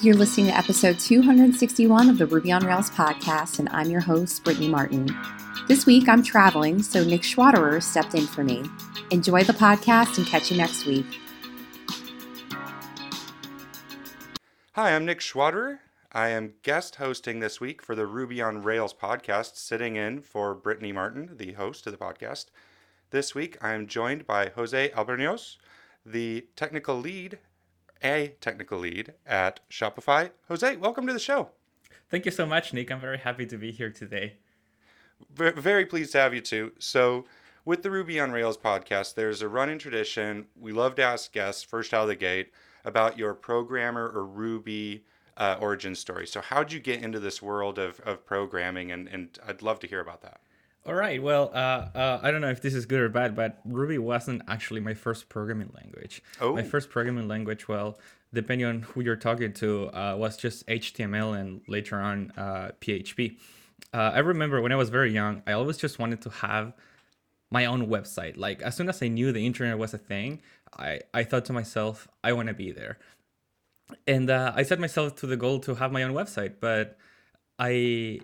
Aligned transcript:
You're 0.00 0.14
listening 0.14 0.46
to 0.46 0.56
episode 0.56 1.00
261 1.00 2.08
of 2.08 2.18
the 2.18 2.26
Ruby 2.26 2.52
on 2.52 2.64
Rails 2.64 2.88
podcast, 2.88 3.58
and 3.58 3.68
I'm 3.70 3.90
your 3.90 4.00
host, 4.00 4.44
Brittany 4.44 4.68
Martin. 4.68 5.08
This 5.66 5.86
week 5.86 6.08
I'm 6.08 6.22
traveling, 6.22 6.84
so 6.84 7.02
Nick 7.02 7.22
Schwaderer 7.22 7.82
stepped 7.82 8.14
in 8.14 8.24
for 8.24 8.44
me. 8.44 8.62
Enjoy 9.10 9.42
the 9.42 9.54
podcast 9.54 10.16
and 10.16 10.24
catch 10.24 10.52
you 10.52 10.56
next 10.56 10.86
week. 10.86 11.04
Hi, 14.74 14.94
I'm 14.94 15.04
Nick 15.04 15.18
Schwaderer. 15.18 15.80
I 16.12 16.28
am 16.28 16.54
guest 16.62 16.96
hosting 16.96 17.40
this 17.40 17.60
week 17.60 17.82
for 17.82 17.96
the 17.96 18.06
Ruby 18.06 18.40
on 18.40 18.62
Rails 18.62 18.94
podcast, 18.94 19.56
sitting 19.56 19.96
in 19.96 20.20
for 20.20 20.54
Brittany 20.54 20.92
Martin, 20.92 21.30
the 21.36 21.54
host 21.54 21.88
of 21.88 21.92
the 21.92 21.98
podcast. 21.98 22.46
This 23.10 23.34
week 23.34 23.58
I 23.60 23.72
am 23.72 23.88
joined 23.88 24.28
by 24.28 24.50
Jose 24.54 24.90
Albornoz, 24.90 25.56
the 26.06 26.46
technical 26.54 26.94
lead 26.94 27.40
a 28.02 28.34
technical 28.40 28.78
lead 28.78 29.14
at 29.26 29.60
Shopify. 29.70 30.30
Jose, 30.48 30.76
welcome 30.76 31.06
to 31.06 31.12
the 31.12 31.18
show. 31.18 31.50
Thank 32.10 32.24
you 32.24 32.30
so 32.30 32.46
much, 32.46 32.72
Nick. 32.72 32.90
I'm 32.90 33.00
very 33.00 33.18
happy 33.18 33.46
to 33.46 33.58
be 33.58 33.70
here 33.70 33.90
today. 33.90 34.34
V- 35.34 35.50
very 35.50 35.84
pleased 35.84 36.12
to 36.12 36.18
have 36.18 36.34
you 36.34 36.40
too. 36.40 36.72
So, 36.78 37.26
with 37.64 37.82
the 37.82 37.90
Ruby 37.90 38.18
on 38.18 38.32
Rails 38.32 38.56
podcast, 38.56 39.14
there's 39.14 39.42
a 39.42 39.48
running 39.48 39.78
tradition. 39.78 40.46
We 40.58 40.72
love 40.72 40.94
to 40.94 41.02
ask 41.02 41.32
guests 41.32 41.62
first 41.62 41.92
out 41.92 42.02
of 42.02 42.08
the 42.08 42.16
gate 42.16 42.50
about 42.84 43.18
your 43.18 43.34
programmer 43.34 44.08
or 44.08 44.24
Ruby 44.24 45.04
uh, 45.36 45.56
origin 45.60 45.94
story. 45.94 46.26
So, 46.26 46.40
how'd 46.40 46.72
you 46.72 46.80
get 46.80 47.02
into 47.02 47.20
this 47.20 47.42
world 47.42 47.78
of, 47.78 48.00
of 48.00 48.24
programming? 48.24 48.90
And, 48.92 49.08
and 49.08 49.38
I'd 49.46 49.60
love 49.62 49.80
to 49.80 49.86
hear 49.86 50.00
about 50.00 50.22
that. 50.22 50.40
All 50.88 50.94
right. 50.94 51.22
Well, 51.22 51.50
uh, 51.52 51.90
uh, 51.94 52.20
I 52.22 52.30
don't 52.30 52.40
know 52.40 52.48
if 52.48 52.62
this 52.62 52.72
is 52.72 52.86
good 52.86 53.00
or 53.00 53.10
bad, 53.10 53.36
but 53.36 53.60
Ruby 53.66 53.98
wasn't 53.98 54.40
actually 54.48 54.80
my 54.80 54.94
first 54.94 55.28
programming 55.28 55.70
language. 55.74 56.22
Oh. 56.40 56.54
My 56.54 56.62
first 56.62 56.88
programming 56.88 57.28
language, 57.28 57.68
well, 57.68 57.98
depending 58.32 58.66
on 58.66 58.80
who 58.80 59.02
you're 59.02 59.14
talking 59.14 59.52
to, 59.52 59.88
uh, 59.88 60.16
was 60.16 60.38
just 60.38 60.66
HTML 60.66 61.38
and 61.38 61.60
later 61.68 61.96
on 61.96 62.32
PHP. 62.80 63.36
Uh, 63.92 63.96
uh, 63.98 64.12
I 64.14 64.20
remember 64.20 64.62
when 64.62 64.72
I 64.72 64.76
was 64.76 64.88
very 64.88 65.12
young, 65.12 65.42
I 65.46 65.52
always 65.52 65.76
just 65.76 65.98
wanted 65.98 66.22
to 66.22 66.30
have 66.30 66.72
my 67.50 67.66
own 67.66 67.88
website. 67.88 68.38
Like 68.38 68.62
as 68.62 68.74
soon 68.74 68.88
as 68.88 69.02
I 69.02 69.08
knew 69.08 69.30
the 69.30 69.44
internet 69.44 69.76
was 69.76 69.92
a 69.92 69.98
thing, 69.98 70.40
I, 70.74 71.00
I 71.12 71.22
thought 71.22 71.44
to 71.46 71.52
myself, 71.52 72.08
I 72.24 72.32
want 72.32 72.48
to 72.48 72.54
be 72.54 72.72
there. 72.72 72.98
And 74.06 74.30
uh, 74.30 74.54
I 74.56 74.62
set 74.62 74.80
myself 74.80 75.16
to 75.16 75.26
the 75.26 75.36
goal 75.36 75.60
to 75.60 75.74
have 75.74 75.92
my 75.92 76.02
own 76.02 76.12
website, 76.14 76.54
but 76.60 76.96
I 77.58 78.20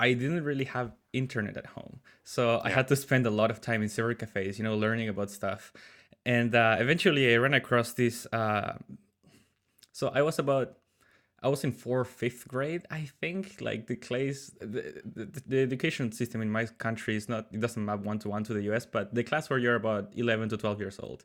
I 0.00 0.14
didn't 0.14 0.44
really 0.44 0.64
have 0.64 0.92
internet 1.12 1.56
at 1.56 1.66
home. 1.66 2.00
So 2.24 2.42
yeah. 2.52 2.60
I 2.64 2.70
had 2.70 2.88
to 2.88 2.96
spend 2.96 3.26
a 3.26 3.30
lot 3.30 3.50
of 3.50 3.60
time 3.60 3.82
in 3.82 3.88
cyber 3.88 4.18
cafes, 4.18 4.58
you 4.58 4.64
know, 4.64 4.74
learning 4.74 5.08
about 5.08 5.30
stuff. 5.30 5.72
And 6.24 6.54
uh, 6.54 6.76
eventually 6.80 7.32
I 7.32 7.36
ran 7.36 7.54
across 7.54 7.92
this. 7.92 8.26
Uh, 8.32 8.78
so 9.92 10.08
I 10.08 10.22
was 10.22 10.38
about, 10.38 10.79
I 11.42 11.48
was 11.48 11.64
in 11.64 11.72
fourth, 11.72 12.08
fifth 12.08 12.46
grade, 12.46 12.86
I 12.90 13.08
think. 13.20 13.60
Like 13.60 13.86
the 13.86 13.96
class, 13.96 14.50
the, 14.60 15.00
the, 15.04 15.42
the 15.46 15.62
education 15.62 16.12
system 16.12 16.42
in 16.42 16.50
my 16.50 16.66
country 16.66 17.16
is 17.16 17.28
not, 17.28 17.46
it 17.50 17.60
doesn't 17.60 17.82
map 17.82 18.00
one 18.00 18.18
to 18.20 18.28
one 18.28 18.44
to 18.44 18.52
the 18.52 18.62
US, 18.72 18.84
but 18.84 19.14
the 19.14 19.24
class 19.24 19.48
where 19.48 19.58
you're 19.58 19.76
about 19.76 20.12
11 20.16 20.50
to 20.50 20.58
12 20.58 20.80
years 20.80 21.00
old. 21.02 21.24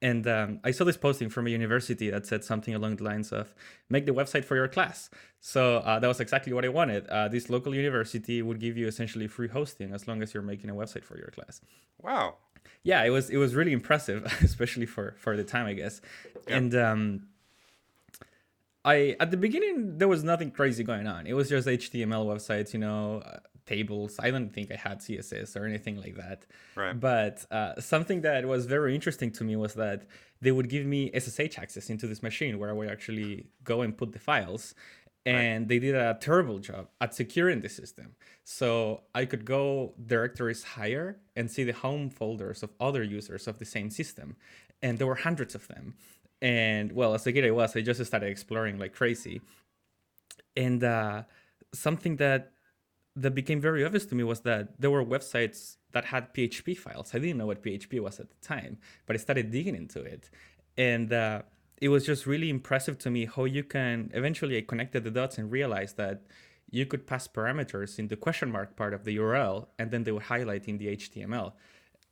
And 0.00 0.26
um, 0.28 0.60
I 0.62 0.70
saw 0.70 0.84
this 0.84 0.96
posting 0.96 1.30
from 1.30 1.46
a 1.46 1.50
university 1.50 2.10
that 2.10 2.26
said 2.26 2.44
something 2.44 2.74
along 2.74 2.96
the 2.96 3.04
lines 3.04 3.32
of 3.32 3.54
make 3.88 4.06
the 4.06 4.12
website 4.12 4.44
for 4.44 4.54
your 4.54 4.68
class. 4.68 5.10
So 5.40 5.78
uh, 5.78 5.98
that 5.98 6.06
was 6.06 6.20
exactly 6.20 6.52
what 6.52 6.64
I 6.64 6.68
wanted. 6.68 7.06
Uh, 7.08 7.28
this 7.28 7.50
local 7.50 7.74
university 7.74 8.42
would 8.42 8.60
give 8.60 8.76
you 8.76 8.86
essentially 8.86 9.26
free 9.26 9.48
hosting 9.48 9.92
as 9.92 10.06
long 10.06 10.22
as 10.22 10.32
you're 10.32 10.42
making 10.42 10.70
a 10.70 10.74
website 10.74 11.02
for 11.02 11.16
your 11.16 11.28
class. 11.28 11.60
Wow. 12.00 12.36
Yeah, 12.82 13.02
it 13.04 13.10
was 13.10 13.30
it 13.30 13.36
was 13.36 13.54
really 13.54 13.72
impressive, 13.72 14.24
especially 14.42 14.86
for 14.86 15.14
for 15.18 15.36
the 15.36 15.44
time, 15.44 15.66
I 15.66 15.72
guess. 15.72 16.00
Yeah. 16.46 16.56
And 16.56 16.74
um, 16.74 17.26
I 18.86 19.16
at 19.18 19.30
the 19.32 19.36
beginning 19.36 19.98
there 19.98 20.08
was 20.08 20.22
nothing 20.22 20.50
crazy 20.52 20.84
going 20.84 21.06
on. 21.06 21.26
It 21.26 21.34
was 21.34 21.48
just 21.48 21.66
HTML 21.66 22.24
websites, 22.24 22.72
you 22.72 22.78
know, 22.78 23.20
uh, 23.26 23.38
tables. 23.66 24.16
I 24.20 24.30
don't 24.30 24.50
think 24.50 24.70
I 24.70 24.76
had 24.76 25.00
CSS 25.00 25.56
or 25.56 25.66
anything 25.66 25.96
like 25.96 26.14
that. 26.16 26.46
Right. 26.76 26.98
But 26.98 27.44
uh, 27.50 27.80
something 27.80 28.20
that 28.22 28.46
was 28.46 28.64
very 28.66 28.94
interesting 28.94 29.30
to 29.32 29.44
me 29.44 29.56
was 29.56 29.74
that 29.74 30.06
they 30.40 30.52
would 30.52 30.68
give 30.68 30.86
me 30.86 31.10
SSH 31.18 31.58
access 31.58 31.90
into 31.90 32.06
this 32.06 32.22
machine 32.22 32.58
where 32.58 32.70
I 32.70 32.72
would 32.72 32.88
actually 32.88 33.48
go 33.64 33.82
and 33.82 33.96
put 33.96 34.12
the 34.12 34.20
files. 34.20 34.74
And 35.24 35.62
right. 35.62 35.68
they 35.68 35.78
did 35.80 35.96
a 35.96 36.16
terrible 36.20 36.60
job 36.60 36.86
at 37.00 37.12
securing 37.12 37.60
the 37.60 37.68
system. 37.68 38.14
So 38.44 39.02
I 39.12 39.24
could 39.24 39.44
go 39.44 39.94
directories 40.06 40.62
higher 40.62 41.18
and 41.34 41.50
see 41.50 41.64
the 41.64 41.72
home 41.72 42.10
folders 42.10 42.62
of 42.62 42.70
other 42.78 43.02
users 43.02 43.48
of 43.48 43.58
the 43.58 43.64
same 43.64 43.90
system. 43.90 44.36
And 44.80 44.98
there 44.98 45.06
were 45.08 45.16
hundreds 45.16 45.56
of 45.56 45.66
them. 45.66 45.94
And 46.42 46.92
well, 46.92 47.14
as 47.14 47.26
a 47.26 47.32
kid 47.32 47.44
I 47.44 47.50
was, 47.50 47.74
I 47.76 47.80
just 47.80 48.04
started 48.04 48.28
exploring 48.28 48.78
like 48.78 48.94
crazy. 48.94 49.40
And 50.56 50.82
uh, 50.84 51.22
something 51.74 52.16
that 52.16 52.52
that 53.16 53.34
became 53.34 53.60
very 53.60 53.82
obvious 53.84 54.04
to 54.06 54.14
me 54.14 54.22
was 54.22 54.40
that 54.40 54.78
there 54.78 54.90
were 54.90 55.02
websites 55.02 55.76
that 55.92 56.04
had 56.04 56.34
PHP 56.34 56.76
files. 56.76 57.14
I 57.14 57.18
didn't 57.18 57.38
know 57.38 57.46
what 57.46 57.62
PHP 57.62 57.98
was 58.00 58.20
at 58.20 58.28
the 58.28 58.36
time, 58.46 58.76
but 59.06 59.16
I 59.16 59.18
started 59.18 59.50
digging 59.50 59.74
into 59.74 60.02
it. 60.02 60.28
And 60.76 61.10
uh, 61.10 61.42
it 61.80 61.88
was 61.88 62.04
just 62.04 62.26
really 62.26 62.50
impressive 62.50 62.98
to 62.98 63.10
me 63.10 63.24
how 63.24 63.44
you 63.44 63.64
can 63.64 64.10
eventually 64.12 64.58
I 64.58 64.60
connected 64.60 65.04
the 65.04 65.10
dots 65.10 65.38
and 65.38 65.50
realized 65.50 65.96
that 65.96 66.22
you 66.70 66.84
could 66.84 67.06
pass 67.06 67.26
parameters 67.26 67.98
in 67.98 68.08
the 68.08 68.16
question 68.16 68.50
mark 68.50 68.76
part 68.76 68.92
of 68.92 69.04
the 69.04 69.16
URL 69.16 69.68
and 69.78 69.90
then 69.90 70.04
they 70.04 70.12
would 70.12 70.24
highlight 70.24 70.68
in 70.68 70.78
the 70.78 70.88
HTML. 70.96 71.52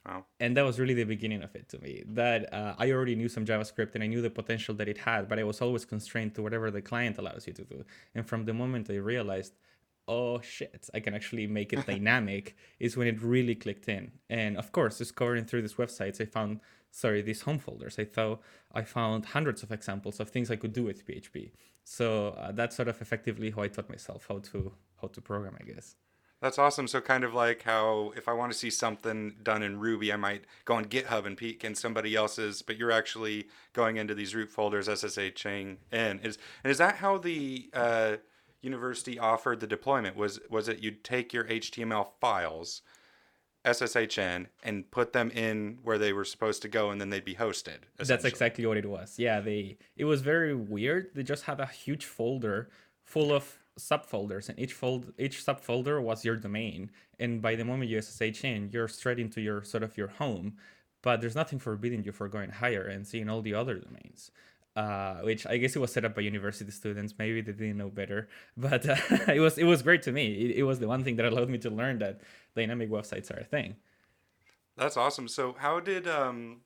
Wow. 0.06 0.26
And 0.38 0.56
that 0.56 0.64
was 0.64 0.78
really 0.78 0.94
the 0.94 1.04
beginning 1.04 1.42
of 1.42 1.54
it 1.56 1.68
to 1.70 1.78
me. 1.78 2.02
That 2.06 2.52
uh, 2.52 2.74
I 2.78 2.90
already 2.92 3.14
knew 3.14 3.28
some 3.28 3.46
JavaScript 3.46 3.94
and 3.94 4.04
I 4.04 4.06
knew 4.06 4.20
the 4.20 4.28
potential 4.30 4.74
that 4.74 4.88
it 4.88 4.98
had, 4.98 5.28
but 5.28 5.38
I 5.38 5.44
was 5.44 5.62
always 5.62 5.86
constrained 5.86 6.34
to 6.34 6.42
whatever 6.42 6.70
the 6.70 6.82
client 6.82 7.16
allows 7.16 7.46
you 7.46 7.54
to 7.54 7.64
do. 7.64 7.84
And 8.14 8.26
from 8.26 8.44
the 8.44 8.52
moment 8.52 8.90
I 8.90 8.96
realized 8.96 9.54
oh 10.06 10.40
shit, 10.40 10.88
I 10.92 11.00
can 11.00 11.14
actually 11.14 11.46
make 11.46 11.72
it 11.72 11.86
dynamic 11.92 12.56
is 12.78 12.96
when 12.96 13.06
it 13.06 13.22
really 13.22 13.54
clicked 13.54 13.88
in. 13.88 14.12
And 14.28 14.56
of 14.56 14.72
course, 14.72 14.98
discovering 14.98 15.44
through 15.44 15.62
these 15.62 15.74
websites, 15.74 16.20
I 16.20 16.26
found, 16.26 16.60
sorry, 16.90 17.22
these 17.22 17.42
home 17.42 17.58
folders. 17.58 17.98
I 17.98 18.04
thought 18.04 18.42
I 18.72 18.82
found 18.82 19.26
hundreds 19.26 19.62
of 19.62 19.72
examples 19.72 20.20
of 20.20 20.30
things 20.30 20.50
I 20.50 20.56
could 20.56 20.72
do 20.72 20.84
with 20.84 21.06
PHP. 21.06 21.52
So 21.84 22.28
uh, 22.30 22.52
that's 22.52 22.76
sort 22.76 22.88
of 22.88 23.00
effectively 23.00 23.50
how 23.50 23.62
I 23.62 23.68
taught 23.68 23.90
myself 23.90 24.26
how 24.28 24.38
to 24.38 24.72
how 25.00 25.08
to 25.08 25.20
program, 25.20 25.56
I 25.60 25.64
guess. 25.64 25.96
That's 26.44 26.58
awesome. 26.58 26.86
So 26.88 27.00
kind 27.00 27.24
of 27.24 27.32
like 27.32 27.62
how 27.62 28.12
if 28.18 28.28
I 28.28 28.34
want 28.34 28.52
to 28.52 28.58
see 28.58 28.68
something 28.68 29.36
done 29.42 29.62
in 29.62 29.80
Ruby, 29.80 30.12
I 30.12 30.16
might 30.16 30.44
go 30.66 30.74
on 30.74 30.84
GitHub 30.84 31.24
and 31.24 31.38
peek 31.38 31.64
in 31.64 31.74
somebody 31.74 32.14
else's, 32.14 32.60
but 32.60 32.76
you're 32.76 32.92
actually 32.92 33.46
going 33.72 33.96
into 33.96 34.14
these 34.14 34.34
root 34.34 34.50
folders, 34.50 34.86
SSHing 34.86 35.78
in. 35.90 36.20
Is 36.20 36.36
and 36.62 36.70
is 36.70 36.76
that 36.76 36.96
how 36.96 37.16
the 37.16 37.70
uh, 37.72 38.16
university 38.60 39.18
offered 39.18 39.60
the 39.60 39.66
deployment 39.66 40.16
was 40.16 40.38
was 40.50 40.68
it 40.68 40.80
you'd 40.80 41.02
take 41.02 41.32
your 41.32 41.44
HTML 41.44 42.08
files, 42.20 42.82
SSHN, 43.64 44.48
and 44.62 44.90
put 44.90 45.14
them 45.14 45.30
in 45.30 45.78
where 45.82 45.96
they 45.96 46.12
were 46.12 46.26
supposed 46.26 46.60
to 46.60 46.68
go, 46.68 46.90
and 46.90 47.00
then 47.00 47.08
they'd 47.08 47.24
be 47.24 47.36
hosted. 47.36 47.78
That's 47.96 48.26
exactly 48.26 48.66
what 48.66 48.76
it 48.76 48.84
was. 48.84 49.18
Yeah, 49.18 49.40
they 49.40 49.78
it 49.96 50.04
was 50.04 50.20
very 50.20 50.54
weird. 50.54 51.08
They 51.14 51.22
just 51.22 51.44
had 51.44 51.58
a 51.58 51.66
huge 51.66 52.04
folder 52.04 52.68
full 53.02 53.32
of 53.32 53.63
subfolders, 53.78 54.48
and 54.48 54.58
each 54.58 54.72
fold 54.72 55.12
each 55.18 55.44
subfolder 55.44 56.02
was 56.02 56.24
your 56.24 56.36
domain. 56.36 56.90
And 57.18 57.42
by 57.42 57.54
the 57.54 57.64
moment 57.64 57.90
you 57.90 58.00
SSH 58.00 58.44
in, 58.44 58.70
you're 58.72 58.88
straight 58.88 59.18
into 59.18 59.40
your 59.40 59.62
sort 59.62 59.82
of 59.82 59.96
your 59.96 60.08
home. 60.08 60.56
But 61.02 61.20
there's 61.20 61.34
nothing 61.34 61.58
forbidding 61.58 62.04
you 62.04 62.12
for 62.12 62.28
going 62.28 62.50
higher 62.50 62.82
and 62.86 63.06
seeing 63.06 63.28
all 63.28 63.42
the 63.42 63.54
other 63.54 63.78
domains 63.78 64.30
uh, 64.76 65.16
which 65.18 65.46
I 65.46 65.56
guess 65.56 65.76
it 65.76 65.78
was 65.78 65.92
set 65.92 66.04
up 66.04 66.14
by 66.14 66.22
university 66.22 66.70
students. 66.70 67.14
Maybe 67.18 67.40
they 67.40 67.52
didn't 67.52 67.76
know 67.76 67.90
better, 67.90 68.28
but 68.56 68.88
uh, 68.88 68.96
it 69.32 69.40
was 69.40 69.58
it 69.58 69.64
was 69.64 69.82
great 69.82 70.02
to 70.02 70.12
me. 70.12 70.32
It, 70.32 70.58
it, 70.58 70.62
was 70.64 70.78
the 70.78 70.88
one 70.88 71.04
thing 71.04 71.16
that 71.16 71.26
allowed 71.26 71.48
me 71.48 71.58
to 71.58 71.70
learn 71.70 71.98
that 72.00 72.20
dynamic 72.56 72.90
websites 72.90 73.30
are 73.30 73.40
a 73.40 73.44
thing. 73.44 73.76
That's 74.76 74.96
awesome. 74.96 75.28
So 75.28 75.54
how 75.58 75.78
did 75.78 76.08
um, 76.08 76.62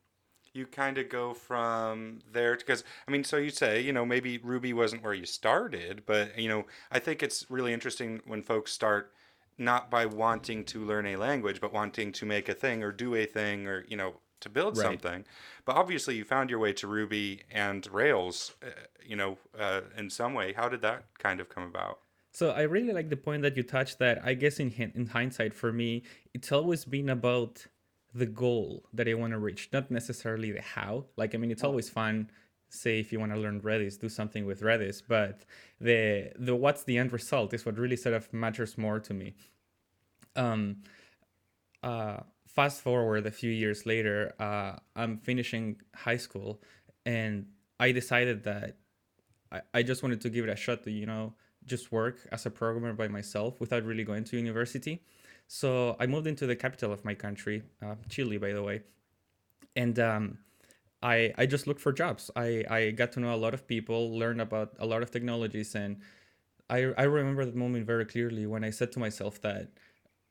you 0.58 0.66
kind 0.66 0.98
of 0.98 1.08
go 1.08 1.32
from 1.32 2.18
there? 2.30 2.56
Because 2.56 2.84
I 3.06 3.10
mean, 3.10 3.24
so 3.24 3.36
you 3.36 3.50
say 3.50 3.80
you 3.80 3.92
know 3.92 4.04
maybe 4.04 4.38
Ruby 4.38 4.72
wasn't 4.72 5.02
where 5.02 5.14
you 5.14 5.24
started, 5.24 6.02
but 6.04 6.38
you 6.38 6.48
know 6.48 6.66
I 6.90 6.98
think 6.98 7.22
it's 7.22 7.46
really 7.48 7.72
interesting 7.72 8.20
when 8.26 8.42
folks 8.42 8.72
start 8.72 9.12
not 9.56 9.90
by 9.90 10.06
wanting 10.06 10.64
to 10.64 10.84
learn 10.84 11.06
a 11.06 11.16
language, 11.16 11.60
but 11.60 11.72
wanting 11.72 12.12
to 12.12 12.26
make 12.26 12.48
a 12.48 12.54
thing 12.54 12.82
or 12.82 12.92
do 12.92 13.14
a 13.14 13.26
thing 13.26 13.66
or 13.66 13.84
you 13.88 13.96
know 13.96 14.14
to 14.40 14.48
build 14.48 14.76
right. 14.76 14.84
something. 14.84 15.24
But 15.64 15.76
obviously, 15.76 16.16
you 16.16 16.24
found 16.24 16.50
your 16.50 16.58
way 16.58 16.72
to 16.74 16.86
Ruby 16.86 17.42
and 17.50 17.86
Rails, 17.92 18.54
uh, 18.62 18.68
you 19.04 19.16
know, 19.16 19.38
uh, 19.58 19.82
in 19.96 20.10
some 20.10 20.34
way. 20.34 20.52
How 20.52 20.68
did 20.68 20.82
that 20.82 21.04
kind 21.18 21.40
of 21.40 21.48
come 21.48 21.64
about? 21.64 21.98
So 22.32 22.50
I 22.50 22.62
really 22.62 22.92
like 22.92 23.08
the 23.08 23.16
point 23.16 23.42
that 23.42 23.56
you 23.56 23.62
touched. 23.62 23.98
That 23.98 24.20
I 24.24 24.34
guess 24.34 24.60
in 24.60 24.70
in 24.94 25.06
hindsight, 25.06 25.54
for 25.54 25.72
me, 25.72 26.02
it's 26.34 26.52
always 26.52 26.84
been 26.84 27.08
about 27.08 27.66
the 28.14 28.26
goal 28.26 28.84
that 28.92 29.08
I 29.08 29.14
want 29.14 29.32
to 29.32 29.38
reach, 29.38 29.68
not 29.72 29.90
necessarily 29.90 30.52
the 30.52 30.62
how. 30.62 31.04
Like, 31.16 31.34
I 31.34 31.38
mean, 31.38 31.50
it's 31.50 31.64
always 31.64 31.88
fun. 31.88 32.30
Say 32.70 33.00
if 33.00 33.12
you 33.12 33.20
want 33.20 33.32
to 33.32 33.38
learn 33.38 33.60
Redis, 33.60 33.98
do 33.98 34.08
something 34.08 34.44
with 34.44 34.60
Redis, 34.60 35.02
but 35.06 35.44
the 35.80 36.32
the 36.38 36.54
what's 36.54 36.84
the 36.84 36.98
end 36.98 37.12
result 37.12 37.54
is 37.54 37.64
what 37.64 37.78
really 37.78 37.96
sort 37.96 38.14
of 38.14 38.30
matters 38.32 38.76
more 38.76 39.00
to 39.00 39.14
me. 39.14 39.34
Um, 40.36 40.82
uh, 41.82 42.18
fast 42.46 42.82
forward 42.82 43.26
a 43.26 43.30
few 43.30 43.50
years 43.50 43.86
later, 43.86 44.34
uh, 44.38 44.76
I'm 44.94 45.16
finishing 45.16 45.80
high 45.94 46.18
school, 46.18 46.60
and 47.06 47.46
I 47.80 47.92
decided 47.92 48.44
that 48.44 48.76
I, 49.50 49.60
I 49.72 49.82
just 49.82 50.02
wanted 50.02 50.20
to 50.22 50.28
give 50.30 50.44
it 50.44 50.50
a 50.50 50.56
shot 50.56 50.84
to 50.84 50.90
you 50.90 51.06
know 51.06 51.32
just 51.64 51.90
work 51.90 52.16
as 52.32 52.44
a 52.44 52.50
programmer 52.50 52.92
by 52.92 53.08
myself 53.08 53.60
without 53.60 53.84
really 53.84 54.04
going 54.04 54.24
to 54.24 54.36
university. 54.36 55.02
So 55.48 55.96
I 56.00 56.06
moved 56.06 56.28
into 56.28 56.46
the 56.46 56.56
capital 56.56 56.92
of 56.92 57.04
my 57.04 57.14
country, 57.14 57.64
uh, 57.82 57.96
Chile, 58.10 58.38
by 58.38 58.52
the 58.54 58.62
way, 58.62 58.82
and 59.76 59.98
um, 59.98 60.38
I 61.02 61.32
I 61.38 61.46
just 61.46 61.66
looked 61.66 61.80
for 61.80 61.92
jobs. 61.92 62.30
I 62.36 62.64
I 62.70 62.90
got 62.92 63.12
to 63.12 63.20
know 63.20 63.34
a 63.34 63.36
lot 63.36 63.54
of 63.54 63.66
people, 63.68 64.18
learned 64.18 64.40
about 64.42 64.74
a 64.80 64.86
lot 64.86 65.02
of 65.02 65.10
technologies, 65.10 65.74
and 65.74 65.98
I 66.70 66.92
I 66.98 67.04
remember 67.04 67.44
that 67.46 67.56
moment 67.56 67.86
very 67.86 68.06
clearly 68.06 68.46
when 68.46 68.64
I 68.64 68.70
said 68.70 68.92
to 68.92 68.98
myself 69.00 69.40
that 69.42 69.68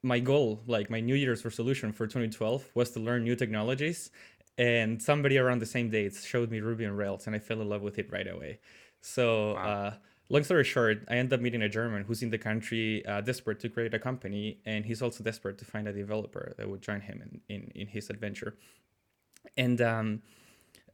my 0.03 0.19
goal, 0.19 0.61
like 0.67 0.89
my 0.89 0.99
New 0.99 1.15
Year's 1.15 1.45
resolution 1.45 1.91
for 1.93 2.07
2012, 2.07 2.69
was 2.75 2.91
to 2.91 2.99
learn 2.99 3.23
new 3.23 3.35
technologies. 3.35 4.11
And 4.59 5.01
somebody 5.01 5.37
around 5.37 5.59
the 5.59 5.67
same 5.67 5.89
dates 5.89 6.25
showed 6.25 6.51
me 6.51 6.61
Ruby 6.61 6.85
on 6.85 6.93
Rails, 6.95 7.27
and 7.27 7.35
I 7.35 7.39
fell 7.39 7.61
in 7.61 7.69
love 7.69 7.81
with 7.83 7.99
it 7.99 8.11
right 8.11 8.27
away. 8.27 8.59
So, 9.01 9.53
wow. 9.53 9.63
uh, 9.69 9.93
long 10.29 10.43
story 10.43 10.63
short, 10.63 11.05
I 11.09 11.17
end 11.17 11.31
up 11.33 11.41
meeting 11.41 11.61
a 11.61 11.69
German 11.69 12.03
who's 12.03 12.21
in 12.21 12.29
the 12.29 12.37
country, 12.37 13.05
uh, 13.05 13.21
desperate 13.21 13.59
to 13.61 13.69
create 13.69 13.93
a 13.93 13.99
company, 13.99 14.59
and 14.65 14.85
he's 14.85 15.01
also 15.01 15.23
desperate 15.23 15.57
to 15.59 15.65
find 15.65 15.87
a 15.87 15.93
developer 15.93 16.53
that 16.57 16.69
would 16.69 16.81
join 16.81 17.01
him 17.01 17.21
in 17.21 17.41
in, 17.55 17.71
in 17.75 17.87
his 17.87 18.09
adventure. 18.09 18.55
And 19.55 19.81
um, 19.81 20.21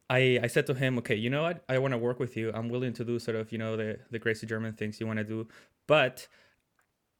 I, 0.10 0.40
I 0.44 0.48
said 0.48 0.68
to 0.68 0.74
him, 0.74 0.98
okay, 1.00 1.16
you 1.16 1.30
know 1.30 1.44
what? 1.44 1.64
I 1.68 1.78
want 1.80 1.94
to 1.94 1.98
work 1.98 2.20
with 2.20 2.38
you. 2.38 2.52
I'm 2.54 2.70
willing 2.70 2.94
to 2.94 3.04
do 3.04 3.18
sort 3.20 3.36
of, 3.36 3.52
you 3.52 3.58
know, 3.58 3.76
the, 3.76 4.00
the 4.12 4.20
crazy 4.20 4.46
German 4.46 4.74
things 4.74 5.00
you 5.00 5.08
want 5.08 5.18
to 5.18 5.24
do, 5.24 5.48
but 5.88 6.28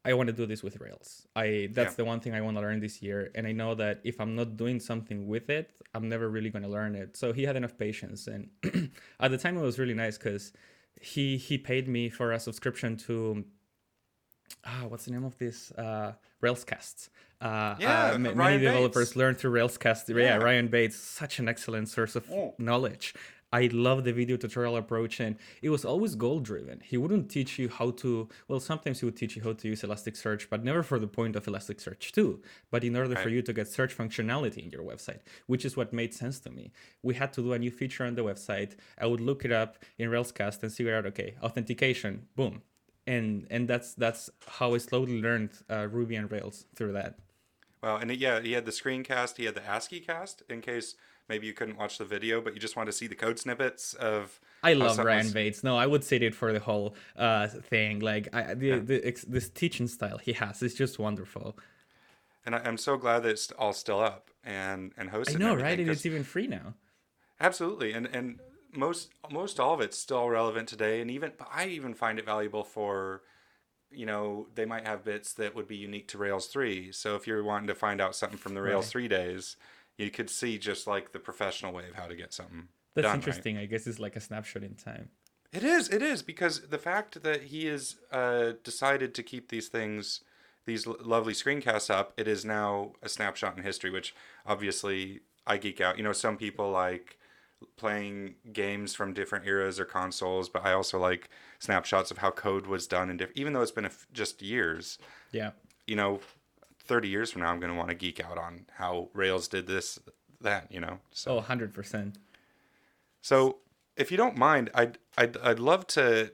I 0.06 0.14
want 0.14 0.28
to 0.28 0.34
do 0.34 0.46
this 0.46 0.62
with 0.62 0.80
Rails. 0.82 1.28
I 1.36 1.70
that's 1.72 1.94
yeah. 1.94 1.96
the 1.96 2.06
one 2.06 2.20
thing 2.20 2.36
I 2.36 2.42
want 2.42 2.58
to 2.58 2.62
learn 2.62 2.82
this 2.82 3.02
year, 3.02 3.32
and 3.36 3.48
I 3.48 3.54
know 3.54 3.74
that 3.76 4.02
if 4.04 4.20
I'm 4.20 4.36
not 4.36 4.58
doing 4.58 4.80
something 4.80 5.28
with 5.28 5.50
it, 5.50 5.72
I'm 5.94 6.10
never 6.10 6.30
really 6.30 6.50
going 6.50 6.64
to 6.64 6.70
learn 6.70 6.94
it. 6.96 7.16
So 7.16 7.32
he 7.32 7.44
had 7.44 7.56
enough 7.56 7.78
patience, 7.78 8.28
and 8.28 8.50
at 9.20 9.32
the 9.32 9.38
time 9.38 9.58
it 9.58 9.62
was 9.62 9.80
really 9.80 9.94
nice 9.94 10.18
because 10.18 10.52
he 11.02 11.38
he 11.38 11.58
paid 11.58 11.88
me 11.88 12.10
for 12.10 12.32
a 12.32 12.40
subscription 12.40 12.98
to 12.98 13.46
ah 14.66 14.86
what's 14.88 15.06
the 15.06 15.12
name 15.12 15.24
of 15.24 15.38
this 15.38 15.72
uh, 15.72 16.14
Railscast. 16.42 17.10
Uh, 17.42 17.76
yeah, 17.80 18.12
uh, 18.14 18.18
many 18.18 18.58
developers 18.60 19.10
Bates. 19.10 19.16
learn 19.16 19.36
through 19.36 19.52
Railscast. 19.52 20.08
Yeah. 20.10 20.24
yeah. 20.24 20.36
Ryan 20.38 20.68
Bates, 20.68 20.96
such 20.96 21.40
an 21.40 21.50
excellent 21.50 21.90
source 21.90 22.16
of 22.16 22.30
oh. 22.32 22.56
knowledge. 22.58 23.14
I 23.54 23.70
love 23.72 24.04
the 24.04 24.12
video 24.12 24.36
tutorial 24.36 24.78
approach, 24.78 25.20
and 25.20 25.36
it 25.62 25.70
was 25.70 25.86
always 25.86 26.16
goal 26.16 26.40
driven. 26.40 26.82
He 26.84 26.98
wouldn't 26.98 27.30
teach 27.30 27.60
you 27.60 27.70
how 27.70 27.92
to, 27.92 28.28
well, 28.48 28.60
sometimes 28.60 29.00
he 29.00 29.06
would 29.06 29.16
teach 29.16 29.36
you 29.36 29.44
how 29.44 29.54
to 29.54 29.68
use 29.68 29.84
Elasticsearch, 29.84 30.48
but 30.50 30.64
never 30.64 30.82
for 30.82 30.98
the 30.98 31.06
point 31.06 31.36
of 31.36 31.46
Elasticsearch 31.46 32.12
2, 32.12 32.42
but 32.72 32.84
in 32.84 32.96
order 32.96 33.14
right. 33.14 33.24
for 33.24 33.30
you 33.30 33.44
to 33.44 33.54
get 33.54 33.68
search 33.68 33.96
functionality 33.96 34.58
in 34.58 34.72
your 34.72 34.82
website, 34.82 35.20
which 35.46 35.66
is 35.66 35.78
what 35.78 35.94
made 35.94 36.16
sense 36.16 36.40
to 36.40 36.50
me. 36.50 36.72
We 37.04 37.14
had 37.14 37.32
to 37.34 37.44
do 37.44 37.54
a 37.54 37.60
new 37.60 37.70
feature 37.70 38.06
on 38.06 38.16
the 38.16 38.24
website. 38.24 38.72
I 39.00 39.06
would 39.06 39.22
look 39.22 39.46
it 39.46 39.52
up 39.52 39.78
in 40.00 40.10
Railscast 40.10 40.64
and 40.64 40.74
figure 40.74 40.98
out, 40.98 41.06
okay, 41.06 41.36
authentication, 41.44 42.26
boom. 42.36 42.64
And 43.06 43.46
and 43.52 43.68
that's 43.68 43.94
that's 43.94 44.30
how 44.48 44.74
I 44.74 44.78
slowly 44.78 45.22
learned 45.22 45.52
uh, 45.70 45.88
Ruby 45.92 46.16
and 46.16 46.32
Rails 46.32 46.66
through 46.74 46.94
that. 46.94 47.20
Wow, 47.84 47.98
and 47.98 48.10
yeah, 48.16 48.40
he 48.40 48.54
had 48.54 48.66
the 48.66 48.72
screencast, 48.72 49.36
he 49.36 49.44
had 49.44 49.56
the 49.56 49.70
ASCII 49.70 50.00
cast 50.00 50.42
in 50.50 50.62
case 50.62 50.96
maybe 51.30 51.48
you 51.48 51.54
couldn't 51.54 51.78
watch 51.78 51.98
the 51.98 52.06
video, 52.06 52.42
but 52.42 52.54
you 52.54 52.60
just 52.60 52.76
want 52.76 52.88
to 52.88 52.94
see 52.94 53.08
the 53.08 53.16
code 53.16 53.40
snippets 53.40 53.94
of. 53.96 54.40
I 54.62 54.74
love 54.74 54.98
Ryan 54.98 55.26
was... 55.26 55.34
Bates. 55.34 55.64
No, 55.64 55.78
I 55.78 55.88
would 55.88 56.04
sit 56.04 56.24
it 56.24 56.36
for 56.36 56.54
the 56.54 56.60
whole 56.60 56.96
uh, 57.16 57.48
thing. 57.48 58.00
Like 58.00 58.34
I, 58.34 58.54
the, 58.54 58.68
yeah. 58.68 58.80
the, 58.80 59.16
this 59.28 59.50
teaching 59.50 59.88
style 59.88 60.18
he 60.18 60.34
has 60.34 60.62
is 60.62 60.74
just 60.74 61.00
wonderful. 61.00 61.58
And 62.46 62.56
I, 62.56 62.68
am 62.68 62.78
so 62.78 62.98
glad 62.98 63.24
that 63.24 63.30
it's 63.30 63.52
all 63.52 63.74
still 63.74 64.00
up 64.00 64.30
and 64.44 64.92
and 64.98 65.10
hosted. 65.10 65.36
I 65.36 65.40
know, 65.40 65.56
right? 65.56 65.80
And 65.80 65.90
it's 65.90 66.06
even 66.06 66.24
free 66.24 66.48
now. 66.48 66.74
Absolutely, 67.40 67.94
and 67.94 68.08
and 68.08 68.40
most 68.74 69.12
most 69.32 69.60
all 69.60 69.74
of 69.74 69.82
it's 69.82 69.98
still 69.98 70.28
relevant 70.30 70.68
today, 70.68 71.02
and 71.02 71.10
even 71.10 71.32
I 71.54 71.68
even 71.68 71.94
find 71.94 72.20
it 72.20 72.26
valuable 72.26 72.64
for 72.64 73.22
you 73.96 74.06
know 74.06 74.48
they 74.56 74.66
might 74.66 74.88
have 74.88 75.04
bits 75.04 75.34
that 75.34 75.56
would 75.56 75.68
be 75.68 75.76
unique 75.76 76.08
to 76.08 76.18
rails 76.18 76.48
3 76.48 76.92
so 76.92 77.16
if 77.16 77.28
you're 77.28 77.44
wanting 77.44 77.68
to 77.68 77.76
find 77.76 78.02
out 78.02 78.16
something 78.16 78.38
from 78.38 78.54
the 78.56 78.62
rails 78.62 78.86
right. 78.86 78.92
3 78.92 79.08
days 79.08 79.56
you 79.98 80.10
could 80.10 80.30
see 80.30 80.58
just 80.58 80.88
like 80.88 81.12
the 81.12 81.20
professional 81.20 81.74
way 81.74 81.88
of 81.88 81.96
how 81.96 82.08
to 82.08 82.16
get 82.16 82.34
something. 82.34 82.68
That's 82.96 83.08
done, 83.08 83.16
interesting. 83.16 83.56
Right? 83.56 83.64
I 83.64 83.66
guess 83.66 83.88
it's 83.88 84.00
like 84.00 84.16
a 84.16 84.20
snapshot 84.20 84.64
in 84.64 84.76
time. 84.76 85.10
It 85.52 85.64
is. 85.64 85.90
It 85.90 86.02
is 86.02 86.24
because 86.24 86.62
the 86.62 86.78
fact 86.78 87.22
that 87.24 87.44
he 87.44 87.68
has 87.68 87.98
uh, 88.12 88.54
decided 88.64 89.14
to 89.16 89.24
keep 89.24 89.50
these 89.50 89.68
things, 89.68 90.22
these 90.66 90.88
lovely 90.88 91.34
screencasts 91.34 91.90
up, 91.90 92.14
it 92.18 92.28
is 92.28 92.44
now 92.44 92.94
a 93.04 93.10
snapshot 93.10 93.56
in 93.58 93.64
history. 93.64 93.92
Which 93.92 94.16
obviously 94.46 95.22
I 95.46 95.58
geek 95.58 95.80
out. 95.80 95.98
You 95.98 96.04
know, 96.04 96.14
some 96.14 96.38
people 96.38 96.72
like 96.72 97.20
playing 97.78 98.36
games 98.52 98.94
from 98.94 99.14
different 99.14 99.46
eras 99.46 99.80
or 99.80 99.86
consoles, 99.86 100.50
but 100.50 100.66
I 100.66 100.74
also 100.74 101.00
like 101.00 101.30
snapshots 101.60 102.12
of 102.12 102.18
how 102.18 102.32
code 102.32 102.66
was 102.66 102.88
done 102.88 103.10
in 103.10 103.18
different. 103.18 103.38
Even 103.38 103.54
though 103.54 103.62
it's 103.62 103.72
been 103.72 103.90
just 104.12 104.42
years. 104.42 104.98
Yeah. 105.32 105.52
You 105.86 105.96
know, 105.96 106.20
30 106.86 107.08
years 107.08 107.32
from 107.32 107.42
now, 107.42 107.50
I'm 107.50 107.60
going 107.60 107.72
to 107.72 107.78
want 107.78 107.90
to 107.90 107.96
geek 107.96 108.24
out 108.24 108.38
on 108.38 108.66
how 108.76 109.10
Rails 109.14 109.48
did 109.48 109.68
this, 109.68 110.00
that, 110.42 110.72
you 110.72 110.80
know? 110.80 111.00
So, 111.12 111.38
oh, 111.38 111.42
100%. 111.42 112.16
So, 113.22 113.58
if 113.96 114.12
you 114.12 114.18
don't 114.18 114.36
mind, 114.36 114.70
I'd, 114.74 114.98
I'd, 115.18 115.38
I'd 115.38 115.60
love 115.60 115.88
to 115.88 116.32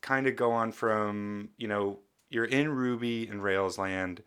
kind 0.00 0.26
of 0.26 0.36
go 0.36 0.52
on 0.52 0.72
from, 0.72 1.50
you 1.56 1.66
know, 1.66 2.00
you're 2.28 2.44
in 2.44 2.68
Ruby 2.68 3.26
and 3.26 3.42
Rails 3.42 3.78
land, 3.78 4.22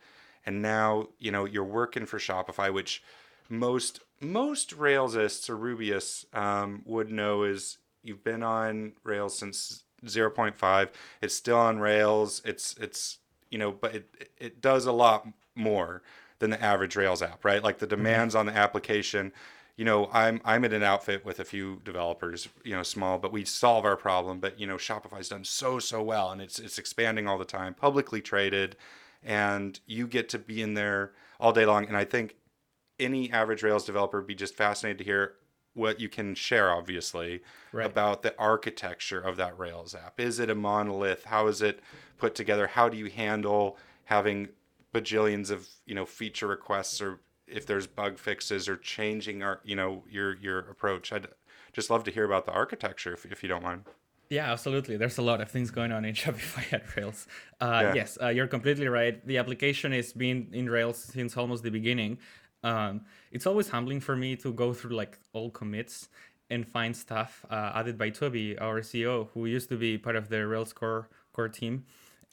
and 0.46 0.62
now, 0.62 1.08
you 1.20 1.32
know, 1.32 1.46
you're 1.46 1.64
working 1.64 2.06
for 2.06 2.20
Shopify, 2.20 2.74
which 2.74 3.02
most, 3.48 4.02
most 4.20 4.78
Railsists 4.78 5.50
or 5.50 5.58
Rubyists 5.58 6.26
um, 6.36 6.82
would 6.86 7.10
know 7.10 7.44
is 7.44 7.78
you've 8.02 8.24
been 8.24 8.44
on 8.44 8.94
Rails 9.04 9.38
since 9.38 9.84
0.5. 10.06 10.90
It's 11.22 11.36
still 11.36 11.58
on 11.58 11.80
Rails. 11.80 12.42
It's, 12.44 12.76
it's, 12.78 13.20
you 13.50 13.58
know, 13.58 13.72
but 13.72 13.96
it, 13.96 14.30
it 14.38 14.62
does 14.62 14.86
a 14.86 14.92
lot 14.92 15.26
more 15.56 16.02
than 16.40 16.50
the 16.50 16.62
average 16.62 16.96
Rails 16.96 17.22
app, 17.22 17.46
right? 17.46 17.64
Like 17.64 17.80
the 17.80 17.86
mm-hmm. 17.86 17.96
demands 17.96 18.36
on 18.36 18.46
the 18.46 18.56
application. 18.56 19.32
You 19.78 19.86
know, 19.86 20.10
I'm 20.14 20.42
I'm 20.46 20.64
in 20.66 20.74
an 20.74 20.84
outfit 20.84 21.26
with 21.26 21.40
a 21.40 21.46
few 21.46 21.82
developers, 21.84 22.48
you 22.64 22.76
know, 22.76 22.84
small, 22.84 23.18
but 23.18 23.32
we 23.32 23.46
solve 23.46 23.86
our 23.86 23.98
problem. 23.98 24.40
But 24.40 24.60
you 24.60 24.68
know, 24.68 24.76
Shopify's 24.76 25.30
done 25.30 25.46
so 25.46 25.80
so 25.80 26.04
well, 26.04 26.32
and 26.32 26.42
it's 26.42 26.60
it's 26.60 26.78
expanding 26.78 27.28
all 27.28 27.38
the 27.38 27.46
time, 27.46 27.74
publicly 27.74 28.22
traded, 28.22 28.76
and 29.24 29.80
you 29.88 30.08
get 30.08 30.30
to 30.30 30.40
be 30.40 30.62
in 30.62 30.74
there 30.74 31.14
all 31.40 31.54
day 31.54 31.66
long. 31.66 31.88
And 31.88 31.98
I 31.98 32.06
think 32.06 32.36
any 33.00 33.32
average 33.32 33.64
Rails 33.64 33.86
developer 33.86 34.18
would 34.18 34.28
be 34.28 34.36
just 34.36 34.56
fascinated 34.56 35.00
to 35.00 35.04
hear 35.04 35.34
what 35.74 36.00
you 36.00 36.08
can 36.08 36.36
share, 36.36 36.72
obviously, 36.72 37.42
right. 37.72 37.86
about 37.86 38.22
the 38.22 38.38
architecture 38.38 39.20
of 39.20 39.38
that 39.38 39.58
Rails 39.58 39.96
app. 39.96 40.20
Is 40.20 40.40
it 40.40 40.50
a 40.50 40.56
monolith? 40.56 41.26
How 41.26 41.48
is 41.48 41.62
it 41.62 41.80
put 42.18 42.36
together? 42.36 42.68
How 42.68 42.90
do 42.90 42.98
you 42.98 43.10
handle 43.10 43.78
having 44.06 44.50
bajillions 44.94 45.50
of 45.50 45.68
you 45.86 45.96
know 45.96 46.06
feature 46.06 46.48
requests 46.48 47.02
or 47.02 47.20
if 47.48 47.66
there's 47.66 47.88
bug 47.88 48.18
fixes 48.18 48.70
or 48.70 48.78
changing 48.78 49.44
our 49.44 49.60
you 49.64 49.76
know 49.76 50.04
your 50.10 50.36
your 50.38 50.60
approach. 50.60 51.12
I'd 51.12 51.28
just 51.74 51.90
love 51.90 52.04
to 52.06 52.12
hear 52.12 52.26
about 52.26 52.46
the 52.46 52.52
architecture 52.52 53.14
if, 53.14 53.26
if 53.26 53.44
you 53.44 53.50
don't 53.50 53.64
mind. 53.64 53.84
Yeah 54.30 54.52
absolutely. 54.52 54.98
There's 54.98 55.18
a 55.18 55.22
lot 55.22 55.42
of 55.42 55.52
things 55.52 55.72
going 55.72 55.92
on 55.92 56.06
in 56.06 56.14
shopify 56.22 56.72
at 56.72 56.96
rails. 56.96 57.28
Uh, 57.60 57.80
yeah. 57.84 57.94
yes 57.94 58.18
uh, 58.22 58.30
you're 58.30 58.48
completely 58.48 58.88
right. 58.88 59.26
The 59.26 59.38
application 59.38 59.92
has 59.92 60.14
been 60.14 60.50
in 60.54 60.70
rails 60.70 60.98
since 60.98 61.36
almost 61.38 61.64
the 61.64 61.72
beginning. 61.72 62.20
Um, 62.64 63.02
it's 63.32 63.46
always 63.46 63.68
humbling 63.68 64.00
for 64.00 64.16
me 64.16 64.38
to 64.38 64.54
go 64.54 64.72
through 64.74 64.96
like 64.96 65.20
all 65.34 65.50
commits 65.50 66.08
and 66.50 66.66
find 66.68 66.96
stuff 66.96 67.46
uh, 67.50 67.72
added 67.76 67.98
by 67.98 68.10
Tobi 68.10 68.62
our 68.62 68.82
ceo 68.82 69.28
who 69.34 69.46
used 69.46 69.70
to 69.70 69.78
be 69.78 69.98
part 69.98 70.16
of 70.16 70.30
the 70.30 70.46
rails 70.48 70.72
core 70.72 71.10
core 71.34 71.50
team 71.50 71.86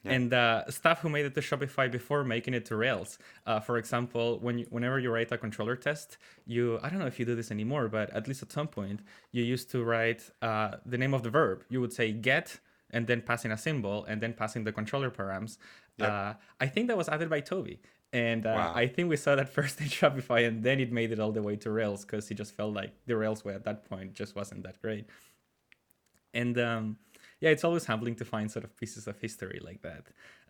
yeah. 0.04 0.12
And 0.12 0.33
uh, 0.33 0.71
staff 0.71 1.00
who 1.00 1.09
made 1.11 1.26
it 1.26 1.35
to 1.35 1.40
Shopify 1.40 1.90
before 1.90 2.25
making 2.25 2.54
it 2.54 2.64
to 2.66 2.76
Rails. 2.76 3.19
Uh, 3.47 3.61
for 3.61 3.76
example, 3.76 4.38
when 4.40 4.59
you, 4.59 4.66
whenever 4.71 4.99
you 4.99 5.11
write 5.11 5.30
a 5.30 5.37
controller 5.38 5.76
test, 5.76 6.16
you 6.47 6.78
I 6.83 6.88
don't 6.88 6.99
know 6.99 7.07
if 7.07 7.19
you 7.19 7.26
do 7.26 7.35
this 7.35 7.50
anymore, 7.50 7.88
but 7.88 8.09
at 8.11 8.26
least 8.26 8.42
at 8.42 8.50
some 8.50 8.69
point 8.69 9.00
you 9.30 9.42
used 9.45 9.71
to 9.73 9.85
write 9.85 10.30
uh, 10.40 10.76
the 10.87 10.97
name 10.97 11.12
of 11.12 11.23
the 11.23 11.30
verb. 11.30 11.64
You 11.69 11.80
would 11.83 11.92
say 11.92 12.12
get 12.12 12.61
and 12.90 13.07
then 13.07 13.21
passing 13.21 13.52
a 13.52 13.59
symbol 13.59 14.04
and 14.07 14.21
then 14.21 14.33
passing 14.33 14.64
the 14.64 14.73
controller 14.73 15.11
params. 15.11 15.59
Yep. 15.99 16.11
Uh, 16.11 16.35
I 16.61 16.66
think 16.66 16.88
that 16.88 16.97
was 16.97 17.09
added 17.09 17.28
by 17.28 17.42
Tobi. 17.42 17.78
And 18.12 18.45
uh, 18.45 18.54
wow. 18.57 18.73
I 18.75 18.87
think 18.88 19.09
we 19.09 19.16
saw 19.16 19.37
that 19.37 19.49
first 19.57 19.80
in 19.80 19.87
Shopify, 19.87 20.47
and 20.47 20.62
then 20.62 20.80
it 20.80 20.90
made 20.90 21.12
it 21.12 21.21
all 21.21 21.30
the 21.30 21.42
way 21.42 21.57
to 21.57 21.71
Rails 21.71 22.04
because 22.04 22.28
he 22.28 22.35
just 22.35 22.52
felt 22.54 22.75
like 22.75 22.92
the 23.07 23.16
Rails 23.16 23.45
way 23.45 23.54
at 23.54 23.64
that 23.64 23.88
point 23.88 24.14
just 24.14 24.35
wasn't 24.35 24.64
that 24.64 24.80
great. 24.80 25.07
And 26.35 26.59
um, 26.59 26.97
yeah, 27.41 27.51
it's 27.51 27.65
always 27.65 27.85
humbling 27.87 28.15
to 28.17 28.25
find 28.25 28.51
sort 28.51 28.65
of 28.65 28.77
pieces 28.77 29.07
of 29.07 29.19
history 29.19 29.61
like 29.63 29.83
that. 29.83 30.05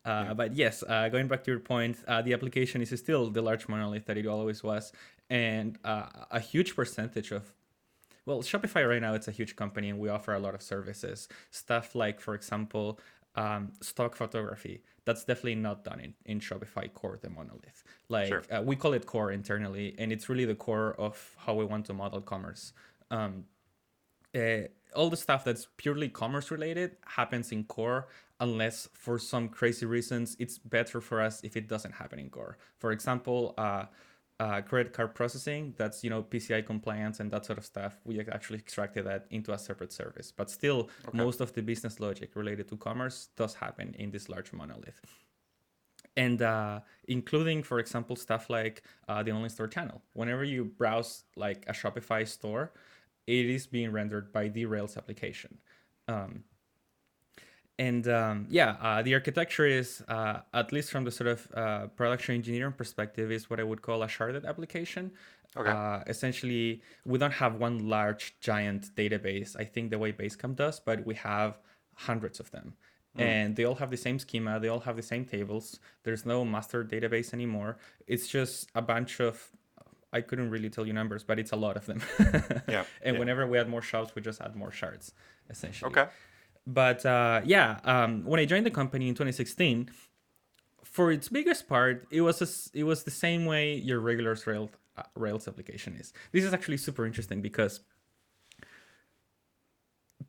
Uh, 0.04 0.24
yeah. 0.28 0.34
But 0.34 0.54
yes, 0.54 0.82
uh, 0.86 1.08
going 1.08 1.28
back 1.28 1.44
to 1.44 1.50
your 1.50 1.60
point, 1.60 1.98
uh, 2.08 2.22
the 2.22 2.32
application 2.32 2.80
is 2.82 2.90
still 2.98 3.30
the 3.30 3.42
large 3.42 3.68
monolith 3.68 4.06
that 4.06 4.16
it 4.16 4.26
always 4.26 4.62
was, 4.62 4.92
and 5.28 5.78
uh, 5.84 6.06
a 6.30 6.40
huge 6.40 6.74
percentage 6.74 7.30
of 7.30 7.52
well, 8.26 8.42
Shopify 8.42 8.88
right 8.88 9.00
now 9.00 9.14
it's 9.14 9.28
a 9.28 9.32
huge 9.32 9.56
company, 9.56 9.88
and 9.88 9.98
we 9.98 10.08
offer 10.08 10.34
a 10.34 10.38
lot 10.38 10.54
of 10.54 10.62
services. 10.62 11.28
Stuff 11.50 11.94
like, 11.94 12.20
for 12.20 12.34
example, 12.34 13.00
um, 13.34 13.72
stock 13.80 14.14
photography. 14.14 14.82
That's 15.04 15.24
definitely 15.24 15.56
not 15.56 15.84
done 15.84 16.00
in, 16.00 16.14
in 16.26 16.40
Shopify 16.40 16.92
core, 16.92 17.18
the 17.20 17.30
monolith. 17.30 17.82
Like 18.08 18.28
sure. 18.28 18.42
uh, 18.50 18.62
we 18.62 18.76
call 18.76 18.92
it 18.92 19.06
core 19.06 19.32
internally, 19.32 19.94
and 19.98 20.12
it's 20.12 20.28
really 20.28 20.44
the 20.44 20.54
core 20.54 20.94
of 20.98 21.34
how 21.38 21.54
we 21.54 21.64
want 21.64 21.86
to 21.86 21.94
model 21.94 22.20
commerce. 22.20 22.72
Um, 23.10 23.44
uh, 24.34 24.68
all 24.94 25.10
the 25.10 25.16
stuff 25.16 25.44
that's 25.44 25.68
purely 25.76 26.08
commerce 26.08 26.50
related 26.50 26.96
happens 27.06 27.52
in 27.52 27.64
core 27.64 28.08
unless 28.40 28.88
for 28.94 29.18
some 29.18 29.48
crazy 29.48 29.86
reasons 29.86 30.36
it's 30.38 30.58
better 30.58 31.00
for 31.00 31.20
us 31.20 31.40
if 31.42 31.56
it 31.56 31.68
doesn't 31.68 31.92
happen 31.92 32.18
in 32.18 32.30
core. 32.30 32.56
For 32.78 32.92
example 32.92 33.54
uh, 33.58 33.84
uh, 34.40 34.62
credit 34.62 34.94
card 34.94 35.14
processing 35.14 35.74
that's 35.76 36.02
you 36.02 36.08
know 36.08 36.22
pci 36.22 36.64
compliance 36.64 37.20
and 37.20 37.30
that 37.30 37.44
sort 37.44 37.58
of 37.58 37.64
stuff. 37.64 38.00
We 38.04 38.18
actually 38.20 38.58
extracted 38.58 39.06
that 39.06 39.26
into 39.30 39.52
a 39.52 39.58
separate 39.58 39.92
service. 39.92 40.32
But 40.34 40.50
still 40.50 40.88
okay. 41.06 41.18
most 41.18 41.40
of 41.40 41.52
the 41.52 41.62
business 41.62 42.00
logic 42.00 42.34
related 42.34 42.68
to 42.68 42.76
commerce 42.76 43.28
does 43.36 43.54
happen 43.54 43.94
in 43.98 44.10
this 44.10 44.28
large 44.28 44.52
monolith. 44.52 45.00
And 46.16 46.40
uh, 46.40 46.80
including 47.06 47.62
for 47.62 47.78
example 47.78 48.16
stuff 48.16 48.48
like 48.48 48.82
uh, 49.08 49.22
the 49.22 49.30
online 49.30 49.50
store 49.50 49.68
channel. 49.68 50.00
Whenever 50.14 50.44
you 50.44 50.64
browse 50.64 51.24
like 51.36 51.64
a 51.68 51.72
shopify 51.72 52.26
store 52.26 52.72
it 53.38 53.46
is 53.56 53.66
being 53.66 53.90
rendered 53.92 54.26
by 54.32 54.44
the 54.48 54.64
rails 54.74 54.96
application 54.96 55.52
um, 56.08 56.32
and 57.80 58.06
um, 58.08 58.46
yeah, 58.50 58.76
uh, 58.82 59.00
the 59.00 59.14
architecture 59.14 59.64
is, 59.64 60.02
uh, 60.06 60.40
at 60.52 60.70
least 60.70 60.90
from 60.90 61.04
the 61.04 61.10
sort 61.10 61.28
of 61.28 61.48
uh, 61.54 61.86
production 61.96 62.34
engineering 62.34 62.74
perspective, 62.76 63.32
is 63.32 63.48
what 63.48 63.58
I 63.58 63.62
would 63.62 63.80
call 63.80 64.02
a 64.02 64.06
sharded 64.06 64.44
application. 64.44 65.12
Okay. 65.56 65.70
Uh, 65.70 66.00
essentially, 66.06 66.82
we 67.06 67.18
don't 67.18 67.32
have 67.32 67.54
one 67.54 67.88
large 67.88 68.38
giant 68.40 68.94
database. 68.94 69.56
I 69.58 69.64
think 69.64 69.90
the 69.90 69.98
way 69.98 70.12
Basecamp 70.12 70.56
does, 70.56 70.78
but 70.78 71.06
we 71.06 71.14
have 71.14 71.58
hundreds 71.94 72.38
of 72.38 72.50
them, 72.50 72.74
mm. 73.16 73.22
and 73.22 73.56
they 73.56 73.64
all 73.64 73.76
have 73.76 73.90
the 73.90 73.96
same 73.96 74.18
schema. 74.18 74.60
They 74.60 74.68
all 74.68 74.80
have 74.80 74.96
the 74.96 75.08
same 75.14 75.24
tables. 75.24 75.80
There's 76.02 76.26
no 76.26 76.44
master 76.44 76.84
database 76.84 77.32
anymore. 77.32 77.78
It's 78.06 78.28
just 78.28 78.68
a 78.74 78.82
bunch 78.82 79.20
of 79.20 79.50
I 80.12 80.20
couldn't 80.20 80.50
really 80.50 80.70
tell 80.70 80.86
you 80.86 80.92
numbers, 80.92 81.22
but 81.22 81.38
it's 81.38 81.52
a 81.52 81.56
lot 81.56 81.76
of 81.76 81.86
them. 81.86 82.02
yeah. 82.68 82.84
And 83.02 83.14
yeah. 83.14 83.18
whenever 83.18 83.46
we 83.46 83.58
add 83.58 83.68
more 83.68 83.82
shops, 83.82 84.14
we 84.14 84.22
just 84.22 84.40
add 84.40 84.56
more 84.56 84.72
shards, 84.72 85.12
essentially. 85.48 85.90
Okay. 85.90 86.06
But 86.66 87.06
uh, 87.06 87.42
yeah, 87.44 87.78
um, 87.84 88.24
when 88.24 88.40
I 88.40 88.44
joined 88.44 88.66
the 88.66 88.70
company 88.70 89.08
in 89.08 89.14
2016, 89.14 89.90
for 90.84 91.12
its 91.12 91.28
biggest 91.28 91.68
part, 91.68 92.06
it 92.10 92.20
was 92.20 92.42
a, 92.42 92.78
it 92.78 92.84
was 92.84 93.04
the 93.04 93.10
same 93.10 93.46
way 93.46 93.74
your 93.74 94.00
regular 94.00 94.36
Rails 94.46 94.70
uh, 94.96 95.02
Rails 95.14 95.46
application 95.46 95.96
is. 95.96 96.12
This 96.32 96.44
is 96.44 96.52
actually 96.52 96.78
super 96.78 97.06
interesting 97.06 97.40
because 97.40 97.80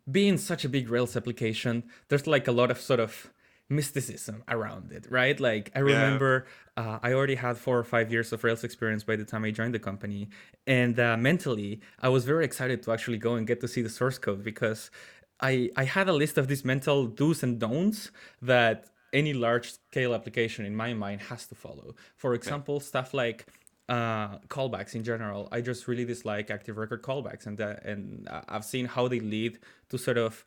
being 0.10 0.38
such 0.38 0.64
a 0.64 0.70
big 0.70 0.90
Rails 0.90 1.16
application, 1.16 1.84
there's 2.08 2.28
like 2.28 2.48
a 2.48 2.52
lot 2.52 2.72
of 2.72 2.80
sort 2.80 3.00
of 3.00 3.32
mysticism 3.72 4.44
around 4.48 4.92
it, 4.92 5.08
right? 5.10 5.40
Like 5.40 5.72
I 5.76 5.80
remember 5.80 6.46
yeah. 6.78 6.84
uh, 6.84 7.00
I 7.02 7.14
already 7.14 7.36
had 7.36 7.58
four 7.58 7.80
or 7.80 7.84
five 7.84 8.12
years 8.12 8.32
of 8.34 8.44
Rails 8.44 8.64
experience 8.64 9.04
by 9.04 9.16
the 9.16 9.26
time 9.26 9.44
I 9.46 9.52
joined 9.52 9.74
the 9.74 9.80
company, 9.80 10.30
and 10.68 11.00
uh, 11.00 11.18
mentally 11.18 11.82
I 12.00 12.10
was 12.10 12.26
very 12.26 12.46
excited 12.46 12.84
to 12.84 12.92
actually 12.92 13.18
go 13.18 13.36
and 13.36 13.48
get 13.48 13.62
to 13.62 13.68
see 13.68 13.82
the 13.82 13.90
source 13.90 14.18
code 14.18 14.44
because 14.44 14.92
I, 15.40 15.70
I 15.76 15.86
had 15.86 16.08
a 16.08 16.14
list 16.14 16.38
of 16.38 16.48
these 16.48 16.64
mental 16.64 17.08
do's 17.08 17.42
and 17.42 17.60
don'ts 17.60 18.12
that 18.42 18.86
any 19.14 19.34
large 19.34 19.74
scale 19.74 20.14
application 20.14 20.66
in 20.66 20.76
my 20.76 20.94
mind 20.94 21.22
has 21.22 21.48
to 21.48 21.56
follow. 21.56 21.96
For 22.18 22.34
example, 22.34 22.76
yeah. 22.76 22.88
stuff 22.92 23.14
like 23.14 23.48
uh, 23.90 24.38
callbacks 24.48 24.96
in 24.96 25.04
general. 25.04 25.50
I 25.52 25.62
just 25.62 25.88
really 25.88 26.06
dislike 26.06 26.50
active 26.50 26.78
record 26.78 27.02
callbacks, 27.02 27.46
and 27.46 27.58
that, 27.58 27.84
and 27.84 28.30
I've 28.48 28.66
seen 28.66 28.86
how 28.86 29.08
they 29.08 29.20
lead 29.20 29.60
to 29.90 29.98
sort 29.98 30.18
of 30.18 30.46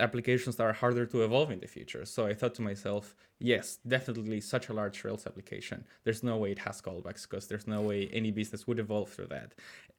applications 0.00 0.56
that 0.56 0.64
are 0.64 0.72
harder 0.72 1.06
to 1.06 1.22
evolve 1.22 1.50
in 1.50 1.60
the 1.60 1.66
future. 1.66 2.04
So 2.04 2.26
I 2.26 2.34
thought 2.34 2.54
to 2.56 2.62
myself, 2.62 3.14
yes, 3.38 3.78
definitely 3.86 4.40
such 4.40 4.68
a 4.68 4.72
large 4.72 5.02
Rails 5.04 5.26
application. 5.26 5.84
There's 6.04 6.22
no 6.22 6.36
way 6.36 6.50
it 6.52 6.58
has 6.60 6.80
callbacks 6.82 7.22
because 7.28 7.46
there's 7.46 7.66
no 7.66 7.80
way 7.80 8.08
any 8.12 8.30
business 8.30 8.66
would 8.66 8.78
evolve 8.78 9.10
through 9.10 9.28
that. 9.28 9.54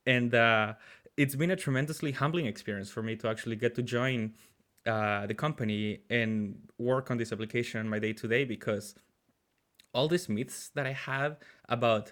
And 0.05 0.35
uh, 0.35 0.73
it's 1.15 1.35
been 1.35 1.51
a 1.51 1.55
tremendously 1.55 2.11
humbling 2.11 2.45
experience 2.45 2.89
for 2.89 3.01
me 3.01 3.15
to 3.17 3.29
actually 3.29 3.55
get 3.55 3.73
to 3.75 3.83
join 3.83 4.33
uh, 4.85 5.25
the 5.27 5.33
company 5.33 6.01
and 6.09 6.59
work 6.77 7.09
on 7.09 7.17
this 7.17 7.31
application 7.31 7.79
on 7.79 7.89
my 7.89 7.99
day 7.99 8.13
to 8.13 8.27
day 8.27 8.43
because 8.43 8.95
all 9.93 10.09
these 10.09 10.27
myths 10.27 10.69
that 10.75 10.85
I 10.85 10.91
have 10.91 11.37
about 11.69 12.11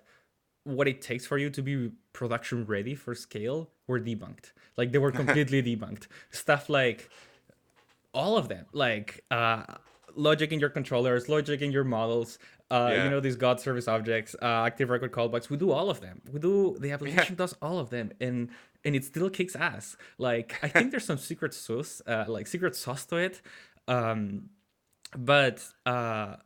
what 0.64 0.88
it 0.88 1.02
takes 1.02 1.26
for 1.26 1.38
you 1.38 1.50
to 1.50 1.62
be 1.62 1.92
production 2.14 2.66
ready 2.66 2.96
for 2.96 3.14
scale 3.14 3.70
were 3.88 4.00
debunked. 4.00 4.54
Like 4.78 4.94
they 4.94 4.98
were 4.98 5.12
completely 5.22 5.62
debunked. 5.62 6.08
Stuff 6.32 6.70
like 6.70 7.10
all 8.14 8.38
of 8.38 8.48
them, 8.48 8.66
like 8.74 9.24
uh, 9.32 9.64
logic 10.16 10.52
in 10.52 10.60
your 10.60 10.70
controllers, 10.70 11.30
logic 11.30 11.62
in 11.62 11.72
your 11.72 11.84
models, 11.84 12.38
uh, 12.72 12.90
yeah. 12.92 13.04
you 13.04 13.10
know 13.10 13.20
these 13.20 13.36
God 13.36 13.60
service 13.60 13.88
objects, 13.88 14.36
uh, 14.42 14.64
active 14.66 14.90
record 14.90 15.12
callbacks. 15.12 15.50
We 15.50 15.58
do 15.58 15.72
all 15.72 15.90
of 15.90 16.02
them. 16.02 16.22
We 16.32 16.40
do 16.40 16.78
the 16.80 16.92
application 16.92 17.34
yeah. 17.34 17.38
does 17.38 17.56
all 17.62 17.80
of 17.80 17.90
them, 17.90 18.12
and 18.20 18.50
and 18.86 18.96
it 18.96 19.06
still 19.06 19.30
kicks 19.30 19.56
ass. 19.56 19.96
Like 20.18 20.58
I 20.64 20.68
think 20.68 20.92
there's 20.92 21.06
some 21.06 21.18
secret 21.18 21.54
sauce, 21.54 22.02
uh, 22.08 22.26
like 22.28 22.48
secret 22.48 22.76
sauce 22.76 23.06
to 23.08 23.18
it, 23.18 23.42
um, 23.88 24.50
but 25.16 25.64
uh, 25.86 26.38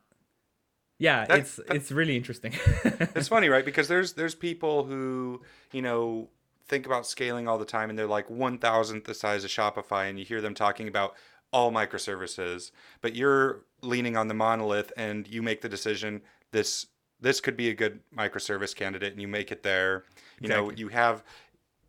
yeah, 0.99 1.25
that, 1.25 1.39
it's 1.39 1.55
that, 1.57 1.75
it's 1.75 1.91
really 1.91 2.17
interesting. 2.17 2.53
it's 2.83 3.27
funny, 3.27 3.49
right? 3.49 3.65
Because 3.65 3.87
there's 3.87 4.13
there's 4.13 4.35
people 4.35 4.83
who 4.83 5.41
you 5.71 5.81
know 5.81 6.29
think 6.67 6.85
about 6.85 7.05
scaling 7.05 7.47
all 7.47 7.57
the 7.57 7.65
time, 7.65 7.89
and 7.89 7.97
they're 7.97 8.07
like 8.07 8.29
one 8.29 8.57
thousandth 8.57 9.05
the 9.05 9.13
size 9.13 9.43
of 9.43 9.49
Shopify, 9.49 10.09
and 10.09 10.19
you 10.19 10.25
hear 10.25 10.41
them 10.41 10.55
talking 10.55 10.87
about 10.87 11.15
all 11.51 11.71
microservices, 11.71 12.71
but 13.01 13.15
you're 13.15 13.65
leaning 13.81 14.17
on 14.17 14.27
the 14.27 14.33
monolith, 14.33 14.91
and 14.97 15.27
you 15.27 15.41
make 15.41 15.61
the 15.61 15.69
decision 15.69 16.21
this 16.51 16.87
this 17.19 17.41
could 17.41 17.57
be 17.57 17.69
a 17.69 17.73
good 17.73 17.99
microservice 18.15 18.75
candidate, 18.75 19.11
and 19.11 19.21
you 19.21 19.27
make 19.27 19.51
it 19.51 19.63
there. 19.63 20.03
You 20.39 20.45
exactly. 20.45 20.67
know, 20.67 20.71
you 20.77 20.87
have 20.89 21.23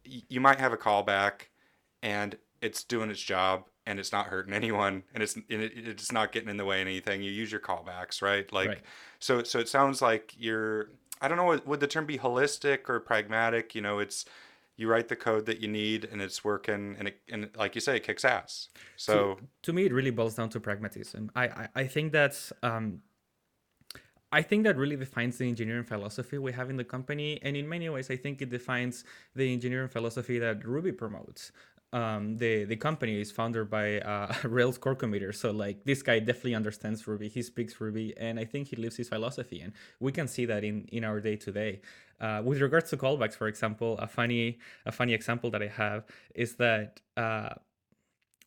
you 0.04 0.40
might 0.40 0.58
have 0.58 0.72
a 0.72 0.76
callback 0.76 1.48
and 2.02 2.36
it's 2.60 2.84
doing 2.84 3.10
its 3.10 3.20
job 3.20 3.64
and 3.86 3.98
it's 3.98 4.12
not 4.12 4.26
hurting 4.26 4.52
anyone 4.54 5.02
and 5.14 5.22
it's 5.22 5.34
and 5.34 5.44
it's 5.50 6.12
not 6.12 6.32
getting 6.32 6.48
in 6.48 6.56
the 6.56 6.64
way 6.64 6.80
of 6.80 6.86
anything 6.86 7.22
you 7.22 7.30
use 7.30 7.50
your 7.50 7.60
callbacks 7.60 8.22
right 8.22 8.52
like 8.52 8.68
right. 8.68 8.80
so 9.18 9.42
so 9.42 9.58
it 9.58 9.68
sounds 9.68 10.00
like 10.00 10.34
you're 10.38 10.90
i 11.20 11.28
don't 11.28 11.36
know 11.36 11.60
would 11.64 11.80
the 11.80 11.86
term 11.86 12.06
be 12.06 12.18
holistic 12.18 12.88
or 12.88 13.00
pragmatic 13.00 13.74
you 13.74 13.80
know 13.80 13.98
it's 13.98 14.24
you 14.78 14.88
write 14.88 15.08
the 15.08 15.16
code 15.16 15.44
that 15.44 15.60
you 15.60 15.68
need 15.68 16.08
and 16.10 16.22
it's 16.22 16.42
working 16.42 16.96
and 16.98 17.08
it, 17.08 17.20
and 17.30 17.50
like 17.56 17.74
you 17.74 17.80
say 17.82 17.96
it 17.96 18.04
kicks 18.04 18.24
ass 18.24 18.68
so 18.96 19.34
to, 19.34 19.42
to 19.62 19.72
me 19.74 19.84
it 19.84 19.92
really 19.92 20.10
boils 20.10 20.34
down 20.34 20.48
to 20.48 20.58
pragmatism 20.58 21.30
i 21.36 21.44
i, 21.44 21.68
I 21.74 21.86
think 21.86 22.12
that's 22.12 22.52
um 22.62 23.02
I 24.30 24.42
think 24.42 24.64
that 24.64 24.76
really 24.76 24.96
defines 24.96 25.38
the 25.38 25.48
engineering 25.48 25.84
philosophy 25.84 26.36
we 26.36 26.52
have 26.52 26.68
in 26.68 26.76
the 26.76 26.84
company. 26.84 27.40
And 27.42 27.56
in 27.56 27.66
many 27.66 27.88
ways, 27.88 28.10
I 28.10 28.16
think 28.16 28.42
it 28.42 28.50
defines 28.50 29.04
the 29.34 29.50
engineering 29.50 29.88
philosophy 29.88 30.38
that 30.38 30.66
Ruby 30.66 30.92
promotes. 30.92 31.50
Um, 31.92 32.36
the 32.36 32.64
the 32.64 32.76
company 32.76 33.18
is 33.20 33.32
founded 33.32 33.70
by 33.70 34.00
uh, 34.00 34.34
Rails 34.44 34.76
core 34.76 34.94
committer, 34.96 35.34
so 35.34 35.50
like 35.52 35.84
this 35.84 36.02
guy 36.02 36.18
definitely 36.18 36.54
understands 36.54 37.06
Ruby. 37.06 37.28
He 37.28 37.42
speaks 37.42 37.80
Ruby, 37.80 38.14
and 38.18 38.38
I 38.38 38.44
think 38.44 38.68
he 38.68 38.76
lives 38.76 38.96
his 38.96 39.08
philosophy, 39.08 39.60
and 39.62 39.72
we 39.98 40.12
can 40.12 40.28
see 40.28 40.44
that 40.46 40.64
in 40.64 40.84
in 40.92 41.02
our 41.04 41.20
day 41.20 41.36
to 41.36 41.52
day. 41.52 41.80
With 42.44 42.60
regards 42.60 42.90
to 42.90 42.96
callbacks, 42.96 43.34
for 43.34 43.48
example, 43.48 43.96
a 43.98 44.06
funny 44.06 44.58
a 44.84 44.92
funny 44.92 45.14
example 45.14 45.50
that 45.50 45.62
I 45.62 45.68
have 45.68 46.04
is 46.34 46.56
that 46.56 47.00
uh, 47.16 47.54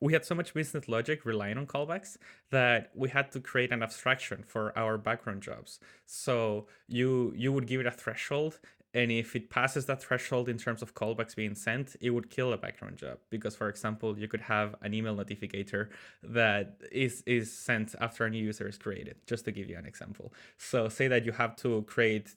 we 0.01 0.13
had 0.13 0.25
so 0.25 0.33
much 0.33 0.53
business 0.53 0.87
logic 0.89 1.25
relying 1.25 1.57
on 1.57 1.67
callbacks 1.67 2.17
that 2.49 2.89
we 2.95 3.09
had 3.09 3.31
to 3.31 3.39
create 3.39 3.71
an 3.71 3.83
abstraction 3.83 4.43
for 4.47 4.77
our 4.77 4.97
background 4.97 5.43
jobs. 5.43 5.79
So 6.05 6.67
you 6.87 7.33
you 7.35 7.53
would 7.53 7.67
give 7.67 7.79
it 7.81 7.85
a 7.85 7.91
threshold 7.91 8.59
and 8.93 9.11
if 9.11 9.35
it 9.35 9.49
passes 9.49 9.85
that 9.85 10.01
threshold 10.01 10.49
in 10.49 10.57
terms 10.57 10.81
of 10.81 10.93
callbacks 10.93 11.35
being 11.35 11.55
sent, 11.55 11.95
it 12.01 12.09
would 12.09 12.29
kill 12.29 12.51
a 12.53 12.57
background 12.57 12.97
job. 12.97 13.19
Because, 13.29 13.55
for 13.55 13.69
example, 13.69 14.17
you 14.17 14.27
could 14.27 14.41
have 14.41 14.75
an 14.81 14.93
email 14.93 15.15
notificator 15.15 15.89
that 16.23 16.81
is 16.91 17.23
is 17.25 17.51
sent 17.51 17.95
after 18.01 18.25
a 18.25 18.29
new 18.29 18.43
user 18.43 18.67
is 18.67 18.77
created. 18.77 19.15
Just 19.25 19.45
to 19.45 19.51
give 19.51 19.69
you 19.69 19.77
an 19.77 19.85
example. 19.85 20.33
So, 20.57 20.89
say 20.89 21.07
that 21.07 21.25
you 21.25 21.31
have 21.31 21.55
to 21.57 21.83
create 21.83 22.35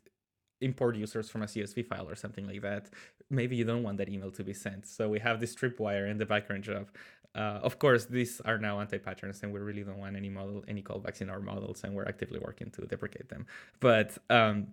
import 0.61 0.97
users 0.97 1.29
from 1.29 1.43
a 1.43 1.47
CSV 1.47 1.85
file 1.87 2.09
or 2.09 2.15
something 2.15 2.47
like 2.47 2.63
that. 2.63 2.89
Maybe 3.29 3.57
you 3.57 3.65
don't 3.65 3.83
want 3.83 3.99
that 3.99 4.09
email 4.09 4.31
to 4.31 4.45
be 4.45 4.55
sent. 4.55 4.87
So 4.87 5.09
we 5.09 5.19
have 5.19 5.41
this 5.41 5.55
tripwire 5.55 6.09
in 6.09 6.17
the 6.17 6.25
background 6.25 6.63
job 6.63 6.89
uh, 7.35 7.59
of 7.63 7.79
course, 7.79 8.05
these 8.05 8.41
are 8.43 8.59
now 8.59 8.81
anti-patterns, 8.81 9.43
and 9.43 9.53
we 9.53 9.59
really 9.59 9.83
don't 9.83 9.99
want 9.99 10.17
any 10.17 10.29
model, 10.29 10.65
any 10.69 10.83
callbacks 10.83 11.21
in 11.21 11.29
our 11.29 11.41
models, 11.41 11.83
and 11.83 11.95
we're 11.95 12.07
actively 12.07 12.39
working 12.39 12.71
to 12.71 12.83
deprecate 12.87 13.29
them. 13.29 13.47
But 13.81 14.17
um, 14.31 14.69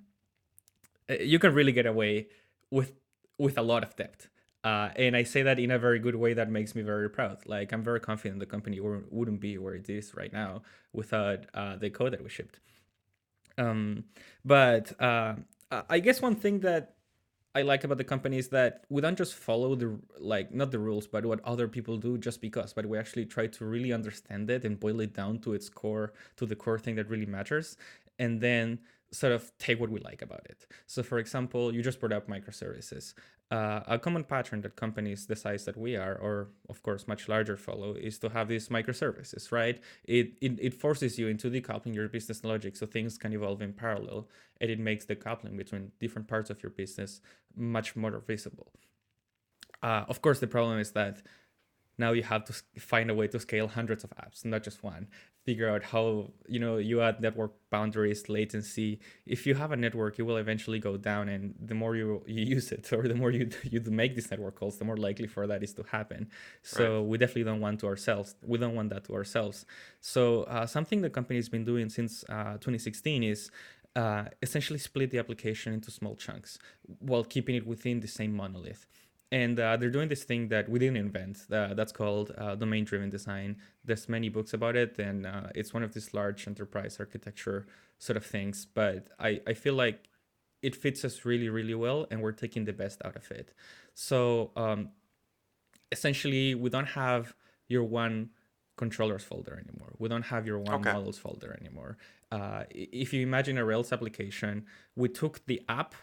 you 1.20 1.40
can 1.40 1.54
really 1.54 1.72
get 1.72 1.86
away 1.86 2.28
with 2.70 2.94
with 3.38 3.58
a 3.58 3.62
lot 3.62 3.84
of 3.84 3.96
depth. 3.96 4.30
Uh, 4.64 4.90
and 4.96 5.16
I 5.16 5.24
say 5.24 5.42
that 5.42 5.58
in 5.58 5.72
a 5.72 5.80
very 5.80 5.98
good 5.98 6.16
way 6.16 6.34
that 6.34 6.50
makes 6.50 6.76
me 6.76 6.84
very 6.84 7.10
proud. 7.10 7.40
Like 7.48 7.72
I'm 7.72 7.84
very 7.84 8.00
confident 8.00 8.40
the 8.40 8.46
company 8.46 8.80
wouldn't 8.80 9.42
be 9.42 9.58
where 9.58 9.74
it 9.74 9.90
is 9.90 10.14
right 10.16 10.32
now 10.32 10.62
without 10.94 11.46
uh, 11.56 11.78
the 11.78 11.90
code 11.90 12.14
that 12.14 12.24
we 12.24 12.30
shipped. 12.30 12.60
Um, 13.58 14.04
but 14.46 15.00
uh, 15.02 15.36
I 15.90 16.00
guess 16.00 16.22
one 16.22 16.36
thing 16.36 16.60
that 16.60 16.96
I 17.54 17.64
like 17.64 17.84
about 17.84 17.98
the 17.98 18.06
company 18.06 18.38
is 18.38 18.48
that 18.50 18.86
we 18.90 19.02
don't 19.02 19.18
just 19.18 19.34
follow 19.34 19.76
the 19.76 20.00
like 20.20 20.54
not 20.54 20.72
the 20.72 20.80
rules, 20.80 21.08
but 21.08 21.26
what 21.26 21.44
other 21.44 21.68
people 21.68 21.98
do 21.98 22.18
just 22.18 22.40
because, 22.40 22.72
but 22.72 22.86
we 22.86 22.98
actually 22.98 23.26
try 23.26 23.48
to 23.48 23.66
really 23.66 23.92
understand 23.92 24.50
it 24.50 24.64
and 24.64 24.80
boil 24.80 25.02
it 25.02 25.14
down 25.14 25.40
to 25.40 25.54
its 25.54 25.70
core, 25.70 26.14
to 26.38 26.46
the 26.46 26.56
core 26.56 26.80
thing 26.80 26.96
that 26.96 27.10
really 27.10 27.26
matters, 27.26 27.78
and 28.20 28.40
then 28.40 28.80
sort 29.12 29.34
of 29.34 29.52
take 29.58 29.80
what 29.80 29.90
we 29.90 30.00
like 30.00 30.22
about 30.22 30.46
it. 30.50 30.66
So, 30.88 31.04
for 31.04 31.20
example, 31.20 31.74
you 31.74 31.82
just 31.84 32.00
brought 32.00 32.14
up 32.14 32.28
microservices. 32.28 33.14
Uh, 33.52 33.82
a 33.86 34.00
common 34.00 34.24
pattern 34.24 34.62
that 34.62 34.78
companies 34.78 35.26
the 35.26 35.36
size 35.36 35.66
that 35.66 35.76
we 35.76 35.98
are, 35.98 36.16
or 36.16 36.48
of 36.70 36.82
course 36.84 37.08
much 37.08 37.28
larger, 37.28 37.58
follow 37.58 37.94
is 37.94 38.18
to 38.20 38.30
have 38.30 38.48
these 38.48 38.70
microservices, 38.70 39.52
right? 39.52 39.82
It, 40.06 40.38
it, 40.42 40.58
it 40.62 40.74
forces 40.74 41.20
you 41.20 41.28
into 41.28 41.50
decoupling 41.50 41.94
your 41.94 42.08
business 42.08 42.46
logic 42.46 42.78
so 42.78 42.86
things 42.86 43.18
can 43.18 43.34
evolve 43.34 43.62
in 43.62 43.74
parallel, 43.74 44.30
and 44.62 44.72
it 44.72 44.80
makes 44.80 45.04
the 45.04 45.16
coupling 45.16 45.58
between 45.58 45.92
different 46.00 46.30
parts 46.30 46.50
of 46.50 46.64
your 46.64 46.70
business 46.70 47.20
much 47.56 47.96
more 47.98 48.24
visible. 48.26 48.72
Uh, 49.84 50.06
of 50.08 50.22
course, 50.22 50.40
the 50.40 50.48
problem 50.48 50.80
is 50.80 50.92
that 50.92 51.22
now 52.02 52.12
you 52.12 52.24
have 52.24 52.44
to 52.50 52.54
find 52.92 53.10
a 53.10 53.16
way 53.20 53.28
to 53.34 53.40
scale 53.40 53.68
hundreds 53.80 54.04
of 54.04 54.10
apps, 54.24 54.44
not 54.44 54.64
just 54.64 54.84
one. 54.84 55.08
Figure 55.46 55.70
out 55.74 55.84
how 55.94 56.06
you 56.54 56.60
know 56.64 56.76
you 56.78 57.02
add 57.02 57.22
network 57.22 57.54
boundaries, 57.70 58.22
latency. 58.28 59.00
If 59.26 59.48
you 59.48 59.54
have 59.62 59.72
a 59.72 59.80
network, 59.86 60.20
it 60.20 60.24
will 60.24 60.38
eventually 60.46 60.80
go 60.80 60.98
down, 60.98 61.30
and 61.30 61.56
the 61.72 61.78
more 61.82 61.96
you, 61.96 62.08
you 62.28 62.44
use 62.58 62.72
it, 62.72 62.92
or 62.98 63.08
the 63.08 63.20
more 63.22 63.32
you 63.32 63.50
you 63.74 63.80
make 64.04 64.14
these 64.18 64.30
network 64.30 64.56
calls, 64.60 64.78
the 64.78 64.86
more 64.92 64.98
likely 64.98 65.28
for 65.36 65.48
that 65.48 65.64
is 65.64 65.74
to 65.80 65.84
happen. 65.98 66.30
So 66.64 66.84
right. 66.84 67.08
we 67.10 67.18
definitely 67.18 67.48
don't 67.52 67.62
want 67.62 67.80
to 67.82 67.88
ourselves. 67.88 68.36
We 68.52 68.58
don't 68.58 68.76
want 68.76 68.90
that 68.94 69.04
to 69.06 69.14
ourselves. 69.14 69.66
So 70.02 70.44
uh, 70.44 70.66
something 70.66 71.02
the 71.02 71.14
company's 71.20 71.50
been 71.56 71.66
doing 71.72 71.88
since 71.90 72.24
uh, 72.30 72.54
2016 72.54 73.24
is 73.24 73.52
uh, 73.96 74.26
essentially 74.42 74.80
split 74.80 75.12
the 75.12 75.20
application 75.20 75.74
into 75.74 75.92
small 75.92 76.16
chunks 76.16 76.60
while 77.00 77.24
keeping 77.24 77.56
it 77.56 77.66
within 77.66 78.00
the 78.00 78.08
same 78.08 78.34
monolith 78.34 78.86
and 79.32 79.60
uh, 79.60 79.78
they're 79.78 79.90
doing 79.90 80.10
this 80.10 80.24
thing 80.24 80.50
that 80.50 80.68
we 80.68 80.78
didn't 80.78 80.98
invent 80.98 81.46
uh, 81.52 81.74
that's 81.74 81.94
called 81.94 82.34
uh, 82.38 82.56
domain 82.56 82.84
driven 82.84 83.10
design. 83.10 83.58
There's 83.86 84.10
many 84.10 84.28
books 84.30 84.54
about 84.54 84.76
it 84.76 85.00
and 85.00 85.26
uh, 85.26 85.48
it's 85.56 85.74
one 85.74 85.84
of 85.84 85.94
these 85.94 86.14
large 86.14 86.48
enterprise 86.48 86.98
architecture 87.00 87.66
sort 87.98 88.18
of 88.18 88.26
things 88.26 88.66
but 88.66 89.08
I, 89.20 89.42
I 89.48 89.54
feel 89.54 89.76
like 89.76 90.10
it 90.62 90.76
fits 90.76 91.06
us 91.06 91.26
really 91.26 91.50
really 91.50 91.74
well 91.74 92.08
and 92.12 92.22
we're 92.22 92.34
taking 92.34 92.66
the 92.66 92.74
best 92.74 93.02
out 93.06 93.16
of 93.16 93.32
it. 93.32 93.54
So 93.94 94.52
um, 94.56 94.90
essentially 95.92 96.54
we 96.56 96.70
don't 96.70 96.90
have 96.90 97.34
your 97.70 97.84
one 97.86 98.32
controllers 98.76 99.24
folder 99.24 99.54
anymore. 99.54 99.94
We 99.98 100.10
don't 100.10 100.24
have 100.24 100.46
your 100.46 100.60
one 100.60 100.82
okay. 100.82 100.92
models 100.92 101.18
folder 101.18 101.58
anymore. 101.62 101.98
Uh, 102.32 102.64
if 102.70 103.14
you 103.14 103.22
imagine 103.22 103.58
a 103.58 103.64
rails 103.64 103.94
application 103.94 104.66
we 104.96 105.08
took 105.08 105.46
the 105.46 105.62
app 105.70 105.96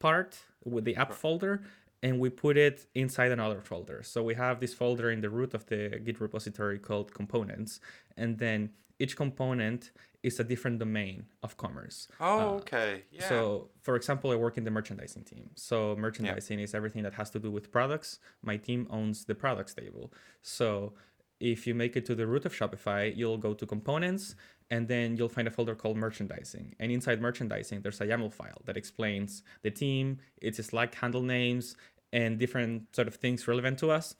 part 0.00 0.38
with 0.64 0.84
the 0.84 0.96
app 0.96 1.12
folder 1.12 1.62
and 2.02 2.18
we 2.20 2.30
put 2.30 2.56
it 2.56 2.86
inside 2.94 3.32
another 3.32 3.60
folder. 3.60 4.02
So 4.02 4.22
we 4.22 4.34
have 4.34 4.60
this 4.60 4.74
folder 4.74 5.10
in 5.10 5.20
the 5.20 5.30
root 5.30 5.54
of 5.54 5.66
the 5.66 6.00
Git 6.04 6.20
repository 6.20 6.78
called 6.78 7.12
components, 7.14 7.80
and 8.16 8.38
then 8.38 8.70
each 8.98 9.16
component 9.16 9.90
is 10.22 10.40
a 10.40 10.44
different 10.44 10.78
domain 10.78 11.26
of 11.42 11.56
commerce. 11.56 12.08
Oh, 12.18 12.38
uh, 12.38 12.52
okay. 12.54 13.04
Yeah. 13.10 13.28
So, 13.28 13.68
for 13.82 13.94
example, 13.94 14.30
I 14.30 14.36
work 14.36 14.58
in 14.58 14.64
the 14.64 14.70
merchandising 14.70 15.24
team. 15.24 15.50
So, 15.54 15.94
merchandising 15.96 16.58
yeah. 16.58 16.64
is 16.64 16.74
everything 16.74 17.02
that 17.04 17.14
has 17.14 17.30
to 17.30 17.38
do 17.38 17.50
with 17.50 17.70
products. 17.70 18.18
My 18.42 18.56
team 18.56 18.86
owns 18.90 19.24
the 19.24 19.34
products 19.34 19.74
table. 19.74 20.12
So, 20.42 20.94
if 21.40 21.66
you 21.66 21.74
make 21.74 21.96
it 21.96 22.06
to 22.06 22.14
the 22.14 22.26
root 22.26 22.44
of 22.44 22.54
Shopify, 22.54 23.14
you'll 23.14 23.38
go 23.38 23.54
to 23.54 23.66
components 23.66 24.34
and 24.70 24.88
then 24.88 25.16
you'll 25.16 25.28
find 25.28 25.46
a 25.46 25.50
folder 25.50 25.74
called 25.74 25.96
merchandising. 25.96 26.74
And 26.80 26.90
inside 26.90 27.20
merchandising, 27.20 27.82
there's 27.82 28.00
a 28.00 28.06
YAML 28.06 28.32
file 28.32 28.60
that 28.64 28.76
explains 28.76 29.42
the 29.62 29.70
team, 29.70 30.18
its 30.40 30.64
Slack 30.64 30.94
handle 30.94 31.22
names, 31.22 31.76
and 32.12 32.38
different 32.38 32.94
sort 32.94 33.06
of 33.06 33.14
things 33.16 33.46
relevant 33.46 33.78
to 33.80 33.90
us. 33.90 34.16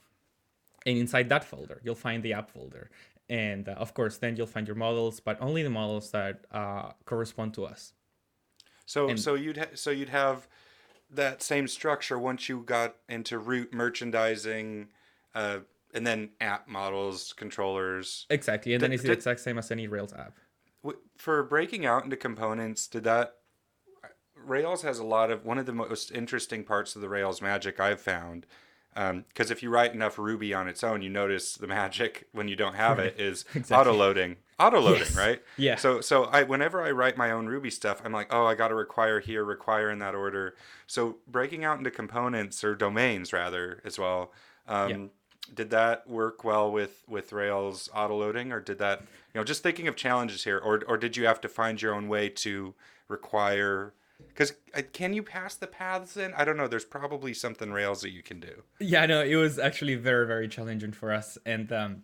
And 0.85 0.99
inside 0.99 1.29
that 1.31 1.43
folder, 1.45 1.81
you'll 1.83 1.97
find 1.97 2.23
the 2.23 2.33
app 2.33 2.51
folder. 2.51 2.91
And 3.29 3.69
uh, 3.69 3.73
of 3.73 3.93
course, 3.93 4.19
then 4.19 4.37
you'll 4.37 4.47
find 4.47 4.69
your 4.69 4.77
models, 4.77 5.19
but 5.19 5.37
only 5.41 5.63
the 5.65 5.71
models 5.71 6.13
that 6.13 6.45
uh, 6.53 6.91
correspond 7.07 7.55
to 7.55 7.67
us. 7.67 7.93
So, 8.85 9.09
and, 9.09 9.19
so 9.19 9.35
you'd 9.35 9.57
ha- 9.57 9.75
so 9.75 9.91
you'd 9.91 10.11
have 10.11 10.47
that 11.11 11.43
same 11.43 11.67
structure 11.67 12.19
once 12.19 12.49
you 12.49 12.61
got 12.61 12.97
into 13.09 13.39
root 13.39 13.75
merchandising, 13.75 14.89
uh, 15.35 15.59
and 15.97 16.07
then 16.07 16.31
app 16.41 16.69
models, 16.69 17.33
controllers. 17.33 18.27
Exactly, 18.31 18.75
and 18.75 18.81
did, 18.81 18.91
then 18.91 18.95
it's 18.95 19.03
the 19.03 19.13
exact 19.13 19.41
same 19.41 19.59
as 19.59 19.71
any 19.71 19.89
Rails 19.89 20.13
app. 20.13 20.37
For 21.17 21.43
breaking 21.43 21.85
out 21.85 22.05
into 22.05 22.17
components, 22.17 22.87
did 22.87 23.05
that 23.05 23.35
Rails 24.37 24.83
has 24.83 24.99
a 24.99 25.05
lot 25.05 25.31
of 25.31 25.45
one 25.45 25.59
of 25.59 25.67
the 25.67 25.73
most 25.73 26.13
interesting 26.13 26.63
parts 26.63 26.95
of 26.95 27.03
the 27.03 27.09
Rails 27.09 27.43
magic 27.43 27.81
I've 27.81 28.01
found. 28.01 28.47
Because 28.95 29.51
um, 29.51 29.53
if 29.53 29.63
you 29.63 29.69
write 29.69 29.93
enough 29.93 30.19
Ruby 30.19 30.55
on 30.55 30.69
its 30.69 30.83
own, 30.83 31.03
you 31.03 31.11
notice 31.11 31.55
the 31.55 31.67
magic 31.67 32.29
when 32.33 32.49
you 32.49 32.57
don't 32.57 32.77
have 32.77 32.99
it 32.99 33.21
is 33.21 33.45
exactly. 33.55 33.77
auto 33.77 33.93
loading, 33.93 34.37
auto 34.59 34.81
loading, 34.81 35.01
yes. 35.01 35.17
right? 35.17 35.43
Yeah. 35.59 35.77
So 35.77 36.01
so 36.01 36.25
I 36.25 36.45
whenever 36.45 36.83
I 36.83 36.93
write 36.93 37.19
my 37.19 37.31
own 37.31 37.47
Ruby 37.47 37.71
stuff, 37.71 38.01
I'm 38.05 38.13
like, 38.13 38.29
oh, 38.33 38.47
I 38.47 38.55
got 38.55 38.69
to 38.69 38.75
require 38.75 39.21
here, 39.21 39.45
require 39.45 39.91
in 39.91 39.99
that 39.99 40.15
order. 40.15 40.55
So 40.87 41.17
breaking 41.29 41.63
out 41.63 41.77
into 41.77 41.91
components 41.91 42.65
or 42.65 42.75
domains 42.75 43.35
rather 43.35 43.83
as 43.85 43.99
well. 43.99 44.33
Um, 44.67 44.91
yeah. 44.91 45.07
Did 45.55 45.71
that 45.71 46.09
work 46.09 46.45
well 46.45 46.71
with 46.71 47.03
with 47.09 47.33
Rails 47.33 47.89
auto 47.95 48.19
loading, 48.19 48.53
or 48.53 48.61
did 48.61 48.79
that 48.79 49.01
you 49.01 49.41
know 49.41 49.45
just 49.45 49.63
thinking 49.63 49.89
of 49.89 49.97
challenges 49.97 50.45
here, 50.45 50.59
or 50.59 50.83
or 50.87 50.97
did 50.97 51.17
you 51.17 51.27
have 51.27 51.41
to 51.43 51.49
find 51.49 51.81
your 51.81 51.95
own 51.95 52.09
way 52.09 52.29
to 52.29 52.75
require 53.09 53.93
because 54.29 54.53
uh, 54.75 54.83
can 54.93 55.13
you 55.13 55.23
pass 55.23 55.55
the 55.55 55.67
paths 55.67 56.17
in? 56.17 56.33
I 56.35 56.45
don't 56.45 56.57
know. 56.57 56.69
There's 56.69 56.85
probably 56.85 57.35
something 57.35 57.73
Rails 57.73 58.01
that 58.03 58.11
you 58.11 58.23
can 58.23 58.41
do. 58.41 58.63
Yeah, 58.81 59.07
no, 59.07 59.23
it 59.23 59.37
was 59.37 59.59
actually 59.59 59.95
very, 59.95 60.27
very 60.27 60.49
challenging 60.49 60.93
for 60.93 61.13
us. 61.13 61.39
And 61.45 61.73
um, 61.73 62.03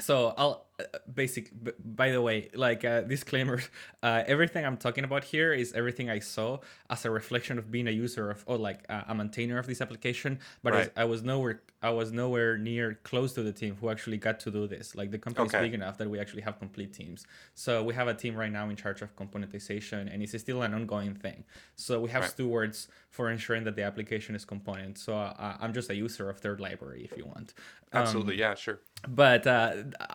so 0.00 0.34
I'll 0.36 0.67
basic 1.12 1.50
by 1.84 2.10
the 2.10 2.22
way 2.22 2.48
like 2.54 2.84
uh, 2.84 3.00
disclaimer 3.02 3.60
uh, 4.02 4.22
everything 4.26 4.64
i'm 4.64 4.76
talking 4.76 5.04
about 5.04 5.24
here 5.24 5.52
is 5.52 5.72
everything 5.72 6.08
i 6.08 6.18
saw 6.18 6.58
as 6.90 7.04
a 7.04 7.10
reflection 7.10 7.58
of 7.58 7.70
being 7.70 7.88
a 7.88 7.90
user 7.90 8.30
of 8.30 8.44
or 8.46 8.56
like 8.56 8.84
uh, 8.88 9.02
a 9.08 9.14
maintainer 9.14 9.58
of 9.58 9.66
this 9.66 9.80
application 9.80 10.38
but 10.62 10.72
right. 10.72 10.92
I, 10.96 11.02
I, 11.02 11.04
was 11.04 11.22
nowhere 11.22 11.62
i 11.82 11.90
was 11.90 12.12
nowhere 12.12 12.56
near 12.58 12.98
close 13.02 13.32
to 13.34 13.42
the 13.42 13.52
team 13.52 13.76
who 13.80 13.90
actually 13.90 14.18
got 14.18 14.40
to 14.40 14.50
do 14.50 14.66
this. 14.66 14.94
Like 14.94 15.10
the 15.10 15.18
company 15.18 15.46
is 15.46 15.54
okay. 15.54 15.64
big 15.64 15.74
enough 15.74 15.98
that 15.98 16.08
we 16.08 16.18
actually 16.18 16.42
have 16.42 16.58
complete 16.58 16.92
teams. 16.92 17.26
So 17.54 17.82
we 17.82 17.94
have 17.94 18.08
a 18.08 18.14
team 18.14 18.34
right 18.36 18.52
now 18.52 18.68
in 18.68 18.76
charge 18.76 19.02
of 19.02 19.14
componentization 19.16 20.12
and 20.12 20.22
it's 20.22 20.38
still 20.38 20.62
an 20.62 20.74
ongoing 20.74 21.14
thing. 21.14 21.44
So 21.76 22.00
we 22.00 22.10
have 22.10 22.22
right. 22.22 22.30
stewards 22.30 22.88
for 23.10 23.30
ensuring 23.30 23.64
that 23.64 23.76
the 23.76 23.82
application 23.82 24.34
is 24.34 24.44
component. 24.44 24.98
So 24.98 25.16
uh, 25.16 25.56
i'm 25.60 25.72
just 25.72 25.90
a 25.90 25.96
user 26.06 26.28
of 26.28 26.40
their 26.40 26.56
library 26.56 27.02
if 27.10 27.16
you 27.16 27.26
want. 27.26 27.54
Absolutely. 27.92 28.34
Um, 28.34 28.40
yeah 28.40 28.54
sure. 28.54 28.80
but 29.08 29.46
uh, 29.46 29.72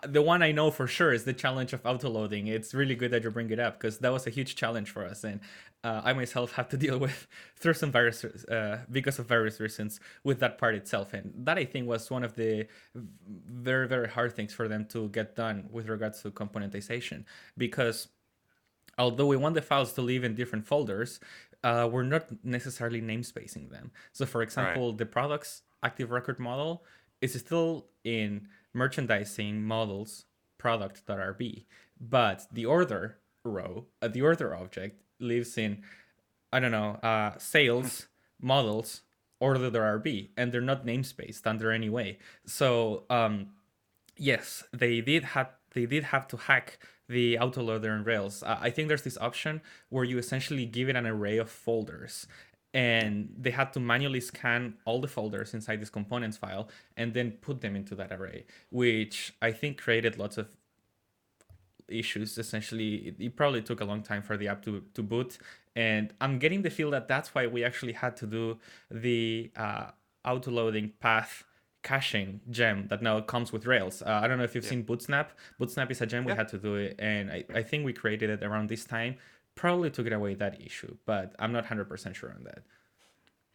the 0.08 0.22
one 0.22 0.42
I 0.44 0.52
know 0.54 0.72
for 0.72 0.88
sure 0.88 1.12
is 1.12 1.26
the 1.26 1.34
challenge 1.34 1.74
of 1.74 1.84
autoloading. 1.84 2.48
It's 2.48 2.74
really 2.74 2.96
good 2.96 3.12
that 3.12 3.24
you 3.24 3.32
bring 3.32 3.50
it 3.50 3.60
up 3.60 3.80
because 3.80 4.00
that 4.00 4.12
was 4.12 4.26
a 4.26 4.30
huge 4.30 4.56
challenge 4.56 4.90
for 4.90 5.06
us, 5.06 5.24
and 5.24 5.42
uh, 5.84 6.02
I 6.04 6.14
myself 6.14 6.54
have 6.54 6.70
to 6.70 6.78
deal 6.86 6.98
with 6.98 7.28
through 7.58 7.74
some 7.74 7.92
various 7.92 8.24
uh, 8.24 8.80
because 8.92 9.20
of 9.20 9.26
various 9.28 9.60
reasons 9.60 10.00
with 10.24 10.40
that 10.40 10.58
part 10.58 10.76
itself, 10.76 11.14
and 11.14 11.34
that 11.46 11.58
I 11.58 11.66
think 11.66 11.88
was 11.88 12.10
one 12.10 12.24
of 12.24 12.36
the 12.36 12.68
very 12.96 13.88
very 13.88 14.08
hard 14.08 14.36
things 14.36 14.54
for 14.54 14.68
them 14.68 14.86
to 14.94 15.10
get 15.10 15.36
done 15.36 15.68
with 15.72 15.90
regards 15.90 16.22
to 16.22 16.32
componentization 16.32 17.26
because 17.58 18.08
although 18.98 19.28
we 19.28 19.38
want 19.38 19.56
the 19.56 19.62
files 19.62 19.94
to 19.94 20.02
live 20.02 20.24
in 20.24 20.36
different 20.36 20.66
folders, 20.66 21.20
uh, 21.64 21.90
we're 21.92 22.04
not 22.04 22.28
necessarily 22.44 23.02
namespacing 23.02 23.70
them. 23.70 23.92
So, 24.12 24.26
for 24.26 24.42
example, 24.42 24.90
right. 24.90 24.98
the 24.98 25.06
products 25.06 25.64
active 25.82 26.12
record 26.12 26.40
model 26.40 26.84
is 27.22 27.34
still 27.34 27.88
in 28.04 28.48
merchandising 28.74 29.64
models 29.64 30.26
product.rb, 30.64 31.66
but 32.00 32.48
the 32.52 32.66
order 32.66 33.18
row, 33.44 33.86
uh, 34.02 34.08
the 34.08 34.22
order 34.22 34.56
object 34.56 34.96
lives 35.20 35.58
in, 35.58 35.84
I 36.54 36.60
don't 36.62 36.72
know, 36.72 36.92
uh, 37.12 37.38
sales 37.38 38.08
models 38.42 39.02
order.rb, 39.40 40.30
and 40.38 40.52
they're 40.52 40.72
not 40.74 40.86
namespaced 40.86 41.46
under 41.46 41.70
any 41.70 41.90
way. 41.90 42.18
So 42.46 43.04
um, 43.10 43.34
yes, 44.16 44.64
they 44.72 45.02
did 45.02 45.24
have 45.36 45.50
they 45.76 45.86
did 45.86 46.04
have 46.06 46.28
to 46.30 46.38
hack 46.38 46.80
the 47.10 47.36
autoloader 47.36 47.92
in 47.98 48.04
Rails. 48.04 48.44
Uh, 48.44 48.58
I 48.62 48.70
think 48.70 48.88
there's 48.88 49.02
this 49.02 49.18
option 49.18 49.62
where 49.90 50.06
you 50.06 50.18
essentially 50.18 50.66
give 50.66 50.88
it 50.88 50.96
an 50.96 51.06
array 51.06 51.38
of 51.38 51.50
folders 51.50 52.26
and 52.74 53.30
they 53.38 53.52
had 53.52 53.72
to 53.72 53.80
manually 53.80 54.20
scan 54.20 54.74
all 54.86 55.00
the 55.00 55.08
folders 55.08 55.54
inside 55.54 55.80
this 55.80 55.90
components 55.90 56.38
file 56.38 56.70
and 56.98 57.14
then 57.14 57.32
put 57.32 57.62
them 57.62 57.76
into 57.76 57.96
that 57.96 58.12
array 58.12 58.46
which 58.72 59.34
i 59.42 59.52
think 59.52 59.80
created 59.80 60.18
lots 60.18 60.38
of 60.38 60.48
issues 61.88 62.38
essentially 62.38 62.96
it, 62.96 63.16
it, 63.20 63.36
probably 63.36 63.62
took 63.62 63.82
a 63.82 63.86
long 63.86 64.02
time 64.02 64.24
for 64.24 64.38
the 64.38 64.48
app 64.48 64.64
to, 64.64 64.84
to 64.94 65.04
boot 65.04 65.38
and 65.76 66.14
i'm 66.22 66.40
getting 66.40 66.62
the 66.62 66.70
feel 66.70 66.90
that 66.90 67.08
that's 67.08 67.36
why 67.36 67.46
we 67.46 67.64
actually 67.64 67.94
had 67.94 68.16
to 68.16 68.26
do 68.26 68.58
the 68.90 69.52
uh, 69.56 69.88
auto 70.26 70.50
loading 70.50 70.92
path 71.00 71.44
caching 71.84 72.40
gem 72.50 72.88
that 72.88 73.02
now 73.02 73.20
comes 73.20 73.52
with 73.52 73.66
rails 73.66 74.02
uh, 74.04 74.22
i 74.24 74.28
don't 74.28 74.38
know 74.38 74.44
if 74.46 74.56
you've 74.56 74.64
yeah. 74.64 74.70
seen 74.70 74.84
bootsnap 74.84 75.28
bootsnap 75.60 75.92
is 75.92 76.02
a 76.02 76.06
gem 76.06 76.24
yeah. 76.24 76.32
we 76.32 76.38
had 76.38 76.48
to 76.48 76.58
do 76.58 76.76
it 76.76 76.96
and 76.98 77.30
I, 77.30 77.44
I 77.54 77.62
think 77.62 77.86
we 77.86 77.92
created 77.92 78.30
it 78.30 78.42
around 78.42 78.70
this 78.70 78.86
time 78.86 79.18
probably 79.56 79.90
took 79.90 80.08
it 80.08 80.14
away 80.14 80.34
that 80.36 80.62
issue, 80.62 80.98
but 81.06 81.34
I'm 81.40 81.52
not 81.52 81.66
100% 81.66 82.16
sure 82.16 82.32
on 82.32 82.44
that. 82.44 82.64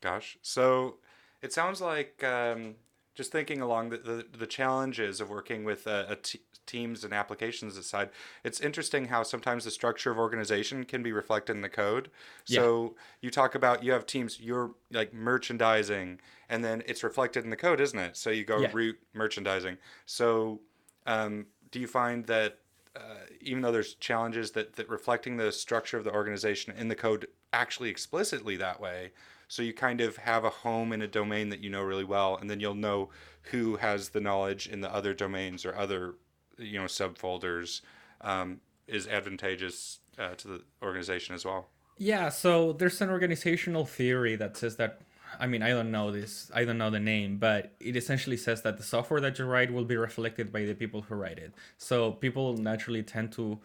Gosh. 0.00 0.38
So 0.42 0.96
it 1.42 1.52
sounds 1.52 1.80
like 1.80 2.22
um, 2.24 2.76
just 3.14 3.32
thinking 3.32 3.61
along 3.61 3.90
the, 3.90 3.98
the, 3.98 4.26
the 4.38 4.46
challenges 4.46 5.20
of 5.20 5.28
working 5.30 5.64
with 5.64 5.87
uh, 5.87 6.04
a 6.08 6.16
t- 6.16 6.40
teams 6.66 7.02
and 7.02 7.12
applications 7.12 7.76
aside, 7.76 8.11
it's 8.44 8.61
interesting 8.61 9.06
how 9.06 9.22
sometimes 9.22 9.64
the 9.64 9.70
structure 9.70 10.11
of 10.11 10.18
organization 10.18 10.84
can 10.84 11.02
be 11.02 11.12
reflected 11.12 11.56
in 11.56 11.62
the 11.62 11.68
code. 11.68 12.11
So 12.44 12.94
yeah. 12.94 13.02
you 13.22 13.30
talk 13.30 13.54
about 13.54 13.82
you 13.82 13.92
have 13.92 14.06
teams, 14.06 14.38
you're 14.40 14.72
like 14.92 15.12
merchandising, 15.12 16.20
and 16.48 16.64
then 16.64 16.82
it's 16.87 17.02
reflected 17.02 17.42
in 17.42 17.50
the 17.50 17.56
code, 17.56 17.80
isn't 17.80 17.98
it? 17.98 18.16
So 18.16 18.30
you 18.30 18.44
go 18.44 18.61
yeah. 18.61 18.70
root 18.72 18.98
merchandising. 19.14 19.78
So 20.06 20.61
um, 21.06 21.46
do 21.70 21.80
you 21.80 21.88
find 21.88 22.24
that 22.26 22.58
uh, 22.98 23.26
even 23.40 23.62
though 23.62 23.72
there's 23.72 23.94
challenges 23.94 24.50
that, 24.52 24.74
that 24.76 24.88
reflecting 24.88 25.37
the 25.37 25.52
structure 25.52 25.96
of 25.96 26.04
the 26.04 26.12
organization 26.12 26.74
in 26.76 26.88
the 26.88 26.94
code 26.94 27.26
actually 27.52 27.88
explicitly 27.88 28.56
that 28.56 28.80
way 28.80 29.12
so 29.48 29.62
you 29.62 29.72
kind 29.72 30.02
of 30.02 30.18
have 30.18 30.44
a 30.44 30.50
home 30.50 30.92
in 30.92 31.00
a 31.00 31.08
domain 31.08 31.48
that 31.48 31.61
you 31.61 31.70
know 31.70 31.82
really 31.82 32.04
well, 32.04 32.37
and 32.37 32.50
then 32.50 32.61
you'll 32.61 32.74
know 32.74 33.08
who 33.44 33.76
has 33.76 34.11
the 34.11 34.20
knowledge 34.20 34.68
in 34.68 34.82
the 34.82 34.94
other 34.94 35.14
domains 35.14 35.64
or 35.64 35.74
other, 35.74 36.16
you 36.58 36.78
know, 36.78 36.84
subfolders. 36.84 37.80
Um, 38.20 38.61
is 38.88 39.06
advantageous 39.06 40.00
uh, 40.18 40.30
to 40.34 40.48
the 40.48 40.62
organization 40.82 41.34
as 41.34 41.44
well. 41.44 41.68
Yeah, 41.98 42.30
so 42.30 42.72
there's 42.72 43.00
an 43.00 43.11
organizational 43.11 43.84
theory 43.84 44.34
that 44.37 44.56
says 44.56 44.76
that 44.76 45.00
I 45.38 45.46
mean, 45.46 45.62
I 45.62 45.70
don't 45.70 45.90
know 45.90 46.11
this, 46.11 46.51
I 46.55 46.64
don't 46.64 46.79
know 46.79 46.90
the 46.90 47.01
name, 47.01 47.38
but 47.38 47.72
it 47.81 47.96
essentially 47.96 48.37
says 48.37 48.62
that 48.62 48.77
the 48.77 48.83
software 48.83 49.20
that 49.20 49.38
you 49.38 49.44
write 49.44 49.72
will 49.72 49.85
be 49.85 49.96
reflected 49.96 50.53
by 50.53 50.64
the 50.64 50.74
people 50.74 51.03
who 51.03 51.14
write 51.14 51.38
it. 51.38 51.55
So 51.77 52.12
people 52.12 52.57
naturally 52.57 53.03
tend 53.03 53.33
to, 53.33 53.59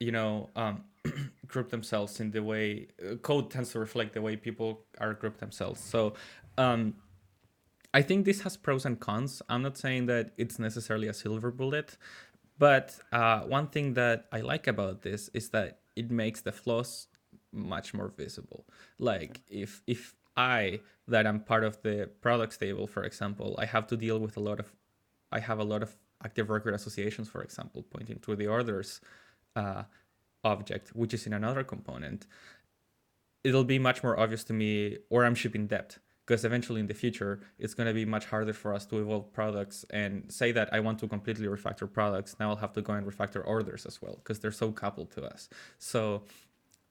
you 0.00 0.12
know, 0.12 0.50
um, 0.56 0.84
group 1.46 1.70
themselves 1.70 2.20
in 2.20 2.30
the 2.30 2.42
way 2.42 2.88
uh, 3.04 3.16
code 3.16 3.50
tends 3.50 3.72
to 3.72 3.78
reflect 3.78 4.14
the 4.14 4.22
way 4.22 4.36
people 4.36 4.80
are 4.98 5.14
grouped 5.14 5.40
themselves. 5.40 5.80
So 5.80 6.14
um, 6.56 6.94
I 7.92 8.02
think 8.02 8.24
this 8.24 8.40
has 8.42 8.56
pros 8.56 8.84
and 8.84 8.98
cons. 8.98 9.42
I'm 9.48 9.62
not 9.62 9.76
saying 9.76 10.06
that 10.06 10.32
it's 10.36 10.58
necessarily 10.58 11.08
a 11.08 11.14
silver 11.14 11.50
bullet, 11.50 11.96
but 12.58 12.98
uh, 13.12 13.40
one 13.40 13.68
thing 13.68 13.94
that 13.94 14.26
I 14.32 14.40
like 14.40 14.66
about 14.66 15.02
this 15.02 15.30
is 15.32 15.50
that 15.50 15.80
it 15.94 16.10
makes 16.10 16.40
the 16.40 16.52
flaws 16.52 17.08
much 17.52 17.94
more 17.94 18.08
visible. 18.08 18.66
Like 18.98 19.40
if 19.48 19.82
if 19.86 20.14
I 20.38 20.80
that 21.06 21.26
I'm 21.26 21.40
part 21.40 21.64
of 21.64 21.82
the 21.82 22.08
products 22.22 22.56
table, 22.56 22.86
for 22.86 23.02
example, 23.04 23.56
I 23.58 23.66
have 23.66 23.86
to 23.88 23.96
deal 23.96 24.18
with 24.18 24.36
a 24.36 24.40
lot 24.40 24.60
of 24.60 24.72
I 25.30 25.40
have 25.40 25.58
a 25.58 25.64
lot 25.64 25.82
of 25.82 25.94
active 26.24 26.48
record 26.48 26.74
associations, 26.74 27.28
for 27.28 27.42
example, 27.42 27.82
pointing 27.82 28.18
to 28.20 28.34
the 28.34 28.46
orders. 28.46 29.00
Uh, 29.54 29.82
object, 30.44 30.90
which 30.94 31.14
is 31.14 31.26
in 31.26 31.32
another 31.32 31.64
component, 31.64 32.26
it'll 33.44 33.64
be 33.64 33.78
much 33.78 34.02
more 34.02 34.18
obvious 34.18 34.44
to 34.44 34.52
me 34.52 34.98
where 35.08 35.24
I'm 35.24 35.34
shipping 35.34 35.66
debt. 35.66 35.98
Because 36.26 36.44
eventually 36.44 36.80
in 36.80 36.86
the 36.86 36.94
future, 36.94 37.40
it's 37.58 37.72
going 37.72 37.86
to 37.86 37.94
be 37.94 38.04
much 38.04 38.26
harder 38.26 38.52
for 38.52 38.74
us 38.74 38.84
to 38.86 38.98
evolve 38.98 39.32
products 39.32 39.86
and 39.88 40.30
say 40.30 40.52
that 40.52 40.68
I 40.74 40.80
want 40.80 40.98
to 40.98 41.08
completely 41.08 41.46
refactor 41.46 41.90
products. 41.90 42.36
Now 42.38 42.50
I'll 42.50 42.56
have 42.56 42.74
to 42.74 42.82
go 42.82 42.92
and 42.92 43.06
refactor 43.06 43.42
orders 43.46 43.86
as 43.86 44.02
well 44.02 44.16
because 44.16 44.38
they're 44.38 44.52
so 44.52 44.70
coupled 44.70 45.10
to 45.12 45.24
us. 45.24 45.48
So, 45.78 46.24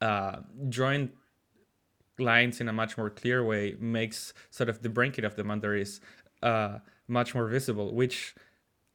uh, 0.02 0.38
drawing 0.70 1.12
lines 2.20 2.60
in 2.62 2.68
a 2.68 2.74
much 2.74 2.98
more 2.98 3.10
clear 3.10 3.44
way 3.44 3.76
makes 3.80 4.34
sort 4.50 4.70
of 4.70 4.82
the 4.82 4.90
blanket 4.90 5.24
of 5.24 5.36
the 5.36 5.44
boundaries 5.44 6.02
uh, 6.44 6.80
much 7.08 7.34
more 7.34 7.48
visible, 7.48 7.94
which 7.94 8.36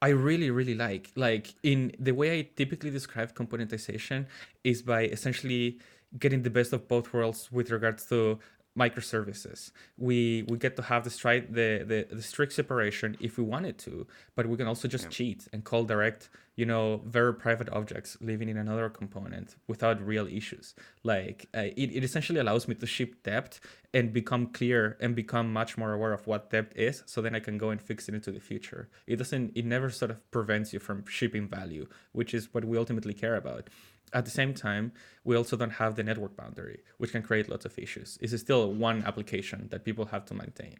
I 0.00 0.08
really, 0.08 0.50
really 0.50 0.74
like. 0.74 1.10
Like 1.14 1.54
in 1.62 1.92
the 1.98 2.12
way 2.12 2.38
I 2.38 2.48
typically 2.56 2.90
describe 2.90 3.34
componentization 3.34 4.26
is 4.64 4.82
by 4.82 5.04
essentially 5.04 5.78
getting 6.18 6.42
the 6.42 6.50
best 6.50 6.72
of 6.72 6.88
both 6.88 7.12
worlds 7.12 7.50
with 7.50 7.70
regards 7.70 8.04
to 8.06 8.38
microservices. 8.78 9.70
We 9.96 10.44
we 10.48 10.58
get 10.58 10.76
to 10.76 10.82
have 10.82 11.04
the 11.04 11.10
straight 11.10 11.52
the, 11.52 11.84
the 11.86 12.14
the 12.14 12.22
strict 12.22 12.52
separation 12.52 13.16
if 13.20 13.36
we 13.36 13.44
wanted 13.44 13.78
to, 13.78 14.06
but 14.34 14.46
we 14.46 14.56
can 14.56 14.66
also 14.66 14.88
just 14.88 15.04
yeah. 15.04 15.10
cheat 15.10 15.48
and 15.52 15.62
call 15.64 15.84
direct, 15.84 16.30
you 16.56 16.64
know, 16.64 17.02
very 17.04 17.34
private 17.34 17.68
objects 17.70 18.16
living 18.20 18.48
in 18.48 18.56
another 18.56 18.88
component 18.88 19.56
without 19.66 20.00
real 20.04 20.26
issues. 20.26 20.74
Like 21.02 21.48
uh, 21.54 21.68
it, 21.76 21.94
it 21.96 22.04
essentially 22.04 22.40
allows 22.40 22.66
me 22.66 22.74
to 22.76 22.86
ship 22.86 23.22
debt 23.22 23.60
and 23.92 24.12
become 24.12 24.46
clear 24.46 24.96
and 25.00 25.14
become 25.14 25.52
much 25.52 25.76
more 25.76 25.92
aware 25.92 26.14
of 26.14 26.26
what 26.26 26.50
debt 26.50 26.72
is, 26.74 27.02
so 27.04 27.20
then 27.20 27.34
I 27.34 27.40
can 27.40 27.58
go 27.58 27.70
and 27.70 27.80
fix 27.80 28.08
it 28.08 28.14
into 28.14 28.32
the 28.32 28.40
future. 28.40 28.88
It 29.06 29.16
doesn't 29.16 29.52
it 29.54 29.66
never 29.66 29.90
sort 29.90 30.10
of 30.10 30.30
prevents 30.30 30.72
you 30.72 30.78
from 30.78 31.04
shipping 31.06 31.46
value, 31.46 31.86
which 32.12 32.32
is 32.32 32.48
what 32.54 32.64
we 32.64 32.78
ultimately 32.78 33.12
care 33.12 33.36
about. 33.36 33.68
At 34.12 34.24
the 34.24 34.30
same 34.30 34.52
time, 34.52 34.92
we 35.24 35.36
also 35.36 35.56
don't 35.56 35.70
have 35.70 35.96
the 35.96 36.02
network 36.02 36.36
boundary, 36.36 36.80
which 36.98 37.12
can 37.12 37.22
create 37.22 37.48
lots 37.48 37.64
of 37.64 37.78
issues. 37.78 38.18
It's 38.20 38.38
still 38.40 38.72
one 38.72 39.02
application 39.04 39.68
that 39.70 39.84
people 39.84 40.06
have 40.06 40.24
to 40.26 40.34
maintain. 40.34 40.76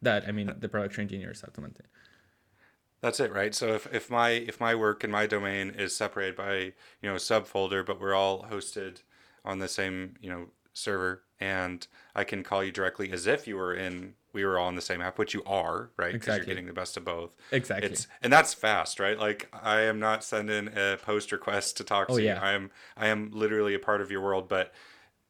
That 0.00 0.28
I 0.28 0.32
mean, 0.32 0.54
the 0.58 0.68
production 0.68 1.02
engineers 1.02 1.40
have 1.40 1.52
to 1.54 1.60
maintain. 1.60 1.88
That's 3.00 3.20
it, 3.20 3.32
right? 3.32 3.54
So 3.54 3.74
if, 3.74 3.92
if 3.92 4.10
my 4.10 4.30
if 4.30 4.60
my 4.60 4.74
work 4.74 5.04
and 5.04 5.12
my 5.12 5.26
domain 5.26 5.70
is 5.70 5.96
separated 5.96 6.36
by 6.36 6.54
you 7.02 7.08
know 7.08 7.14
subfolder, 7.14 7.84
but 7.84 8.00
we're 8.00 8.14
all 8.14 8.44
hosted 8.44 9.02
on 9.44 9.58
the 9.58 9.68
same 9.68 10.14
you 10.20 10.30
know 10.30 10.48
server, 10.72 11.22
and 11.40 11.86
I 12.14 12.24
can 12.24 12.42
call 12.42 12.62
you 12.62 12.72
directly 12.72 13.10
as 13.12 13.26
if 13.26 13.46
you 13.46 13.56
were 13.56 13.74
in 13.74 14.14
we 14.38 14.44
were 14.44 14.56
all 14.56 14.68
in 14.68 14.76
the 14.76 14.80
same 14.80 15.02
app, 15.02 15.18
which 15.18 15.34
you 15.34 15.42
are, 15.44 15.90
right? 15.96 16.12
Because 16.12 16.28
exactly. 16.28 16.38
you're 16.38 16.54
getting 16.54 16.66
the 16.66 16.72
best 16.72 16.96
of 16.96 17.04
both. 17.04 17.30
Exactly. 17.50 17.90
It's 17.90 18.06
and 18.22 18.32
that's 18.32 18.54
fast, 18.54 19.00
right? 19.00 19.18
Like 19.18 19.48
I 19.52 19.80
am 19.80 19.98
not 19.98 20.22
sending 20.22 20.68
a 20.68 20.96
post 20.96 21.32
request 21.32 21.76
to 21.78 21.84
talk 21.84 22.06
oh, 22.08 22.16
to 22.16 22.22
yeah. 22.22 22.36
you. 22.36 22.40
I 22.40 22.52
am 22.52 22.70
I 22.96 23.08
am 23.08 23.30
literally 23.32 23.74
a 23.74 23.80
part 23.80 24.00
of 24.00 24.12
your 24.12 24.20
world, 24.22 24.48
but 24.48 24.72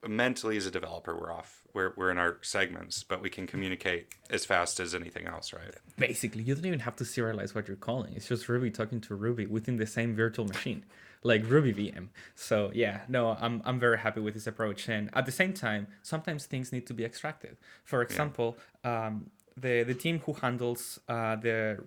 mentally 0.06 0.58
as 0.58 0.66
a 0.66 0.70
developer, 0.70 1.16
we're 1.16 1.32
off. 1.32 1.62
We're 1.72 1.94
we're 1.96 2.10
in 2.10 2.18
our 2.18 2.36
segments, 2.42 3.02
but 3.02 3.22
we 3.22 3.30
can 3.30 3.46
communicate 3.46 4.08
as 4.28 4.44
fast 4.44 4.78
as 4.78 4.94
anything 4.94 5.26
else, 5.26 5.54
right? 5.54 5.74
Basically, 5.96 6.42
you 6.42 6.54
don't 6.54 6.66
even 6.66 6.80
have 6.80 6.96
to 6.96 7.04
serialize 7.04 7.54
what 7.54 7.66
you're 7.66 7.76
calling. 7.78 8.12
It's 8.14 8.28
just 8.28 8.46
Ruby 8.46 8.70
talking 8.70 9.00
to 9.02 9.14
Ruby 9.14 9.46
within 9.46 9.78
the 9.78 9.86
same 9.86 10.14
virtual 10.14 10.46
machine 10.46 10.84
like 11.22 11.48
Ruby 11.48 11.72
VM. 11.72 12.08
So 12.34 12.70
yeah, 12.74 13.00
no, 13.08 13.36
I'm 13.40 13.62
I'm 13.64 13.78
very 13.78 13.98
happy 13.98 14.20
with 14.20 14.34
this 14.34 14.46
approach. 14.46 14.88
And 14.88 15.10
at 15.14 15.26
the 15.26 15.32
same 15.32 15.52
time, 15.52 15.88
sometimes 16.02 16.46
things 16.46 16.72
need 16.72 16.86
to 16.86 16.94
be 16.94 17.04
extracted. 17.04 17.56
For 17.84 18.02
example, 18.02 18.56
yeah. 18.84 19.06
um, 19.06 19.30
the 19.56 19.82
the 19.82 19.94
team 19.94 20.20
who 20.24 20.34
handles 20.34 21.00
uh, 21.08 21.36
the 21.36 21.84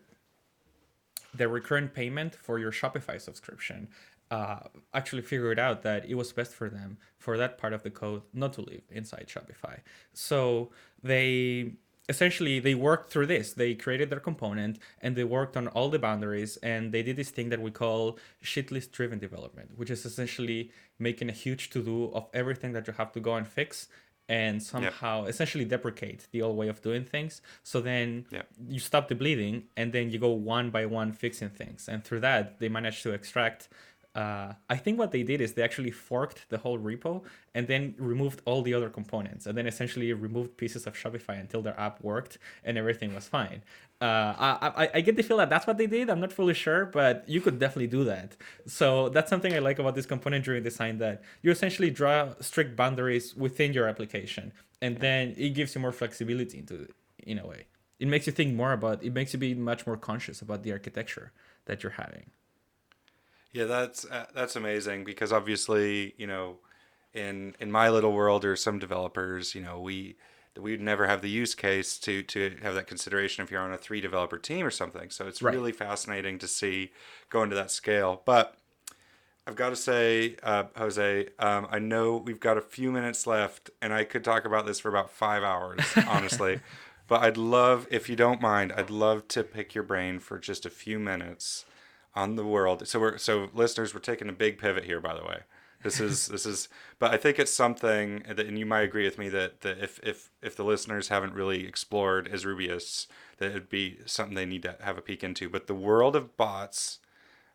the 1.34 1.48
recurrent 1.48 1.94
payment 1.94 2.36
for 2.36 2.60
your 2.60 2.72
Shopify 2.72 3.20
subscription 3.20 3.88
uh, 4.32 4.60
actually 4.94 5.22
figured 5.22 5.60
out 5.60 5.84
that 5.84 6.06
it 6.06 6.16
was 6.16 6.32
best 6.32 6.54
for 6.54 6.70
them 6.70 6.98
for 7.18 7.38
that 7.38 7.58
part 7.58 7.74
of 7.74 7.84
the 7.84 7.90
code 7.90 8.22
not 8.34 8.54
to 8.54 8.62
live 8.62 8.82
inside 8.90 9.28
Shopify. 9.28 9.80
So 10.14 10.72
they 11.04 11.74
essentially 12.10 12.60
they 12.60 12.76
worked 12.76 13.12
through 13.12 13.26
this 13.26 13.54
they 13.54 13.74
created 13.74 14.10
their 14.10 14.20
component 14.20 14.80
and 15.02 15.16
they 15.16 15.24
worked 15.24 15.56
on 15.56 15.68
all 15.70 15.90
the 15.90 16.00
boundaries 16.00 16.58
and 16.58 16.92
they 16.92 17.04
did 17.04 17.16
this 17.16 17.30
thing 17.30 17.50
that 17.50 17.62
we 17.62 17.72
call 17.72 18.18
shitlist 18.44 18.92
driven 18.92 19.20
development 19.20 19.70
which 19.76 19.90
is 19.90 20.06
essentially 20.06 20.72
making 21.00 21.30
a 21.30 21.34
huge 21.34 21.70
to 21.70 21.82
do 21.82 22.12
of 22.14 22.28
everything 22.34 22.74
that 22.74 22.88
you 22.88 22.94
have 22.94 23.12
to 23.12 23.20
go 23.20 23.36
and 23.36 23.48
fix 23.48 23.88
and 24.30 24.64
somehow 24.64 25.22
yep. 25.22 25.30
essentially 25.30 25.66
deprecate 25.66 26.28
the 26.32 26.42
old 26.42 26.56
way 26.56 26.68
of 26.68 26.82
doing 26.82 27.04
things 27.04 27.42
so 27.64 27.82
then 27.82 28.26
yep. 28.32 28.48
you 28.68 28.80
stop 28.80 29.08
the 29.08 29.16
bleeding 29.16 29.64
and 29.76 29.94
then 29.94 30.10
you 30.10 30.18
go 30.18 30.30
one 30.30 30.70
by 30.70 30.86
one 30.86 31.12
fixing 31.12 31.50
things 31.50 31.88
and 31.88 32.04
through 32.04 32.20
that 32.20 32.60
they 32.60 32.70
managed 32.70 33.04
to 33.04 33.12
extract 33.12 33.70
uh, 34.14 34.54
I 34.70 34.76
think 34.76 35.00
what 35.00 35.12
they 35.12 35.24
did 35.24 35.40
is 35.40 35.54
they 35.54 35.64
actually 35.64 35.92
forked 35.92 36.50
the 36.50 36.58
whole 36.58 36.78
repo 36.78 37.24
and 37.56 37.68
then 37.68 37.96
removed 37.98 38.42
all 38.44 38.62
the 38.62 38.74
other 38.74 38.90
components 38.90 39.46
and 39.46 39.58
then 39.58 39.68
essentially 39.68 40.12
removed 40.12 40.58
pieces 40.58 40.86
of 40.86 40.96
Shopify 40.96 41.40
until 41.40 41.62
their 41.62 41.80
app 41.80 42.04
worked 42.04 42.38
and 42.66 42.78
everything 42.78 43.16
was 43.16 43.28
fine. 43.28 43.64
Uh, 44.02 44.34
I, 44.38 44.72
I, 44.76 44.90
I, 44.96 45.02
get 45.02 45.16
the 45.16 45.22
feel 45.22 45.38
that 45.38 45.50
that's 45.50 45.68
what 45.68 45.78
they 45.78 45.86
did. 45.86 46.10
I'm 46.10 46.20
not 46.20 46.34
fully 46.34 46.56
sure, 46.56 46.86
but 46.86 47.24
you 47.30 47.40
could 47.40 47.60
definitely 47.60 47.88
do 47.88 48.04
that. 48.06 48.36
So 48.66 49.10
that's 49.10 49.30
something 49.30 49.54
I 49.54 49.60
like 49.60 49.80
about 49.80 49.96
this 49.96 50.08
component 50.08 50.44
driven 50.44 50.64
design 50.64 50.98
that 50.98 51.22
you 51.44 51.52
essentially 51.52 51.92
draw 51.92 52.34
strict 52.42 52.76
boundaries 52.76 53.36
within 53.36 53.74
your 53.74 53.88
application 53.88 54.52
and 54.82 54.98
then 54.98 55.36
it 55.38 55.50
gives 55.50 55.76
you 55.76 55.82
more 55.82 55.92
flexibility 55.92 56.58
into 56.58 56.88
in 57.20 57.40
a 57.40 57.46
way. 57.46 57.68
It 58.00 58.08
makes 58.08 58.26
you 58.26 58.34
think 58.34 58.56
more 58.56 58.74
about 58.74 59.04
it 59.04 59.14
makes 59.14 59.32
you 59.32 59.40
be 59.40 59.54
much 59.54 59.86
more 59.86 59.96
conscious 59.96 60.42
about 60.42 60.64
the 60.64 60.72
architecture 60.72 61.32
that 61.66 61.84
you're 61.84 61.94
having. 61.94 62.32
Yeah, 63.54 63.66
that's 63.66 64.06
uh, 64.06 64.28
that's 64.34 64.56
amazing 64.56 65.04
because 65.04 65.34
obviously, 65.34 66.14
you 66.18 66.28
know, 66.28 66.60
in 67.14 67.56
in 67.60 67.72
my 67.72 67.90
little 67.90 68.14
world 68.14 68.46
or 68.46 68.56
some 68.56 68.80
developers, 68.80 69.54
you 69.54 69.62
know, 69.62 69.80
we 69.80 70.16
we'd 70.60 70.82
never 70.82 71.08
have 71.08 71.22
the 71.22 71.30
use 71.30 71.54
case 71.56 71.98
to 72.00 72.24
to 72.24 72.56
have 72.62 72.76
that 72.76 72.88
consideration 72.88 73.44
if 73.44 73.52
you're 73.52 73.62
on 73.62 73.74
a 73.74 73.78
three 73.78 74.02
developer 74.02 74.38
team 74.38 74.66
or 74.66 74.72
something. 74.72 75.10
So 75.10 75.28
it's 75.28 75.42
right. 75.42 75.54
really 75.54 75.74
fascinating 75.74 76.40
to 76.40 76.48
see 76.48 76.92
going 77.30 77.50
to 77.50 77.56
that 77.58 77.72
scale. 77.72 78.22
But 78.26 78.56
I've 79.46 79.56
got 79.56 79.70
to 79.70 79.76
say, 79.76 80.38
uh, 80.44 80.66
Jose, 80.78 81.28
um, 81.40 81.68
I 81.70 81.80
know 81.80 82.18
we've 82.18 82.40
got 82.40 82.58
a 82.58 82.62
few 82.62 82.92
minutes 82.92 83.26
left, 83.26 83.70
and 83.82 83.92
I 83.92 84.04
could 84.04 84.24
talk 84.24 84.46
about 84.46 84.66
this 84.66 84.80
for 84.80 84.90
about 84.90 85.10
five 85.10 85.44
hours, 85.44 85.80
honestly. 86.08 86.60
but 87.08 87.24
I'd 87.24 87.38
love, 87.38 87.88
if 87.90 88.08
you 88.08 88.16
don't 88.16 88.40
mind, 88.40 88.72
I'd 88.72 88.92
love 88.92 89.28
to 89.30 89.44
pick 89.44 89.74
your 89.74 89.84
brain 89.84 90.20
for 90.20 90.38
just 90.38 90.66
a 90.66 90.70
few 90.70 91.00
minutes 91.00 91.66
on 92.16 92.36
the 92.36 92.46
world. 92.46 92.88
So 92.88 93.00
we're 93.00 93.18
so 93.18 93.50
listeners, 93.54 93.94
we're 93.94 94.02
taking 94.02 94.30
a 94.30 94.34
big 94.34 94.58
pivot 94.58 94.86
here, 94.86 95.00
by 95.00 95.16
the 95.16 95.24
way. 95.24 95.42
This 95.84 96.00
is 96.00 96.28
this 96.28 96.46
is, 96.46 96.70
but 97.00 97.12
I 97.12 97.18
think 97.18 97.40
it's 97.40 97.54
something 97.54 98.24
that, 98.28 98.40
and 98.40 98.58
you 98.58 98.66
might 98.66 98.82
agree 98.82 99.06
with 99.06 99.18
me 99.18 99.30
that, 99.30 99.62
that 99.62 99.80
if 99.80 100.00
if 100.04 100.30
if 100.42 100.56
the 100.56 100.64
listeners 100.64 101.08
haven't 101.08 101.34
really 101.34 101.68
explored 101.68 102.28
as 102.28 102.46
Rubyists, 102.46 103.08
that 103.38 103.52
it'd 103.52 103.70
be 103.70 103.98
something 104.06 104.36
they 104.36 104.46
need 104.46 104.64
to 104.64 104.78
have 104.82 104.98
a 104.98 105.02
peek 105.02 105.24
into. 105.24 105.50
But 105.50 105.68
the 105.68 105.74
world 105.74 106.16
of 106.16 106.38
bots, 106.38 107.00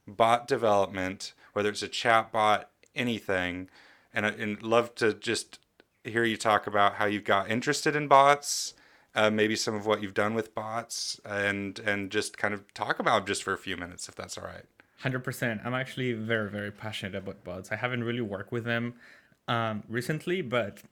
bot 0.06 0.48
development, 0.48 1.34
whether 1.52 1.68
it's 1.68 1.82
a 1.82 1.88
chat 1.88 2.32
bot, 2.32 2.70
anything, 2.94 3.68
and 4.12 4.26
I 4.26 4.30
and 4.30 4.62
love 4.62 4.94
to 4.96 5.14
just 5.14 5.58
hear 6.04 6.24
you 6.24 6.36
talk 6.36 6.66
about 6.66 6.94
how 6.94 7.06
you've 7.06 7.24
got 7.24 7.50
interested 7.50 7.96
in 7.96 8.08
bots, 8.08 8.74
uh, 9.16 9.30
maybe 9.30 9.56
some 9.56 9.74
of 9.74 9.86
what 9.86 10.02
you've 10.02 10.14
done 10.14 10.34
with 10.34 10.54
bots, 10.54 11.18
and 11.24 11.78
and 11.80 12.10
just 12.10 12.36
kind 12.36 12.52
of 12.54 12.72
talk 12.74 13.00
about 13.00 13.26
just 13.26 13.42
for 13.42 13.54
a 13.54 13.58
few 13.58 13.76
minutes, 13.76 14.08
if 14.08 14.14
that's 14.14 14.36
all 14.38 14.44
right. 14.44 14.66
Hundred 15.00 15.24
percent. 15.24 15.62
I'm 15.64 15.74
actually 15.74 16.12
very, 16.12 16.50
very 16.50 16.70
passionate 16.70 17.14
about 17.14 17.42
bots. 17.42 17.72
I 17.72 17.76
haven't 17.76 18.04
really 18.04 18.20
worked 18.20 18.52
with 18.52 18.64
them 18.64 18.94
um, 19.48 19.82
recently, 19.88 20.42
but 20.42 20.82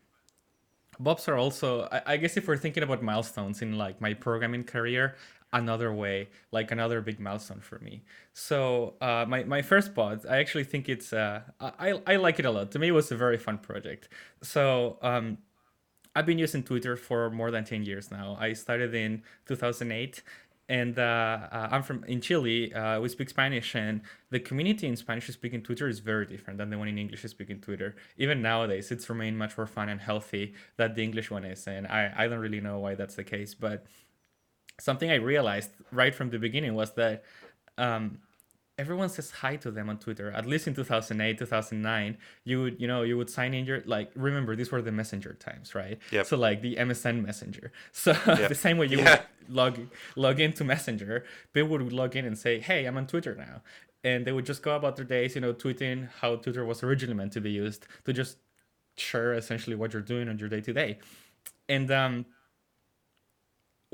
bots 0.99 1.29
are 1.29 1.37
also. 1.37 1.87
I, 1.93 2.03
I 2.07 2.17
guess 2.17 2.37
if 2.37 2.49
we're 2.49 2.57
thinking 2.57 2.83
about 2.83 3.03
milestones 3.03 3.61
in 3.61 3.77
like 3.77 4.01
my 4.01 4.15
programming 4.15 4.65
career, 4.65 5.17
another 5.53 5.93
way, 5.93 6.29
like 6.51 6.71
another 6.71 7.03
big 7.03 7.21
milestone 7.21 7.61
for 7.61 7.79
me. 7.81 8.05
So 8.33 8.95
uh, 9.03 9.27
my 9.29 9.45
my 9.45 9.61
first 9.61 9.95
bot, 9.95 10.25
I 10.29 10.39
actually 10.39 10.65
think 10.65 10.89
it's. 10.89 11.13
Uh, 11.13 11.43
I 11.61 12.01
I 12.07 12.17
like 12.17 12.39
it 12.39 12.47
a 12.47 12.51
lot. 12.51 12.71
To 12.73 12.79
me, 12.79 12.89
it 12.89 12.93
was 12.93 13.13
a 13.13 13.17
very 13.17 13.37
fun 13.37 13.59
project. 13.59 14.09
So. 14.43 14.99
Um, 15.03 15.39
I've 16.15 16.27
been 16.27 16.39
using 16.39 16.63
Twitter 16.63 16.97
for 16.97 17.31
more 17.31 17.51
than 17.51 17.65
10 17.65 17.85
years 17.85 18.11
now. 18.11 18.37
I 18.41 18.53
started 18.53 18.95
in 18.95 19.23
2008 19.47 20.23
and 20.69 20.99
uh, 20.99 21.03
uh, 21.53 21.69
I'm 21.71 21.83
from 21.83 22.05
in 22.05 22.21
Chile. 22.21 22.73
Uh, 22.73 23.01
we 23.01 23.09
speak 23.09 23.29
Spanish, 23.29 23.75
and 23.75 24.01
the 24.31 24.41
community 24.41 24.87
in 24.87 24.97
Spanish-speaking 24.97 25.63
Twitter 25.63 25.89
is 25.89 25.99
very 25.99 26.25
different 26.25 26.59
than 26.59 26.71
the 26.71 26.79
one 26.79 26.89
in 26.89 26.97
English-speaking 26.97 27.61
Twitter. 27.61 27.97
Even 28.17 28.41
nowadays, 28.41 28.91
it's 28.91 29.09
remained 29.11 29.39
much 29.39 29.57
more 29.59 29.67
fun 29.67 29.91
and 29.91 30.01
healthy 30.01 30.55
than 30.77 30.95
the 30.95 31.03
English 31.03 31.31
one 31.31 31.45
is, 31.45 31.67
and 31.67 31.87
I, 31.87 32.13
I 32.17 32.29
don't 32.29 32.39
really 32.39 32.61
know 32.61 32.79
why 32.79 32.95
that's 32.95 33.17
the 33.17 33.25
case. 33.25 33.55
But 33.55 33.85
something 34.81 35.11
I 35.11 35.17
realized 35.17 35.71
right 35.93 36.15
from 36.15 36.31
the 36.31 36.39
beginning 36.39 36.75
was 36.75 36.95
that 36.95 37.25
um, 37.77 38.21
everyone 38.79 39.09
says 39.09 39.31
hi 39.31 39.57
to 39.57 39.71
them 39.71 39.89
on 39.89 39.99
Twitter. 39.99 40.31
At 40.31 40.47
least 40.47 40.67
in 40.67 40.75
2008, 40.75 41.39
2009, 41.39 42.19
you 42.45 42.63
would, 42.63 42.81
you 42.81 42.87
know, 42.89 43.03
you 43.03 43.17
would 43.17 43.31
sign 43.31 43.55
in 43.55 43.65
your 43.65 43.83
like. 43.87 44.11
Remember, 44.15 44.57
these 44.57 44.71
were 44.73 44.83
the 44.83 44.93
messenger 44.93 45.35
times, 45.35 45.75
right? 45.75 45.99
Yep. 46.11 46.27
So 46.27 46.37
like 46.37 46.61
the 46.63 46.77
MSN 46.77 47.25
Messenger. 47.25 47.73
So 47.93 48.13
Yep. 48.27 48.49
the 48.49 48.55
same 48.55 48.79
way 48.79 48.87
you 48.87 48.99
Yeah. 48.99 49.21
would 49.49 49.55
log 49.55 49.79
log 50.17 50.41
into 50.41 50.65
Messenger, 50.65 51.25
people 51.53 51.69
would 51.71 51.93
log 51.93 52.17
in 52.17 52.25
and 52.25 52.37
say, 52.37 52.61
"Hey, 52.61 52.85
I'm 52.87 52.97
on 52.97 53.07
Twitter 53.07 53.35
now," 53.35 53.63
and 54.03 54.25
they 54.27 54.33
would 54.33 54.47
just 54.47 54.63
go 54.63 54.75
about 54.77 54.97
their 54.97 55.05
days, 55.05 55.35
you 55.35 55.41
know, 55.41 55.53
tweeting 55.55 56.09
how 56.21 56.37
Twitter 56.37 56.65
was 56.65 56.83
originally 56.83 57.15
meant 57.17 57.33
to 57.35 57.41
be 57.41 57.51
used 57.51 57.87
to 58.05 58.13
just 58.13 58.39
share 58.97 59.35
essentially 59.35 59.77
what 59.77 59.93
you're 59.93 60.03
doing 60.03 60.29
on 60.29 60.39
your 60.39 60.49
day 60.49 60.61
to 60.61 60.73
day. 60.73 60.99
And 61.69 61.91
um, 61.91 62.27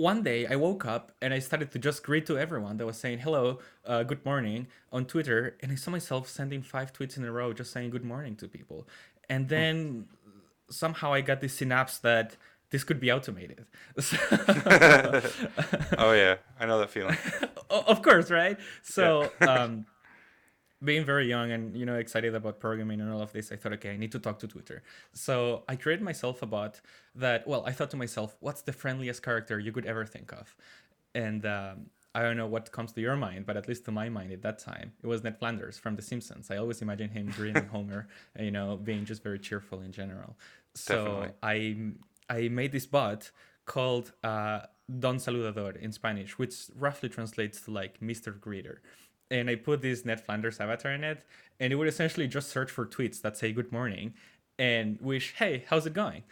one 0.01 0.23
day 0.23 0.47
I 0.47 0.57
woke 0.57 0.85
up 0.87 1.13
and 1.23 1.33
I 1.35 1.39
started 1.41 1.71
to 1.73 1.79
just 1.79 2.03
greet 2.03 2.25
to 2.27 2.39
everyone 2.39 2.77
that 2.79 2.87
was 2.87 2.97
saying 2.97 3.19
hello, 3.21 3.59
uh, 3.87 4.03
good 4.03 4.25
morning 4.25 4.67
on 4.93 5.05
Twitter, 5.05 5.57
and 5.61 5.71
I 5.71 5.75
saw 5.75 5.91
myself 5.91 6.29
sending 6.29 6.63
five 6.63 6.93
tweets 6.93 7.17
in 7.19 7.25
a 7.25 7.33
row 7.33 7.53
just 7.53 7.71
saying 7.73 7.91
good 7.91 8.05
morning 8.05 8.35
to 8.37 8.49
people, 8.49 8.89
and 9.29 9.49
then 9.49 10.07
somehow 10.71 11.13
I 11.13 11.21
got 11.21 11.41
this 11.41 11.55
synapse 11.55 11.99
that 11.99 12.37
this 12.71 12.83
could 12.85 13.01
be 13.01 13.11
automated. 13.13 13.67
So- 14.01 14.17
Oh 15.99 16.13
yeah, 16.13 16.37
I 16.59 16.67
know 16.67 16.79
that 16.81 16.91
feeling. 16.91 17.17
Of 17.71 18.03
course, 18.03 18.33
right? 18.33 18.59
So, 18.83 19.31
um, 19.41 19.87
being 20.83 21.05
very 21.05 21.27
young 21.29 21.51
and 21.51 21.77
you 21.77 21.85
know 21.85 21.97
excited 21.97 22.35
about 22.35 22.59
programming 22.61 23.01
and 23.01 23.13
all 23.13 23.21
of 23.21 23.33
this, 23.33 23.53
I 23.53 23.57
thought, 23.57 23.73
okay, 23.75 23.93
I 23.93 23.97
need 23.97 24.13
to 24.13 24.19
talk 24.19 24.39
to 24.41 24.49
Twitter. 24.49 24.83
So 25.13 25.65
I 25.69 25.77
created 25.77 26.03
myself 26.03 26.43
a 26.43 26.47
bot 26.47 26.81
that. 27.15 27.47
Well, 27.47 27.65
I 27.67 27.73
thought 27.73 27.91
to 27.91 27.97
myself, 27.97 28.37
what's 28.41 28.63
the 28.63 28.73
friendliest 28.73 29.23
character 29.23 29.59
you 29.59 29.73
could 29.73 29.87
ever 29.87 30.07
think 30.07 30.33
of? 30.33 30.57
And 31.15 31.45
um, 31.45 31.87
I 32.15 32.23
don't 32.23 32.37
know 32.37 32.47
what 32.47 32.73
comes 32.73 32.93
to 32.93 33.01
your 33.01 33.17
mind, 33.17 33.47
but 33.47 33.57
at 33.57 33.69
least 33.69 33.85
to 33.85 33.93
my 33.93 34.09
mind 34.09 34.33
at 34.33 34.43
that 34.43 34.59
time, 34.59 34.93
it 35.03 35.07
was 35.07 35.23
Ned 35.23 35.39
Flanders 35.39 35.79
from 35.79 35.97
The 35.97 36.03
Simpsons. 36.03 36.51
I 36.51 36.57
always 36.57 36.83
imagine 36.83 37.11
him 37.11 37.33
greeting 37.37 37.67
Homer, 37.73 38.09
and, 38.35 38.45
you 38.45 38.51
know, 38.51 38.77
being 38.77 39.05
just 39.05 39.23
very 39.23 39.39
cheerful 39.39 39.81
in 39.81 39.93
general. 39.93 40.37
So 40.75 41.33
Definitely. 41.43 41.95
I 42.29 42.37
I 42.37 42.49
made 42.49 42.73
this 42.73 42.87
bot 42.87 43.31
called 43.67 44.13
uh, 44.25 44.61
Don 44.99 45.19
Saludador 45.19 45.77
in 45.77 45.93
Spanish, 45.93 46.39
which 46.39 46.55
roughly 46.77 47.09
translates 47.09 47.61
to 47.63 47.71
like 47.71 48.01
Mr. 48.01 48.39
Greeter. 48.39 48.79
And 49.31 49.49
I 49.49 49.55
put 49.55 49.81
this 49.83 50.05
Ned 50.05 50.21
Flanders 50.21 50.61
avatar 50.61 50.93
in 50.93 51.05
it, 51.05 51.23
and 51.61 51.73
it 51.73 51.77
would 51.77 51.89
essentially 51.89 52.27
just 52.27 52.51
search 52.51 52.71
for 52.71 52.85
tweets 52.87 53.21
that 53.23 53.37
say 53.37 53.53
good 53.53 53.71
morning 53.73 54.15
and 54.59 55.01
wish, 55.01 55.35
hey, 55.39 55.65
how's 55.69 55.87
it 55.87 55.95
going? 55.95 56.25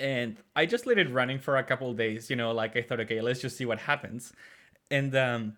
And 0.00 0.38
I 0.56 0.66
just 0.66 0.86
let 0.86 0.98
it 0.98 1.10
running 1.10 1.38
for 1.38 1.56
a 1.56 1.62
couple 1.64 1.90
of 1.90 1.96
days, 1.96 2.28
you 2.28 2.36
know, 2.36 2.52
like 2.52 2.76
I 2.76 2.82
thought, 2.82 3.00
okay, 3.00 3.20
let's 3.20 3.40
just 3.40 3.56
see 3.56 3.64
what 3.64 3.78
happens. 3.80 4.32
And 4.90 5.14
um, 5.14 5.56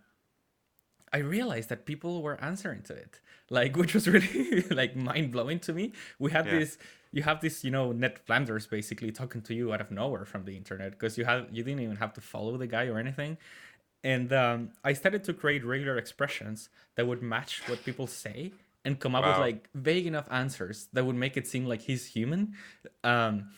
I 1.13 1.19
realized 1.19 1.69
that 1.71 1.87
people 1.87 2.23
were 2.23 2.41
answering 2.43 2.83
to 2.83 2.95
it, 2.95 3.21
like 3.51 3.77
which 3.81 3.95
was 3.95 4.09
really 4.09 4.63
like 4.71 4.97
mind 4.97 5.33
blowing 5.33 5.59
to 5.61 5.73
me. 5.73 5.93
We 6.19 6.31
had 6.33 6.47
Yeah. 6.47 6.59
this, 6.59 6.79
you 7.13 7.23
have 7.23 7.41
this, 7.41 7.65
you 7.65 7.71
know, 7.71 7.93
Ned 7.93 8.19
Flanders 8.19 8.67
basically 8.67 9.13
talking 9.13 9.41
to 9.43 9.55
you 9.55 9.73
out 9.73 9.81
of 9.81 9.91
nowhere 9.91 10.25
from 10.25 10.45
the 10.45 10.57
internet 10.57 10.93
because 10.93 11.17
you 11.17 11.25
have 11.25 11.47
you 11.51 11.63
didn't 11.63 11.81
even 11.81 11.97
have 11.97 12.13
to 12.15 12.21
follow 12.21 12.57
the 12.57 12.67
guy 12.67 12.87
or 12.87 12.99
anything. 12.99 13.39
And 14.07 14.33
um, 14.33 14.71
I 14.85 14.93
started 14.93 15.25
to 15.25 15.35
create 15.35 15.65
regular 15.65 15.99
expressions 15.99 16.69
that 16.95 17.09
would 17.09 17.23
match 17.23 17.61
what 17.67 17.85
people 17.85 18.07
say 18.07 18.53
and 18.85 19.01
come 19.01 19.17
up 19.17 19.25
with 19.27 19.39
like 19.39 19.69
vague 19.75 20.07
enough 20.07 20.29
answers 20.31 20.87
that 20.93 21.05
would 21.05 21.17
make 21.17 21.37
it 21.37 21.45
seem 21.49 21.65
like 21.67 21.83
he's 21.83 22.07
human. 22.07 22.55
Um, 23.03 23.49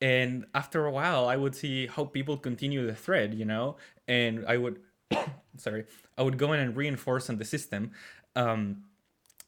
and 0.00 0.44
after 0.56 0.86
a 0.86 0.90
while, 0.90 1.28
I 1.28 1.36
would 1.36 1.54
see 1.54 1.86
how 1.86 2.04
people 2.04 2.36
continue 2.36 2.84
the 2.84 2.96
thread, 2.96 3.32
you 3.32 3.44
know, 3.44 3.76
and 4.08 4.44
I 4.48 4.56
would, 4.56 4.80
sorry, 5.56 5.84
I 6.18 6.22
would 6.22 6.36
go 6.36 6.52
in 6.52 6.58
and 6.58 6.76
reinforce 6.76 7.30
on 7.30 7.38
the 7.38 7.44
system, 7.44 7.92
um, 8.34 8.82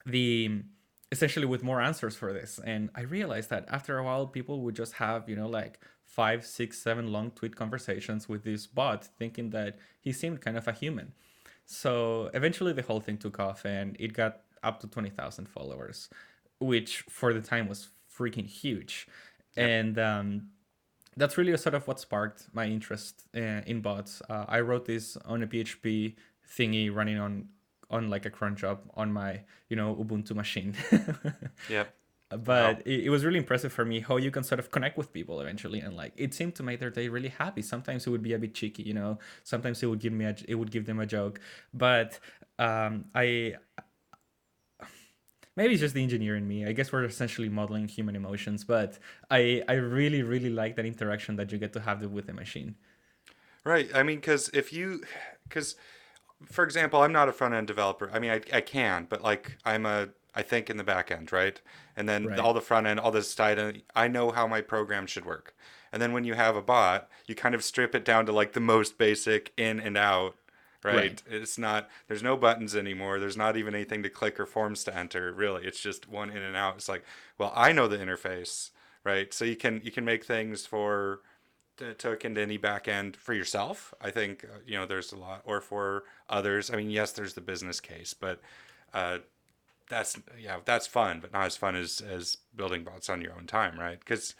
the 0.06 0.62
essentially 1.10 1.46
with 1.46 1.64
more 1.64 1.80
answers 1.80 2.14
for 2.14 2.32
this. 2.32 2.60
And 2.64 2.90
I 2.94 3.00
realized 3.00 3.50
that 3.50 3.64
after 3.68 3.98
a 3.98 4.04
while, 4.04 4.28
people 4.28 4.60
would 4.60 4.76
just 4.76 4.92
have, 4.94 5.28
you 5.28 5.34
know, 5.34 5.48
like 5.48 5.80
five, 6.14 6.44
six, 6.46 6.78
seven 6.78 7.12
long 7.12 7.30
tweet 7.32 7.56
conversations 7.56 8.28
with 8.28 8.44
this 8.44 8.66
bot, 8.66 9.04
thinking 9.04 9.50
that 9.50 9.76
he 10.00 10.12
seemed 10.12 10.40
kind 10.40 10.56
of 10.56 10.68
a 10.68 10.72
human. 10.72 11.12
So 11.66 12.30
eventually, 12.34 12.72
the 12.72 12.82
whole 12.82 13.00
thing 13.00 13.18
took 13.18 13.40
off, 13.40 13.64
and 13.64 13.96
it 13.98 14.12
got 14.12 14.40
up 14.62 14.80
to 14.80 14.86
twenty 14.86 15.10
thousand 15.10 15.48
followers, 15.48 16.08
which 16.60 17.04
for 17.08 17.32
the 17.34 17.40
time 17.40 17.68
was 17.68 17.88
freaking 18.16 18.46
huge. 18.46 19.06
And 19.56 19.98
um, 19.98 20.48
that's 21.16 21.38
really 21.38 21.56
sort 21.56 21.74
of 21.74 21.86
what 21.86 22.00
sparked 22.00 22.46
my 22.52 22.66
interest 22.66 23.24
uh, 23.36 23.62
in 23.66 23.80
bots. 23.80 24.22
Uh, 24.28 24.44
I 24.48 24.60
wrote 24.60 24.84
this 24.86 25.16
on 25.24 25.42
a 25.42 25.46
PHP 25.46 26.14
thingy 26.56 26.94
running 26.94 27.18
on 27.18 27.48
on 27.90 28.10
like 28.10 28.26
a 28.26 28.30
cron 28.30 28.56
job 28.56 28.80
on 28.94 29.12
my 29.12 29.40
you 29.68 29.76
know 29.76 29.94
Ubuntu 29.94 30.34
machine. 30.34 30.74
Yep. 31.68 31.94
But 32.36 32.82
it, 32.86 33.04
it 33.04 33.10
was 33.10 33.24
really 33.24 33.38
impressive 33.38 33.72
for 33.72 33.84
me 33.84 34.00
how 34.00 34.16
you 34.16 34.30
can 34.30 34.42
sort 34.42 34.58
of 34.58 34.70
connect 34.70 34.96
with 34.96 35.12
people 35.12 35.40
eventually 35.40 35.80
and 35.80 35.96
like 35.96 36.12
it 36.16 36.34
seemed 36.34 36.54
to 36.54 36.62
make 36.62 36.80
their 36.80 36.90
day 36.90 37.08
really 37.08 37.28
happy. 37.28 37.62
Sometimes 37.62 38.06
it 38.06 38.10
would 38.10 38.22
be 38.22 38.32
a 38.32 38.38
bit 38.38 38.54
cheeky 38.54 38.82
you 38.82 38.94
know? 38.94 39.18
Sometimes 39.42 39.82
it 39.82 39.86
would 39.86 40.00
give 40.00 40.12
me 40.12 40.24
a, 40.24 40.36
it 40.48 40.54
would 40.54 40.70
give 40.70 40.86
them 40.86 41.00
a 41.00 41.06
joke. 41.06 41.40
But 41.72 42.18
um 42.58 43.06
i 43.14 43.54
maybe 45.56 45.74
it's 45.74 45.80
just 45.80 45.94
the 45.94 46.02
engineer 46.02 46.36
in 46.36 46.46
me. 46.46 46.66
I 46.66 46.72
guess 46.72 46.92
we're 46.92 47.04
essentially 47.04 47.48
modeling 47.48 47.88
human 47.88 48.16
emotions 48.16 48.64
but 48.64 48.98
i 49.30 49.62
i 49.68 49.74
really 49.74 50.22
really 50.22 50.50
like 50.50 50.76
that 50.76 50.86
interaction 50.86 51.36
that 51.36 51.52
you 51.52 51.58
get 51.58 51.72
to 51.74 51.80
have 51.80 52.02
with 52.02 52.26
the 52.26 52.32
machine. 52.32 52.76
Right. 53.64 53.88
I 53.94 54.02
mean, 54.02 54.16
because 54.16 54.50
if 54.52 54.72
you, 54.72 55.02
because, 55.44 55.76
for 56.44 56.64
example, 56.64 57.02
I'm 57.02 57.12
not 57.12 57.28
a 57.28 57.32
front 57.32 57.54
end 57.54 57.66
developer. 57.66 58.10
I 58.12 58.18
mean, 58.18 58.30
I, 58.30 58.40
I 58.52 58.60
can, 58.60 59.06
but 59.08 59.22
like 59.22 59.56
I'm 59.64 59.86
a, 59.86 60.08
I 60.34 60.42
think 60.42 60.68
in 60.70 60.76
the 60.76 60.84
back 60.84 61.10
end, 61.10 61.32
right? 61.32 61.60
And 61.96 62.08
then 62.08 62.30
Right. 62.30 62.38
all 62.38 62.52
the 62.52 62.60
front 62.60 62.86
end, 62.86 63.00
all 63.00 63.10
this 63.10 63.32
side 63.32 63.58
end, 63.58 63.82
I 63.94 64.08
know 64.08 64.30
how 64.30 64.46
my 64.46 64.60
program 64.60 65.06
should 65.06 65.24
work. 65.24 65.54
And 65.92 66.02
then 66.02 66.12
when 66.12 66.24
you 66.24 66.34
have 66.34 66.56
a 66.56 66.62
bot, 66.62 67.08
you 67.26 67.34
kind 67.34 67.54
of 67.54 67.62
strip 67.64 67.94
it 67.94 68.04
down 68.04 68.26
to 68.26 68.32
like 68.32 68.52
the 68.52 68.60
most 68.60 68.98
basic 68.98 69.52
in 69.56 69.78
and 69.80 69.96
out, 69.96 70.36
right? 70.82 71.16
Right. 71.16 71.22
It's 71.26 71.56
not, 71.58 71.88
there's 72.08 72.22
no 72.22 72.36
buttons 72.36 72.74
anymore. 72.74 73.18
There's 73.20 73.36
not 73.36 73.56
even 73.56 73.74
anything 73.74 74.02
to 74.02 74.10
click 74.10 74.38
or 74.40 74.46
forms 74.46 74.84
to 74.84 74.96
enter, 74.96 75.32
really. 75.32 75.64
It's 75.64 75.80
just 75.80 76.08
one 76.08 76.30
in 76.30 76.42
and 76.42 76.56
out. 76.56 76.76
It's 76.76 76.88
like, 76.88 77.04
well, 77.38 77.52
I 77.54 77.72
know 77.72 77.88
the 77.88 77.98
interface, 77.98 78.70
right? 79.04 79.32
So 79.32 79.44
you 79.44 79.56
can, 79.56 79.80
you 79.84 79.92
can 79.92 80.04
make 80.04 80.24
things 80.24 80.66
for, 80.66 81.20
to, 81.76 81.94
to 81.94 82.26
into 82.26 82.40
any 82.40 82.56
back 82.56 82.88
end 82.88 83.16
for 83.16 83.34
yourself. 83.34 83.94
I 84.00 84.10
think 84.10 84.44
uh, 84.44 84.58
you 84.66 84.76
know 84.78 84.86
there's 84.86 85.12
a 85.12 85.16
lot, 85.16 85.42
or 85.44 85.60
for 85.60 86.04
others. 86.28 86.70
I 86.70 86.76
mean, 86.76 86.90
yes, 86.90 87.12
there's 87.12 87.34
the 87.34 87.40
business 87.40 87.80
case, 87.80 88.14
but 88.14 88.40
uh, 88.92 89.18
that's 89.88 90.18
yeah, 90.38 90.58
that's 90.64 90.86
fun, 90.86 91.20
but 91.20 91.32
not 91.32 91.46
as 91.46 91.56
fun 91.56 91.76
as 91.76 92.00
as 92.00 92.38
building 92.54 92.84
bots 92.84 93.08
on 93.08 93.20
your 93.20 93.32
own 93.32 93.46
time, 93.46 93.78
right? 93.78 93.98
Because 93.98 94.34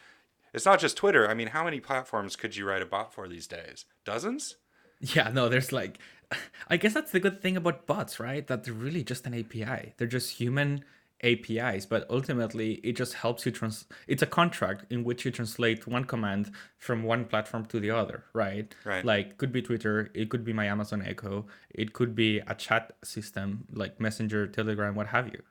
it's 0.53 0.65
not 0.65 0.81
just 0.81 0.97
Twitter. 0.97 1.29
I 1.29 1.35
mean, 1.35 1.49
how 1.49 1.65
many 1.65 1.81
platforms 1.81 2.37
could 2.37 2.57
you 2.57 2.67
write 2.67 2.83
a 2.83 2.87
bot 2.87 3.13
for 3.13 3.29
these 3.29 3.47
days? 3.47 3.85
Dozens. 4.05 4.57
Yeah, 5.01 5.31
no, 5.31 5.49
there's 5.49 5.73
like, 5.73 5.99
I 6.69 6.77
guess 6.77 6.95
that's 6.95 7.11
the 7.11 7.21
good 7.21 7.43
thing 7.43 7.57
about 7.57 7.87
bots, 7.87 8.21
right? 8.21 8.47
That 8.47 8.65
they're 8.65 8.73
really 8.73 9.03
just 9.03 9.27
an 9.27 9.35
API. 9.35 9.95
They're 9.97 10.07
just 10.07 10.39
human 10.39 10.85
APIs, 11.23 11.87
but 11.87 12.07
ultimately 12.11 12.75
it 12.85 12.97
just 12.97 13.15
helps 13.15 13.47
you 13.47 13.53
trans. 13.53 13.87
It's 14.07 14.23
a 14.23 14.27
contract 14.27 14.85
in 14.91 15.05
which 15.05 15.25
you 15.25 15.31
translate 15.31 15.87
one 15.87 16.05
command 16.05 16.51
from 16.79 17.03
one 17.03 17.25
platform 17.25 17.65
to 17.67 17.81
the 17.81 17.91
other, 17.91 18.25
right? 18.33 18.75
Right. 18.85 19.05
Like 19.05 19.39
could 19.39 19.53
be 19.53 19.63
Twitter, 19.63 20.11
it 20.15 20.29
could 20.29 20.45
be 20.45 20.53
my 20.53 20.67
Amazon 20.67 21.03
Echo, 21.07 21.47
it 21.71 21.93
could 21.93 22.15
be 22.15 22.39
a 22.47 22.55
chat 22.55 22.97
system 23.03 23.67
like 23.73 24.01
Messenger, 24.01 24.49
Telegram, 24.49 24.95
what 24.95 25.09
have 25.09 25.29
you. 25.29 25.43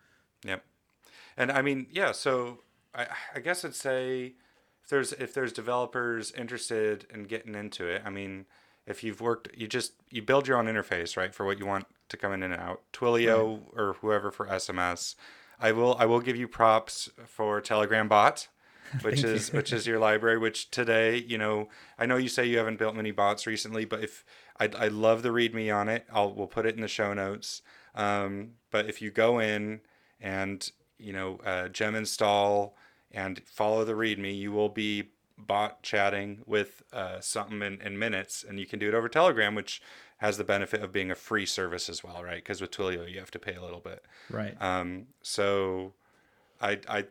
Yep. 0.45 0.63
And 1.37 1.51
I 1.51 1.61
mean, 1.61 1.87
yeah. 1.91 2.11
So 2.11 2.59
I, 2.93 3.07
I 3.35 3.39
guess 3.39 3.65
I'd 3.65 3.75
say 3.75 4.33
if 4.83 4.89
there's 4.89 5.13
if 5.13 5.33
there's 5.33 5.53
developers 5.53 6.31
interested 6.31 7.07
in 7.13 7.23
getting 7.23 7.55
into 7.55 7.87
it, 7.87 8.03
I 8.05 8.09
mean, 8.09 8.45
if 8.85 9.03
you've 9.03 9.21
worked, 9.21 9.49
you 9.55 9.67
just 9.67 9.93
you 10.09 10.21
build 10.21 10.47
your 10.47 10.57
own 10.57 10.65
interface, 10.65 11.15
right, 11.17 11.33
for 11.33 11.45
what 11.45 11.57
you 11.57 11.65
want 11.65 11.85
to 12.09 12.17
come 12.17 12.33
in 12.33 12.43
and 12.43 12.53
out. 12.53 12.81
Twilio 12.91 13.61
or 13.75 13.95
whoever 14.01 14.31
for 14.31 14.45
SMS. 14.47 15.15
I 15.59 15.71
will 15.71 15.95
I 15.99 16.05
will 16.05 16.19
give 16.19 16.35
you 16.35 16.47
props 16.47 17.09
for 17.25 17.61
Telegram 17.61 18.07
bot, 18.07 18.47
which 19.01 19.23
is 19.23 19.51
which 19.51 19.71
is 19.71 19.87
your 19.87 19.99
library. 19.99 20.37
Which 20.37 20.71
today, 20.71 21.17
you 21.17 21.37
know, 21.37 21.69
I 21.97 22.05
know 22.05 22.17
you 22.17 22.29
say 22.29 22.45
you 22.45 22.57
haven't 22.57 22.79
built 22.79 22.95
many 22.95 23.11
bots 23.11 23.47
recently, 23.47 23.85
but 23.85 24.03
if 24.03 24.25
I 24.59 24.69
I 24.77 24.87
love 24.87 25.23
the 25.23 25.29
README 25.29 25.73
on 25.75 25.89
it, 25.89 26.05
I'll 26.11 26.33
we'll 26.33 26.47
put 26.47 26.65
it 26.65 26.75
in 26.75 26.81
the 26.81 26.87
show 26.87 27.13
notes. 27.13 27.61
Um, 27.95 28.53
but 28.71 28.87
if 28.87 29.01
you 29.01 29.11
go 29.11 29.39
in 29.39 29.81
and 30.19 30.69
you 30.97 31.13
know 31.13 31.39
uh, 31.45 31.69
gem 31.69 31.95
install 31.95 32.75
and 33.11 33.41
follow 33.45 33.85
the 33.85 33.93
README, 33.93 34.37
you 34.37 34.51
will 34.51 34.69
be 34.69 35.12
bot 35.37 35.81
chatting 35.83 36.41
with 36.45 36.83
uh, 36.93 37.19
something 37.19 37.61
in, 37.61 37.81
in 37.81 37.97
minutes, 37.97 38.45
and 38.47 38.59
you 38.59 38.65
can 38.65 38.79
do 38.79 38.87
it 38.87 38.93
over 38.93 39.09
Telegram, 39.09 39.55
which 39.55 39.81
has 40.17 40.37
the 40.37 40.43
benefit 40.43 40.81
of 40.81 40.91
being 40.91 41.11
a 41.11 41.15
free 41.15 41.45
service 41.45 41.89
as 41.89 42.03
well, 42.03 42.23
right? 42.23 42.37
Because 42.37 42.61
with 42.61 42.71
Twilio, 42.71 43.11
you 43.11 43.19
have 43.19 43.31
to 43.31 43.39
pay 43.39 43.55
a 43.55 43.61
little 43.61 43.79
bit. 43.79 44.03
Right. 44.29 44.59
Um, 44.61 45.07
so, 45.21 45.93
I, 46.61 46.79
I, 46.87 47.05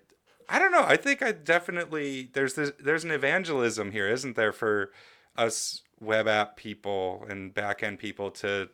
I 0.49 0.59
don't 0.59 0.73
know. 0.73 0.85
I 0.85 0.97
think 0.97 1.23
I 1.23 1.33
definitely 1.33 2.31
there's 2.33 2.55
this, 2.55 2.73
there's 2.79 3.05
an 3.05 3.11
evangelism 3.11 3.93
here, 3.93 4.09
isn't 4.09 4.37
there, 4.37 4.53
for 4.53 4.93
us 5.37 5.83
web 6.01 6.27
app 6.27 6.57
people 6.57 7.25
and 7.29 7.55
back 7.55 7.83
end 7.83 7.99
people 7.99 8.31
to, 8.31 8.69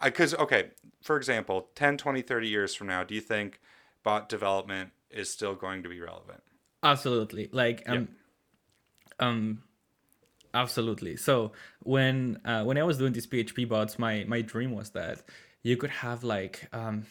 I 0.00 0.10
because 0.10 0.34
okay, 0.34 0.70
for 1.02 1.16
example, 1.16 1.68
10, 1.74 1.96
20, 1.96 2.22
30 2.22 2.48
years 2.48 2.74
from 2.74 2.86
now, 2.88 3.04
do 3.04 3.14
you 3.14 3.20
think 3.20 3.60
bot 4.02 4.28
development 4.28 4.90
is 5.10 5.30
still 5.30 5.54
going 5.54 5.82
to 5.82 5.88
be 5.88 6.00
relevant? 6.00 6.42
Absolutely. 6.82 7.48
Like 7.52 7.82
um 7.88 8.08
um 9.18 9.62
absolutely. 10.54 11.16
So 11.16 11.52
when 11.82 12.40
uh, 12.44 12.64
when 12.64 12.78
I 12.78 12.82
was 12.82 12.98
doing 12.98 13.12
these 13.12 13.26
PHP 13.26 13.68
bots, 13.68 13.98
my 13.98 14.24
my 14.26 14.42
dream 14.42 14.72
was 14.72 14.90
that 14.90 15.22
you 15.62 15.76
could 15.76 15.90
have 15.90 16.24
like 16.24 16.68
um 16.72 17.06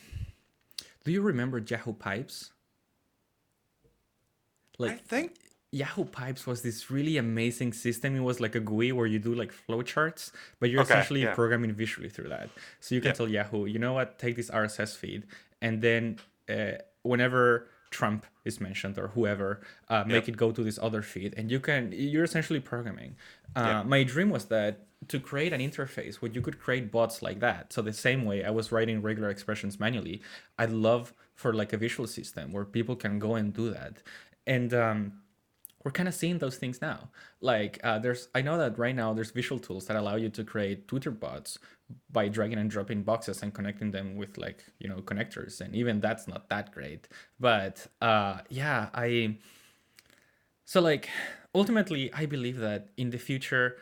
do 1.03 1.11
you 1.11 1.21
remember 1.21 1.57
Yahoo 1.59 1.93
Pipes? 1.93 2.51
Like 4.77 4.91
I 4.91 4.95
think 4.97 5.35
Yahoo 5.71 6.05
Pipes 6.05 6.45
was 6.45 6.61
this 6.61 6.91
really 6.91 7.17
amazing 7.17 7.73
system. 7.73 8.15
It 8.15 8.19
was 8.21 8.39
like 8.39 8.55
a 8.55 8.59
GUI 8.59 8.91
where 8.91 9.07
you 9.07 9.19
do 9.19 9.33
like 9.33 9.51
flowcharts, 9.53 10.31
but 10.59 10.69
you're 10.69 10.81
Okay, 10.81 10.83
essentially 10.83 11.21
yeah. 11.21 11.33
programming 11.33 11.73
visually 11.73 12.09
through 12.09 12.29
that. 12.29 12.49
So 12.79 12.95
you 12.95 13.01
can 13.01 13.09
Yeah. 13.09 13.13
tell 13.13 13.27
Yahoo, 13.29 13.65
you 13.65 13.79
know 13.79 13.93
what, 13.93 14.19
take 14.19 14.35
this 14.35 14.49
RSS 14.49 14.95
feed, 14.95 15.27
and 15.61 15.81
then 15.81 16.19
uh, 16.49 16.73
whenever 17.03 17.69
Trump 17.91 18.25
is 18.45 18.59
mentioned 18.59 18.97
or 18.97 19.09
whoever, 19.09 19.61
uh, 19.89 20.03
make 20.07 20.25
Yeah. 20.27 20.33
it 20.33 20.37
go 20.37 20.51
to 20.51 20.63
this 20.63 20.79
other 20.81 21.01
feed, 21.01 21.33
and 21.37 21.51
you 21.51 21.59
can. 21.59 21.91
You're 21.91 22.23
essentially 22.23 22.59
programming. 22.59 23.15
Uh, 23.55 23.61
Yeah. 23.67 23.83
My 23.83 24.03
dream 24.03 24.29
was 24.29 24.45
that 24.45 24.73
to 25.07 25.19
create 25.19 25.51
an 25.53 25.61
interface 25.61 26.15
where 26.15 26.31
you 26.31 26.41
could 26.41 26.57
create 26.59 26.91
bots 26.91 27.21
like 27.21 27.39
that. 27.39 27.73
So 27.73 27.81
the 27.81 27.93
same 27.93 28.23
way 28.23 28.43
I 28.45 28.51
was 28.51 28.71
writing 28.71 29.01
regular 29.01 29.29
expressions 29.29 29.79
manually, 29.79 30.21
I'd 30.57 30.71
love 30.71 31.13
for 31.35 31.53
like 31.53 31.73
a 31.73 31.77
visual 31.77 32.07
system 32.07 32.51
where 32.53 32.65
people 32.65 32.95
can 32.95 33.19
go 33.19 33.35
and 33.35 33.51
do 33.53 33.69
that. 33.71 33.93
And 34.45 34.73
um, 34.73 34.99
we're 35.83 35.91
kind 35.91 36.07
of 36.07 36.13
seeing 36.13 36.37
those 36.37 36.57
things 36.57 36.81
now. 36.81 37.09
Like 37.41 37.79
uh, 37.83 37.97
there's, 37.99 38.29
I 38.35 38.41
know 38.43 38.57
that 38.59 38.77
right 38.77 38.95
now 38.95 39.13
there's 39.13 39.31
visual 39.31 39.59
tools 39.59 39.87
that 39.87 39.95
allow 39.97 40.15
you 40.17 40.29
to 40.29 40.43
create 40.43 40.87
Twitter 40.87 41.09
bots 41.11 41.57
by 42.11 42.27
dragging 42.27 42.57
and 42.57 42.69
dropping 42.69 43.03
boxes 43.03 43.41
and 43.43 43.53
connecting 43.53 43.91
them 43.91 44.15
with 44.15 44.37
like 44.37 44.63
you 44.79 44.87
know 44.89 44.97
connectors, 44.97 45.61
and 45.61 45.75
even 45.75 45.99
that's 45.99 46.27
not 46.27 46.49
that 46.49 46.71
great. 46.71 47.07
But 47.39 47.87
uh, 48.01 48.39
yeah, 48.49 48.89
I. 48.93 49.37
So 50.65 50.81
like 50.81 51.09
ultimately, 51.53 52.13
I 52.13 52.25
believe 52.25 52.57
that 52.59 52.89
in 52.97 53.09
the 53.09 53.17
future, 53.17 53.77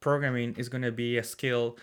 programming 0.00 0.54
is 0.56 0.68
going 0.68 0.82
to 0.82 0.92
be 0.92 1.16
a 1.18 1.24
skill 1.24 1.78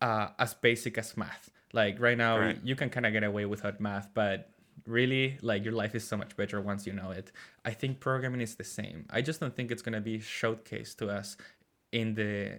uh, 0.00 0.28
as 0.38 0.54
basic 0.54 0.98
as 0.98 1.16
math. 1.16 1.50
Like 1.72 2.00
right 2.00 2.16
now, 2.18 2.38
Right. 2.38 2.58
you 2.62 2.76
can 2.76 2.90
kind 2.90 3.06
of 3.06 3.12
get 3.12 3.24
away 3.24 3.44
without 3.46 3.80
math, 3.80 4.08
but 4.14 4.50
really, 4.86 5.38
like 5.42 5.64
your 5.64 5.74
life 5.74 5.94
is 5.94 6.04
so 6.04 6.16
much 6.16 6.36
better 6.36 6.60
once 6.60 6.86
you 6.86 6.92
know 6.92 7.10
it. 7.10 7.32
I 7.64 7.70
think 7.72 8.00
programming 8.00 8.40
is 8.40 8.56
the 8.56 8.64
same. 8.64 9.06
I 9.10 9.22
just 9.22 9.40
don't 9.40 9.54
think 9.54 9.70
it's 9.70 9.82
going 9.82 9.94
to 9.94 10.00
be 10.00 10.18
showcased 10.18 10.96
to 10.98 11.08
us 11.08 11.36
in 11.92 12.14
the 12.14 12.58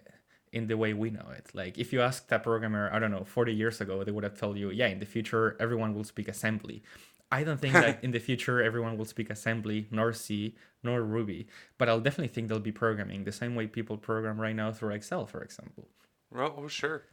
in 0.54 0.68
the 0.68 0.78
way 0.78 0.94
we 0.94 1.10
know 1.10 1.28
it. 1.36 1.50
Like 1.54 1.78
if 1.78 1.92
you 1.92 2.02
asked 2.02 2.32
a 2.32 2.40
programmer, 2.40 2.90
I 2.94 3.00
don't 3.00 3.12
know, 3.12 3.26
40 3.26 3.54
years 3.54 3.82
ago, 3.82 4.04
they 4.04 4.12
would 4.12 4.24
have 4.24 4.38
told 4.38 4.58
you, 4.58 4.70
yeah, 4.70 4.88
in 4.88 5.00
the 5.00 5.06
future 5.06 5.58
everyone 5.60 5.94
will 5.94 6.04
speak 6.04 6.28
assembly. 6.28 6.84
I 7.32 7.44
don't 7.44 7.60
think 7.60 7.74
that 7.74 8.04
in 8.04 8.12
the 8.12 8.20
future 8.20 8.62
everyone 8.62 8.96
will 8.98 9.06
speak 9.06 9.32
assembly, 9.32 9.88
nor 9.90 10.14
C, 10.14 10.56
nor 10.84 11.02
Ruby, 11.02 11.48
but 11.80 11.90
I'll 11.90 12.00
definitely 12.00 12.28
think 12.34 12.48
they'll 12.48 12.60
be 12.60 12.72
programming 12.72 13.24
the 13.24 13.32
same 13.32 13.56
way 13.56 13.66
people 13.66 13.98
program 13.98 14.40
right 14.40 14.56
now 14.56 14.72
through 14.72 14.92
Excel, 14.94 15.26
for 15.26 15.42
example. 15.42 15.88
well, 16.32 16.54
oh, 16.56 16.68
sure. 16.68 17.04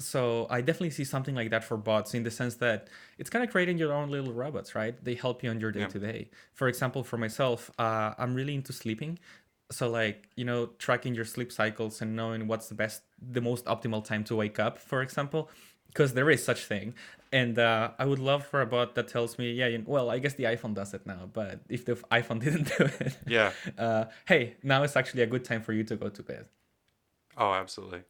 So 0.00 0.48
I 0.50 0.60
definitely 0.60 0.90
see 0.90 1.04
something 1.04 1.36
like 1.36 1.50
that 1.50 1.62
for 1.62 1.76
bots 1.76 2.14
in 2.14 2.24
the 2.24 2.30
sense 2.30 2.56
that 2.56 2.88
it's 3.16 3.30
kind 3.30 3.44
of 3.44 3.50
creating 3.50 3.78
your 3.78 3.92
own 3.92 4.10
little 4.10 4.32
robots, 4.32 4.74
right? 4.74 4.94
They 5.04 5.14
help 5.14 5.44
you 5.44 5.50
on 5.50 5.60
your 5.60 5.70
day 5.70 5.86
to 5.86 5.98
day. 6.00 6.30
For 6.52 6.66
example, 6.66 7.04
for 7.04 7.16
myself, 7.16 7.70
uh, 7.78 8.12
I'm 8.18 8.34
really 8.34 8.56
into 8.56 8.72
sleeping. 8.72 9.20
So 9.70 9.90
like 9.90 10.28
you 10.36 10.44
know, 10.44 10.66
tracking 10.78 11.14
your 11.14 11.24
sleep 11.24 11.50
cycles 11.52 12.00
and 12.02 12.14
knowing 12.14 12.46
what's 12.46 12.68
the 12.68 12.74
best, 12.74 13.02
the 13.20 13.40
most 13.40 13.64
optimal 13.66 14.04
time 14.04 14.24
to 14.24 14.36
wake 14.36 14.58
up, 14.58 14.78
for 14.78 15.02
example, 15.02 15.50
because 15.88 16.14
there 16.14 16.30
is 16.30 16.44
such 16.44 16.64
thing. 16.64 16.94
And 17.32 17.58
uh, 17.58 17.90
I 17.98 18.04
would 18.04 18.20
love 18.20 18.46
for 18.46 18.60
a 18.60 18.66
bot 18.66 18.94
that 18.94 19.08
tells 19.08 19.38
me, 19.38 19.52
yeah, 19.52 19.66
you 19.66 19.82
well, 19.86 20.10
I 20.10 20.18
guess 20.20 20.34
the 20.34 20.44
iPhone 20.44 20.74
does 20.74 20.94
it 20.94 21.06
now, 21.06 21.28
but 21.32 21.60
if 21.68 21.84
the 21.84 21.94
iPhone 22.12 22.40
didn't 22.44 22.76
do 22.78 22.84
it, 23.00 23.18
Yeah. 23.26 23.52
uh, 23.78 24.04
hey, 24.26 24.56
now 24.62 24.82
is 24.84 24.96
actually 24.96 25.22
a 25.22 25.26
good 25.26 25.44
time 25.44 25.62
for 25.62 25.72
you 25.72 25.82
to 25.84 25.96
go 25.96 26.08
to 26.08 26.22
bed. 26.22 26.46
Oh, 27.36 27.52
absolutely. 27.52 28.04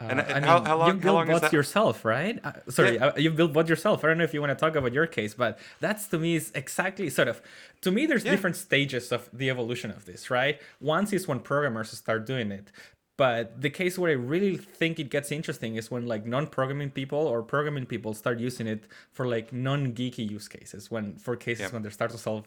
Uh, 0.00 0.04
And- 0.10 0.20
I 0.20 0.34
mean, 0.34 0.42
how- 0.44 0.62
how 0.62 0.76
long- 0.78 0.88
you 0.88 0.94
how 0.94 0.98
build 1.00 1.14
long 1.16 1.30
is 1.30 1.40
bots 1.40 1.52
yourself, 1.52 2.04
right? 2.04 2.38
Uh, 2.44 2.52
sorry, 2.68 2.94
Yeah. 2.94 3.06
uh, 3.06 3.16
you 3.18 3.30
build 3.32 3.52
bots 3.52 3.68
yourself. 3.68 4.04
I 4.04 4.08
don't 4.08 4.18
know 4.18 4.24
if 4.24 4.32
you 4.32 4.40
want 4.40 4.56
to 4.56 4.60
talk 4.64 4.76
about 4.76 4.92
your 4.92 5.06
case, 5.08 5.34
but 5.34 5.58
that's 5.80 6.06
to 6.08 6.18
me 6.18 6.36
is 6.36 6.52
exactly 6.54 7.10
sort 7.10 7.26
of. 7.28 7.42
To 7.80 7.90
me, 7.90 8.06
there's 8.06 8.24
Yeah. 8.24 8.30
different 8.30 8.54
stages 8.56 9.10
of 9.10 9.28
the 9.32 9.50
evolution 9.50 9.90
of 9.90 10.04
this, 10.04 10.30
right? 10.30 10.60
Once 10.80 11.12
is 11.12 11.26
when 11.26 11.40
programmers 11.40 11.90
start 11.90 12.26
doing 12.26 12.52
it, 12.52 12.70
but 13.16 13.60
the 13.60 13.70
case 13.70 13.98
where 13.98 14.12
I 14.12 14.14
really 14.14 14.56
think 14.56 15.00
it 15.00 15.10
gets 15.10 15.32
interesting 15.32 15.74
is 15.74 15.90
when 15.90 16.06
like 16.06 16.24
non-programming 16.24 16.90
people 16.92 17.18
or 17.18 17.42
programming 17.42 17.86
people 17.86 18.14
start 18.14 18.38
using 18.38 18.68
it 18.68 18.84
for 19.12 19.26
like 19.26 19.52
non-geeky 19.52 20.30
use 20.30 20.46
cases. 20.46 20.92
When 20.92 21.16
for 21.16 21.34
cases 21.34 21.62
Yeah. 21.66 21.70
when 21.72 21.82
they 21.82 21.90
start 21.90 22.12
to 22.12 22.18
solve 22.18 22.46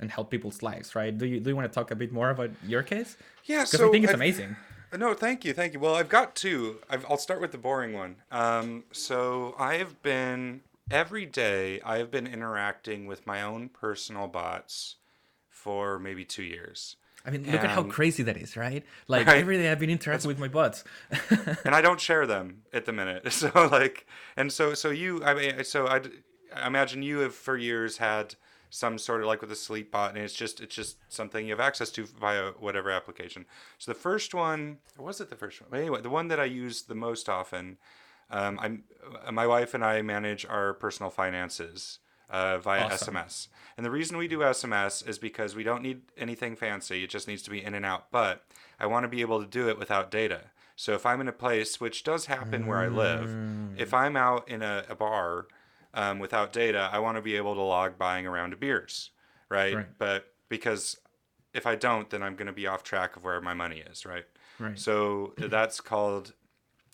and 0.00 0.10
help 0.10 0.32
people's 0.32 0.62
lives, 0.64 0.96
right? 0.96 1.16
Do 1.16 1.26
you 1.26 1.38
do 1.38 1.50
you 1.50 1.54
want 1.56 1.70
to 1.70 1.74
talk 1.74 1.92
a 1.92 1.96
bit 1.96 2.10
more 2.10 2.30
about 2.30 2.50
your 2.66 2.82
case? 2.82 3.16
Yeah. 3.44 3.58
Because 3.62 3.78
So 3.78 3.88
I 3.88 3.92
think 3.92 4.02
it's 4.04 4.12
I've- 4.12 4.20
amazing. 4.22 4.56
No, 4.96 5.14
thank 5.14 5.44
you, 5.44 5.52
thank 5.52 5.72
you. 5.74 5.80
Well, 5.80 5.94
I've 5.94 6.08
got 6.08 6.34
two. 6.34 6.78
I've, 6.88 7.04
I'll 7.08 7.18
start 7.18 7.40
with 7.40 7.52
the 7.52 7.58
boring 7.58 7.92
one. 7.92 8.16
Um, 8.30 8.84
so 8.92 9.54
I 9.58 9.74
have 9.74 10.02
been 10.02 10.62
every 10.90 11.26
day. 11.26 11.80
I 11.82 11.98
have 11.98 12.10
been 12.10 12.26
interacting 12.26 13.06
with 13.06 13.26
my 13.26 13.42
own 13.42 13.68
personal 13.68 14.26
bots 14.28 14.96
for 15.50 15.98
maybe 15.98 16.24
two 16.24 16.42
years, 16.42 16.96
I 17.26 17.30
mean, 17.30 17.42
look 17.50 17.62
at 17.62 17.70
how 17.70 17.82
crazy 17.82 18.22
that 18.22 18.36
is, 18.36 18.56
right? 18.56 18.84
Like 19.08 19.26
Right. 19.26 19.40
every 19.40 19.58
day 19.58 19.70
I've 19.70 19.80
been 19.80 19.90
interacting 19.90 20.28
with 20.28 20.38
my 20.38 20.48
bots. 20.48 20.84
and 21.64 21.74
I 21.74 21.80
don't 21.82 22.00
share 22.00 22.26
them 22.26 22.62
at 22.72 22.86
the 22.86 22.92
minute. 22.92 23.30
So 23.32 23.50
like, 23.70 24.06
and 24.36 24.52
so 24.52 24.72
so 24.74 24.90
you, 24.90 25.22
I 25.24 25.34
mean, 25.34 25.64
so 25.64 25.86
I, 25.86 26.00
I 26.54 26.66
imagine 26.66 27.02
you 27.02 27.18
have 27.18 27.34
for 27.34 27.56
years 27.56 27.98
had 27.98 28.36
some 28.70 28.98
sort 28.98 29.20
of 29.20 29.26
like 29.26 29.40
with 29.40 29.52
a 29.52 29.56
sleep 29.56 29.90
bot, 29.90 30.14
and 30.14 30.22
it's 30.22 30.34
just 30.34 30.60
it's 30.60 30.74
just 30.74 30.96
something 31.08 31.46
you 31.46 31.52
have 31.52 31.60
access 31.60 31.90
to 31.90 32.04
via 32.04 32.50
whatever 32.58 32.90
application. 32.90 33.46
So 33.78 33.90
the 33.92 33.98
first 33.98 34.34
one, 34.34 34.78
or 34.98 35.06
was 35.06 35.20
it 35.20 35.30
the 35.30 35.36
first 35.36 35.60
one? 35.60 35.68
But 35.70 35.80
anyway, 35.80 36.00
the 36.02 36.10
one 36.10 36.28
that 36.28 36.40
I 36.40 36.44
use 36.44 36.82
the 36.82 36.94
most 36.94 37.28
often, 37.28 37.78
um, 38.30 38.58
I'm 38.60 38.84
uh, 39.26 39.32
my 39.32 39.46
wife 39.46 39.74
and 39.74 39.84
I 39.84 40.02
manage 40.02 40.44
our 40.46 40.74
personal 40.74 41.10
finances 41.10 41.98
uh, 42.30 42.58
via 42.58 42.84
Awesome. 42.84 43.14
SMS. 43.14 43.48
And 43.76 43.86
the 43.86 43.90
reason 43.90 44.16
we 44.16 44.28
do 44.28 44.40
SMS 44.40 45.06
is 45.08 45.18
because 45.18 45.54
we 45.54 45.62
don't 45.62 45.82
need 45.82 46.02
anything 46.16 46.56
fancy. 46.56 47.04
It 47.04 47.10
just 47.10 47.28
needs 47.28 47.42
to 47.42 47.50
be 47.50 47.64
in 47.64 47.74
and 47.74 47.86
out. 47.86 48.10
But 48.10 48.44
I 48.78 48.86
want 48.86 49.04
to 49.04 49.08
be 49.08 49.20
able 49.20 49.40
to 49.40 49.46
do 49.46 49.68
it 49.68 49.78
without 49.78 50.10
data. 50.10 50.42
So 50.76 50.94
if 50.94 51.04
I'm 51.06 51.20
in 51.20 51.28
a 51.28 51.32
place, 51.32 51.80
which 51.80 52.04
does 52.04 52.26
happen 52.26 52.66
where 52.66 52.78
I 52.78 52.86
live, 52.88 53.34
if 53.76 53.92
I'm 53.92 54.16
out 54.16 54.48
in 54.48 54.62
a, 54.62 54.84
a 54.88 54.94
bar 54.94 55.46
um, 55.98 56.20
without 56.20 56.52
data, 56.52 56.88
I 56.92 57.00
want 57.00 57.16
to 57.16 57.22
be 57.22 57.34
able 57.34 57.56
to 57.56 57.60
log 57.60 57.98
buying 57.98 58.24
a 58.24 58.30
round 58.30 58.52
of 58.52 58.60
beers, 58.60 59.10
right? 59.48 59.74
Right. 59.74 59.86
But 59.98 60.26
because 60.48 60.96
if 61.52 61.66
I 61.66 61.74
don't, 61.74 62.08
then 62.08 62.22
I'm 62.22 62.36
going 62.36 62.46
to 62.46 62.52
be 62.52 62.68
off 62.68 62.84
track 62.84 63.16
of 63.16 63.24
where 63.24 63.40
my 63.40 63.52
money 63.52 63.82
is, 63.90 64.06
right? 64.06 64.24
Right. 64.60 64.78
So 64.78 65.34
that's 65.36 65.80
called 65.80 66.34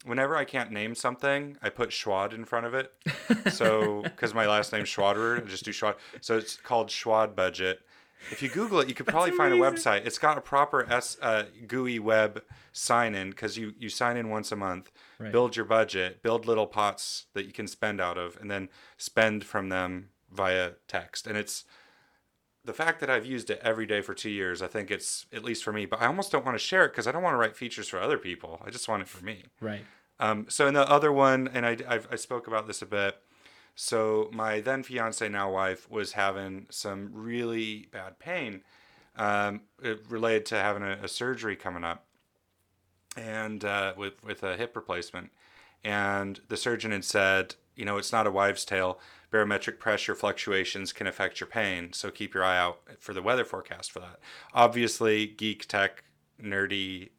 whenever 0.05 0.37
I 0.37 0.45
can't 0.45 0.71
name 0.71 0.95
something, 0.95 1.59
I 1.63 1.69
put 1.69 1.91
Schwad 1.91 2.33
in 2.33 2.47
front 2.47 2.67
of 2.67 2.75
it. 2.75 2.93
So, 3.51 4.03
because 4.03 4.33
my 4.33 4.47
last 4.47 4.73
name's 4.73 4.89
Schwaderer, 4.89 5.43
I 5.43 5.47
just 5.47 5.65
do 5.65 5.71
Schwad. 5.71 5.97
So 6.21 6.39
it's 6.39 6.57
called 6.57 6.89
Schwad 6.89 7.35
Budget. 7.35 7.81
If 8.31 8.43
you 8.43 8.49
Google 8.49 8.81
it, 8.81 8.89
you 8.89 8.95
could 8.95 9.07
probably 9.07 9.33
find 9.33 9.53
a 9.53 9.57
website. 9.57 10.07
It's 10.07 10.19
got 10.19 10.39
a 10.39 10.41
proper 10.41 10.91
S, 10.91 11.19
uh, 11.21 11.45
GUI 11.67 11.99
web 11.99 12.43
sign 12.73 13.15
in 13.15 13.31
because 13.31 13.59
you, 13.59 13.75
you 13.79 13.89
sign 13.91 14.17
in 14.17 14.31
once 14.31 14.51
a 14.51 14.57
month, 14.57 14.91
Right. 15.19 15.33
build 15.33 15.57
your 15.57 15.65
budget, 15.65 16.23
build 16.23 16.47
little 16.47 16.67
pots 16.67 17.27
that 17.35 17.47
you 17.47 17.53
can 17.53 17.67
spend 17.67 18.01
out 18.01 18.19
of, 18.19 18.37
and 18.41 18.51
then 18.51 18.69
spend 18.97 19.45
from 19.45 19.69
them 19.69 20.11
via 20.31 20.73
text. 20.89 21.27
And 21.27 21.37
it's 21.37 21.65
the 22.65 22.73
fact 22.73 23.01
that 23.01 23.11
I've 23.11 23.27
used 23.27 23.51
it 23.51 23.61
every 23.63 23.87
day 23.87 24.01
for 24.01 24.15
two 24.15 24.31
years, 24.31 24.63
I 24.63 24.67
think 24.67 24.91
it's 24.91 25.27
at 25.33 25.45
least 25.45 25.63
for 25.63 25.73
me, 25.73 25.87
but 25.87 26.01
I 26.01 26.07
almost 26.07 26.33
don't 26.33 26.45
want 26.45 26.57
to 26.57 26.65
share 26.65 26.85
it 26.85 26.89
because 26.91 27.07
I 27.07 27.13
don't 27.13 27.23
want 27.23 27.35
to 27.35 27.39
write 27.39 27.57
features 27.57 27.89
for 27.89 28.01
other 28.01 28.19
people. 28.19 28.61
I 28.65 28.71
just 28.71 28.89
want 28.89 29.03
it 29.03 29.09
for 29.09 29.25
me. 29.25 29.45
Right. 29.61 29.85
Um, 30.19 30.47
so 30.49 30.67
in 30.67 30.75
the 30.75 30.89
other 30.89 31.13
one, 31.13 31.49
and 31.53 31.67
I, 31.67 31.77
I've, 31.87 32.09
I 32.11 32.17
spoke 32.17 32.47
about 32.47 32.67
this 32.67 32.83
a 32.83 32.87
bit. 32.87 33.17
So 33.77 34.31
my 34.33 34.61
then 34.61 34.83
fiance, 34.83 35.29
now 35.29 35.53
wife, 35.53 35.91
was 35.91 36.13
having 36.13 36.67
some 36.71 37.11
really 37.13 37.89
bad 37.93 38.19
pain 38.19 38.63
um, 39.17 39.63
it 39.83 40.05
related 40.09 40.47
to 40.47 40.57
having 40.57 40.83
a, 40.83 40.99
a 41.03 41.09
surgery 41.09 41.57
coming 41.57 41.85
up, 41.85 42.07
and 43.17 43.65
uh, 43.65 43.95
with 43.97 44.23
with 44.23 44.43
a 44.43 44.57
hip 44.57 44.77
replacement. 44.77 45.31
And 45.85 46.41
the 46.49 46.57
surgeon 46.57 46.93
had 46.93 47.05
said, 47.05 47.57
you 47.77 47.85
know, 47.85 47.99
it's 47.99 48.13
not 48.13 48.27
a 48.27 48.31
wives' 48.31 48.65
tale. 48.65 48.99
Barometric 49.31 49.79
pressure 49.81 50.15
fluctuations 50.15 50.93
can 50.93 51.07
affect 51.07 51.41
your 51.41 51.49
pain, 51.49 51.93
so 51.93 52.11
keep 52.11 52.35
your 52.35 52.45
eye 52.45 52.59
out 52.59 52.81
for 52.99 53.13
the 53.13 53.23
weather 53.23 53.45
forecast 53.45 53.93
for 53.93 54.01
that. 54.01 54.21
Obviously, 54.55 55.27
geek 55.27 55.67
tech, 55.67 56.05
nerdy 56.41 57.11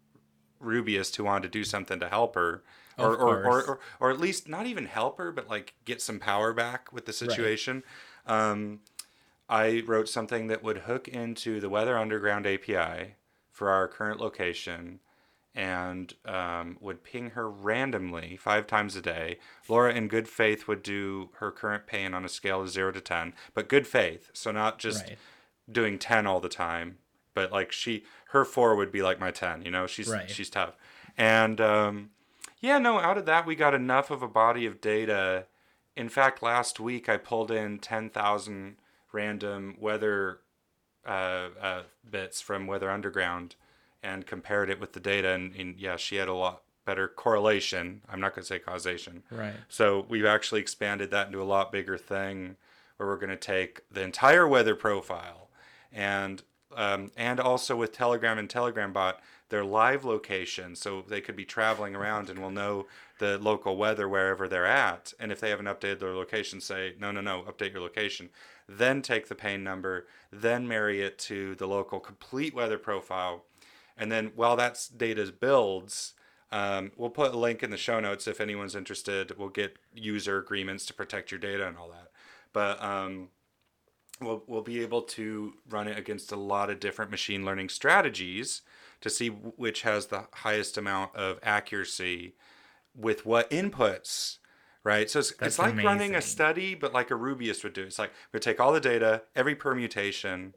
Rubyist 0.63 1.15
who 1.17 1.25
wanted 1.25 1.43
to 1.43 1.59
do 1.59 1.63
something 1.63 1.99
to 1.99 2.07
help 2.09 2.35
her, 2.35 2.63
or 2.97 3.15
or, 3.15 3.45
or, 3.45 3.63
or 3.63 3.79
or 3.99 4.11
at 4.11 4.19
least 4.19 4.47
not 4.47 4.65
even 4.65 4.85
help 4.85 5.17
her, 5.17 5.31
but 5.31 5.49
like 5.49 5.73
get 5.83 6.01
some 6.01 6.19
power 6.19 6.53
back 6.53 6.91
with 6.93 7.05
the 7.05 7.13
situation. 7.13 7.83
Um, 8.25 8.79
I 9.49 9.83
wrote 9.85 10.09
something 10.09 10.47
that 10.47 10.63
would 10.63 10.79
hook 10.79 11.07
into 11.07 11.59
the 11.59 11.69
Weather 11.69 11.97
Underground 11.97 12.47
API 12.47 13.15
for 13.51 13.69
our 13.69 13.87
current 13.87 14.19
location 14.19 14.99
and 15.55 16.13
um, 16.25 16.77
would 16.81 17.03
ping 17.03 17.31
her 17.31 17.49
randomly 17.49 18.35
five 18.35 18.67
times 18.67 18.95
a 18.95 19.01
day. 19.01 19.37
Laura, 19.69 19.93
in 19.93 20.07
good 20.09 20.27
faith, 20.27 20.67
would 20.67 20.83
do 20.83 21.29
her 21.35 21.49
current 21.49 21.87
pain 21.87 22.13
on 22.13 22.25
a 22.25 22.29
scale 22.29 22.61
of 22.61 22.69
zero 22.69 22.91
to 22.91 22.99
10, 22.99 23.33
but 23.53 23.69
good 23.69 23.87
faith. 23.87 24.29
So, 24.33 24.51
not 24.51 24.79
just 24.79 25.07
Right. 25.07 25.17
doing 25.71 25.97
10 25.97 26.27
all 26.27 26.41
the 26.41 26.49
time, 26.49 26.97
but 27.33 27.51
like 27.51 27.71
she, 27.71 28.03
her 28.29 28.43
four 28.43 28.75
would 28.75 28.91
be 28.91 29.01
like 29.01 29.19
my 29.19 29.31
10, 29.31 29.63
you 29.63 29.71
know, 29.71 29.87
she's, 29.87 30.09
Right. 30.09 30.29
she's 30.29 30.49
tough. 30.49 30.75
And 31.17 31.61
um, 31.61 32.09
yeah, 32.59 32.77
no, 32.77 32.99
out 32.99 33.17
of 33.17 33.25
that, 33.25 33.45
we 33.45 33.55
got 33.55 33.73
enough 33.73 34.11
of 34.11 34.21
a 34.21 34.27
body 34.27 34.65
of 34.65 34.81
data. 34.81 35.45
In 35.95 36.09
fact, 36.09 36.43
last 36.43 36.79
week 36.79 37.07
I 37.07 37.15
pulled 37.15 37.49
in 37.49 37.79
10,000 37.79 38.75
random 39.13 39.77
weather 39.79 40.39
uh, 41.05 41.49
uh, 41.61 41.83
bits 42.09 42.41
from 42.41 42.67
Weather 42.67 42.89
Underground 42.89 43.55
and 44.05 44.25
compared 44.25 44.69
it 44.69 44.79
with 44.79 44.93
the 44.93 44.99
data. 44.99 45.31
And, 45.31 45.55
and 45.55 45.77
yeah, 45.77 45.97
she 45.97 46.17
had 46.17 46.27
a 46.27 46.33
lot 46.33 46.61
better 46.85 47.07
correlation. 47.07 48.01
I'm 48.07 48.21
not 48.21 48.35
going 48.35 48.43
to 48.43 48.47
say 48.47 48.59
causation. 48.59 49.23
Right. 49.31 49.55
So 49.67 50.05
we've 50.07 50.25
actually 50.25 50.61
expanded 50.61 51.11
that 51.11 51.27
into 51.27 51.41
a 51.41 51.43
lot 51.43 51.71
bigger 51.71 51.97
thing 51.97 52.57
where 52.97 53.09
we're 53.09 53.17
going 53.17 53.29
to 53.29 53.35
take 53.35 53.81
the 53.91 54.03
entire 54.03 54.47
weather 54.47 54.75
profile 54.75 55.49
and 55.91 56.43
um, 56.75 57.11
and 57.15 57.39
also 57.39 57.75
with 57.75 57.93
Telegram 57.93 58.37
and 58.37 58.49
Telegram 58.49 58.91
bot 58.91 59.21
their 59.49 59.63
live 59.63 60.03
location 60.03 60.75
so 60.75 61.03
they 61.07 61.21
could 61.21 61.35
be 61.35 61.45
traveling 61.45 61.95
around 61.95 62.29
and 62.29 62.39
will 62.39 62.51
know 62.51 62.87
the 63.19 63.37
local 63.37 63.77
weather 63.77 64.09
wherever 64.09 64.47
they're 64.47 64.65
at 64.65 65.13
and 65.19 65.31
if 65.31 65.39
they 65.39 65.51
haven't 65.51 65.67
updated 65.67 65.99
their 65.99 66.15
location 66.15 66.59
say 66.59 66.93
no 66.99 67.11
no 67.11 67.21
no 67.21 67.43
update 67.43 67.71
your 67.71 67.81
location 67.81 68.29
then 68.67 69.01
take 69.01 69.27
the 69.27 69.35
pain 69.35 69.63
number 69.63 70.07
then 70.31 70.67
marry 70.67 71.01
it 71.01 71.17
to 71.17 71.55
the 71.55 71.67
local 71.67 71.99
complete 71.99 72.53
weather 72.53 72.79
profile 72.79 73.45
and 73.97 74.11
then 74.11 74.31
while 74.35 74.55
that 74.55 74.87
data 74.95 75.31
builds, 75.31 76.13
um, 76.51 76.91
we'll 76.95 77.09
put 77.09 77.33
a 77.33 77.37
link 77.37 77.63
in 77.63 77.69
the 77.71 77.77
show 77.77 77.99
notes 77.99 78.27
if 78.27 78.39
anyone's 78.39 78.75
interested. 78.75 79.37
We'll 79.37 79.49
get 79.49 79.77
user 79.93 80.37
agreements 80.37 80.85
to 80.87 80.93
protect 80.93 81.31
your 81.31 81.39
data 81.39 81.67
and 81.67 81.77
all 81.77 81.89
that. 81.89 82.11
But 82.53 82.81
um, 82.83 83.29
we'll, 84.21 84.43
we'll 84.47 84.61
be 84.61 84.81
able 84.81 85.01
to 85.01 85.53
run 85.69 85.87
it 85.87 85.97
against 85.97 86.31
a 86.31 86.37
lot 86.37 86.69
of 86.69 86.79
different 86.79 87.11
machine 87.11 87.45
learning 87.45 87.69
strategies 87.69 88.61
to 89.01 89.09
see 89.09 89.27
which 89.29 89.81
has 89.81 90.07
the 90.07 90.27
highest 90.33 90.77
amount 90.77 91.15
of 91.15 91.39
accuracy 91.43 92.35
with 92.95 93.25
what 93.25 93.49
inputs. 93.49 94.37
Right, 94.83 95.09
so 95.09 95.17
it's, 95.17 95.33
it's 95.41 95.57
like 95.57 95.75
running 95.77 96.13
a 96.13 96.21
study, 96.21 96.75
but 96.75 96.93
like 96.93 97.09
a 97.09 97.15
Rubyist 97.15 97.63
would 97.63 97.73
do. 97.73 97.81
It's 97.81 97.97
like 97.97 98.11
we 98.31 98.39
take 98.39 98.59
all 98.59 98.71
the 98.71 98.79
data, 98.79 99.23
every 99.35 99.55
permutation, 99.55 100.53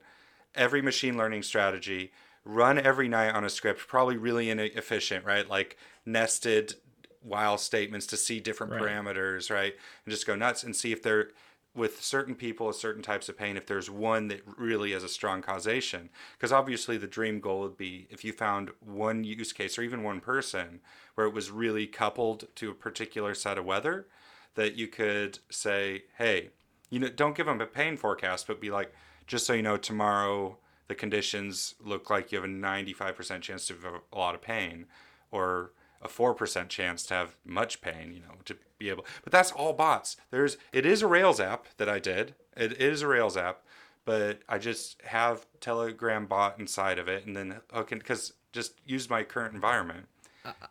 every 0.54 0.82
machine 0.82 1.16
learning 1.16 1.44
strategy, 1.44 2.12
run 2.44 2.78
every 2.78 3.08
night 3.08 3.34
on 3.34 3.44
a 3.44 3.50
script, 3.50 3.86
probably 3.86 4.16
really 4.16 4.50
inefficient, 4.50 5.24
right? 5.24 5.48
Like 5.48 5.76
nested 6.06 6.74
while 7.20 7.58
statements 7.58 8.06
to 8.06 8.16
see 8.16 8.40
different 8.40 8.72
Right. 8.72 8.82
parameters, 8.82 9.50
right? 9.50 9.74
And 10.04 10.12
just 10.12 10.26
go 10.26 10.34
nuts 10.34 10.62
and 10.62 10.74
see 10.74 10.92
if 10.92 11.02
they're 11.02 11.30
with 11.74 12.02
certain 12.02 12.34
people 12.34 12.72
certain 12.72 13.02
types 13.02 13.28
of 13.28 13.38
pain, 13.38 13.56
if 13.56 13.66
there's 13.66 13.90
one 13.90 14.28
that 14.28 14.40
really 14.56 14.92
is 14.92 15.04
a 15.04 15.08
strong 15.08 15.42
causation. 15.42 16.08
Because 16.32 16.52
obviously, 16.52 16.96
the 16.96 17.06
dream 17.06 17.40
goal 17.40 17.60
would 17.60 17.76
be 17.76 18.06
if 18.10 18.24
you 18.24 18.32
found 18.32 18.70
one 18.80 19.22
use 19.24 19.52
case 19.52 19.78
or 19.78 19.82
even 19.82 20.02
one 20.02 20.20
person 20.20 20.80
where 21.14 21.26
it 21.26 21.34
was 21.34 21.50
really 21.50 21.86
coupled 21.86 22.48
to 22.56 22.70
a 22.70 22.74
particular 22.74 23.34
set 23.34 23.58
of 23.58 23.64
weather, 23.64 24.06
that 24.54 24.74
you 24.74 24.88
could 24.88 25.38
say, 25.50 26.04
hey, 26.16 26.50
you 26.90 26.98
know, 26.98 27.08
don't 27.08 27.36
give 27.36 27.46
them 27.46 27.60
a 27.60 27.66
pain 27.66 27.96
forecast, 27.96 28.46
but 28.46 28.60
be 28.60 28.70
like, 28.70 28.92
just 29.26 29.46
so 29.46 29.52
you 29.52 29.62
know, 29.62 29.76
tomorrow 29.76 30.58
the 30.88 30.94
conditions 30.94 31.74
look 31.84 32.10
like 32.10 32.32
you 32.32 32.40
have 32.40 32.48
a 32.48 32.52
95% 32.52 33.40
chance 33.42 33.66
to 33.68 33.74
have 33.74 34.00
a 34.12 34.18
lot 34.18 34.34
of 34.34 34.42
pain 34.42 34.86
or 35.30 35.72
a 36.00 36.08
4% 36.08 36.68
chance 36.68 37.04
to 37.06 37.14
have 37.14 37.36
much 37.44 37.80
pain, 37.80 38.12
you 38.14 38.20
know, 38.20 38.34
to 38.44 38.56
be 38.78 38.88
able, 38.88 39.04
but 39.22 39.32
that's 39.32 39.52
all 39.52 39.72
bots. 39.72 40.16
There's, 40.30 40.56
it 40.72 40.86
is 40.86 41.02
a 41.02 41.06
Rails 41.06 41.40
app 41.40 41.66
that 41.76 41.88
I 41.88 41.98
did. 41.98 42.34
It 42.56 42.80
is 42.80 43.02
a 43.02 43.08
Rails 43.08 43.36
app, 43.36 43.62
but 44.04 44.40
I 44.48 44.58
just 44.58 45.02
have 45.02 45.46
Telegram 45.60 46.26
bot 46.26 46.58
inside 46.58 46.98
of 46.98 47.08
it 47.08 47.26
and 47.26 47.36
then 47.36 47.60
hook 47.72 47.92
in, 47.92 47.98
because 47.98 48.32
just 48.52 48.74
use 48.86 49.10
my 49.10 49.22
current 49.22 49.54
environment. 49.54 50.06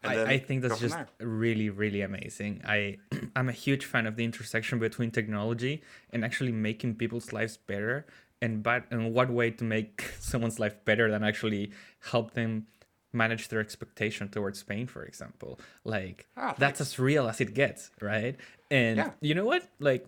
And 0.01 0.19
I, 0.19 0.31
I 0.31 0.37
think 0.39 0.63
that's 0.63 0.79
just 0.79 0.95
there. 0.95 1.07
really 1.19 1.69
really 1.69 2.01
amazing 2.01 2.61
i 2.65 2.97
i'm 3.35 3.47
a 3.47 3.51
huge 3.51 3.85
fan 3.85 4.07
of 4.07 4.15
the 4.15 4.25
intersection 4.25 4.79
between 4.79 5.11
technology 5.11 5.83
and 6.11 6.25
actually 6.25 6.51
making 6.51 6.95
people's 6.95 7.31
lives 7.31 7.57
better 7.57 8.07
and 8.41 8.61
but 8.63 8.83
and 8.91 9.13
what 9.13 9.29
way 9.29 9.51
to 9.51 9.63
make 9.63 10.11
someone's 10.19 10.59
life 10.59 10.75
better 10.85 11.09
than 11.09 11.23
actually 11.23 11.71
help 12.11 12.33
them 12.33 12.67
manage 13.13 13.47
their 13.47 13.59
expectation 13.59 14.27
towards 14.29 14.61
pain 14.63 14.85
for 14.87 15.03
example. 15.03 15.59
Like 15.83 16.27
Ah, 16.37 16.53
that's 16.57 16.81
as 16.81 16.99
real 16.99 17.27
as 17.27 17.41
it 17.41 17.53
gets 17.53 17.91
right? 18.01 18.35
And 18.69 18.97
Yeah. 18.97 19.11
you 19.21 19.33
know 19.35 19.45
what? 19.45 19.67
Like 19.79 20.05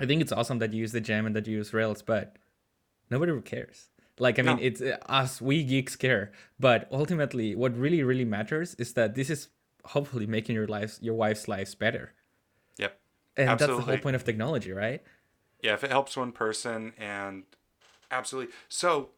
i 0.00 0.06
think 0.06 0.20
it's 0.22 0.32
awesome 0.32 0.58
that 0.58 0.72
you 0.72 0.80
use 0.80 0.92
the 0.92 1.00
gem 1.00 1.26
and 1.26 1.36
that 1.36 1.46
you 1.46 1.56
use 1.58 1.72
rails 1.74 2.02
but 2.02 2.36
nobody 3.10 3.32
cares. 3.42 3.88
Like 4.18 4.38
i 4.38 4.42
mean 4.42 4.56
No. 4.56 4.62
it's 4.62 4.80
uh, 4.80 4.98
us 5.06 5.40
we 5.40 5.64
geeks 5.64 5.96
care 5.96 6.32
but 6.60 6.86
ultimately 6.92 7.54
what 7.54 7.76
really 7.76 8.02
really 8.02 8.24
matters 8.24 8.74
is 8.76 8.92
that 8.94 9.14
this 9.14 9.30
is 9.30 9.48
hopefully 9.84 10.26
making 10.26 10.54
your 10.54 10.66
lives 10.68 10.98
your 11.02 11.14
wife's 11.14 11.48
lives 11.48 11.74
better. 11.74 12.12
Yep. 12.78 12.92
and 13.36 13.48
that's 13.58 13.66
the 13.66 13.80
whole 13.80 13.98
point 13.98 14.16
of 14.16 14.24
technology 14.24 14.72
right 14.72 15.02
yeah 15.62 15.74
if 15.74 15.84
it 15.84 15.90
helps 15.90 16.16
one 16.16 16.32
person 16.32 16.92
and 16.98 17.44
absolutely. 18.10 18.52
So 18.68 19.10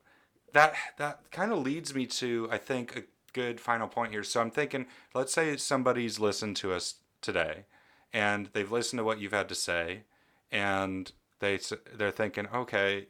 that 0.55 0.75
that 0.99 1.31
kind 1.31 1.53
of 1.53 1.59
leads 1.59 1.95
me 1.95 2.07
to 2.07 2.49
i 2.51 2.57
think 2.57 2.97
a 2.97 3.03
good 3.33 3.61
final 3.61 3.89
point 3.89 4.13
here. 4.13 4.23
So 4.23 4.41
i'm 4.41 4.51
thinking 4.51 4.87
let's 5.15 5.33
say 5.35 5.57
somebody's 5.57 6.19
listened 6.19 6.57
to 6.57 6.73
us 6.73 6.95
today 7.21 7.65
and 8.13 8.49
they've 8.53 8.71
listened 8.71 8.99
to 9.01 9.05
what 9.05 9.21
you've 9.21 9.33
had 9.33 9.49
to 9.49 9.55
say 9.55 10.05
and 10.51 11.13
they 11.41 11.59
they're 11.93 12.11
thinking 12.11 12.47
okay 12.55 13.09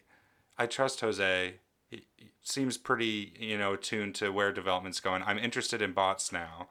i 0.59 0.67
trust 0.67 1.01
jose. 1.01 1.55
He, 1.91 2.07
seems 2.43 2.77
pretty 2.77 3.33
you 3.39 3.57
know 3.57 3.77
tuned 3.77 4.15
to 4.17 4.31
where 4.31 4.53
development's 4.53 5.01
going. 5.01 5.23
I'm 5.23 5.39
interested 5.39 5.81
in 5.81 5.93
bots 5.93 6.31
now. 6.31 6.69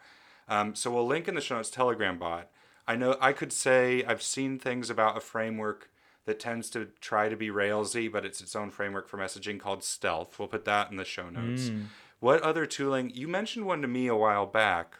Um, 0.47 0.75
so 0.75 0.91
we'll 0.91 1.07
link 1.07 1.27
in 1.27 1.33
the 1.33 1.41
show 1.41 1.55
notes 1.55 1.69
telegram 1.69 2.17
bot. 2.17 2.49
I 2.87 2.95
know 2.95 3.15
i 3.21 3.31
could 3.31 3.53
say 3.53 4.03
i've 4.03 4.21
seen 4.21 4.59
things 4.59 4.89
about 4.89 5.17
a 5.17 5.21
framework 5.21 5.89
that 6.25 6.39
tends 6.39 6.69
to 6.71 6.87
try 7.01 7.29
to 7.29 7.35
be 7.35 7.49
railsy 7.49 8.11
but 8.11 8.25
it's 8.25 8.41
its 8.41 8.55
own 8.55 8.69
framework 8.71 9.07
for 9.07 9.17
messaging 9.17 9.59
called 9.59 9.83
stealth 9.83 10.37
we'll 10.39 10.47
put 10.47 10.65
that 10.65 10.89
in 10.91 10.97
the 10.97 11.05
show 11.05 11.29
notes 11.29 11.69
Mm. 11.69 11.85
what 12.19 12.41
other 12.41 12.65
tooling 12.65 13.11
you 13.13 13.27
mentioned 13.27 13.65
one 13.65 13.81
to 13.81 13.87
me 13.87 14.07
a 14.07 14.15
while 14.15 14.45
back 14.45 14.95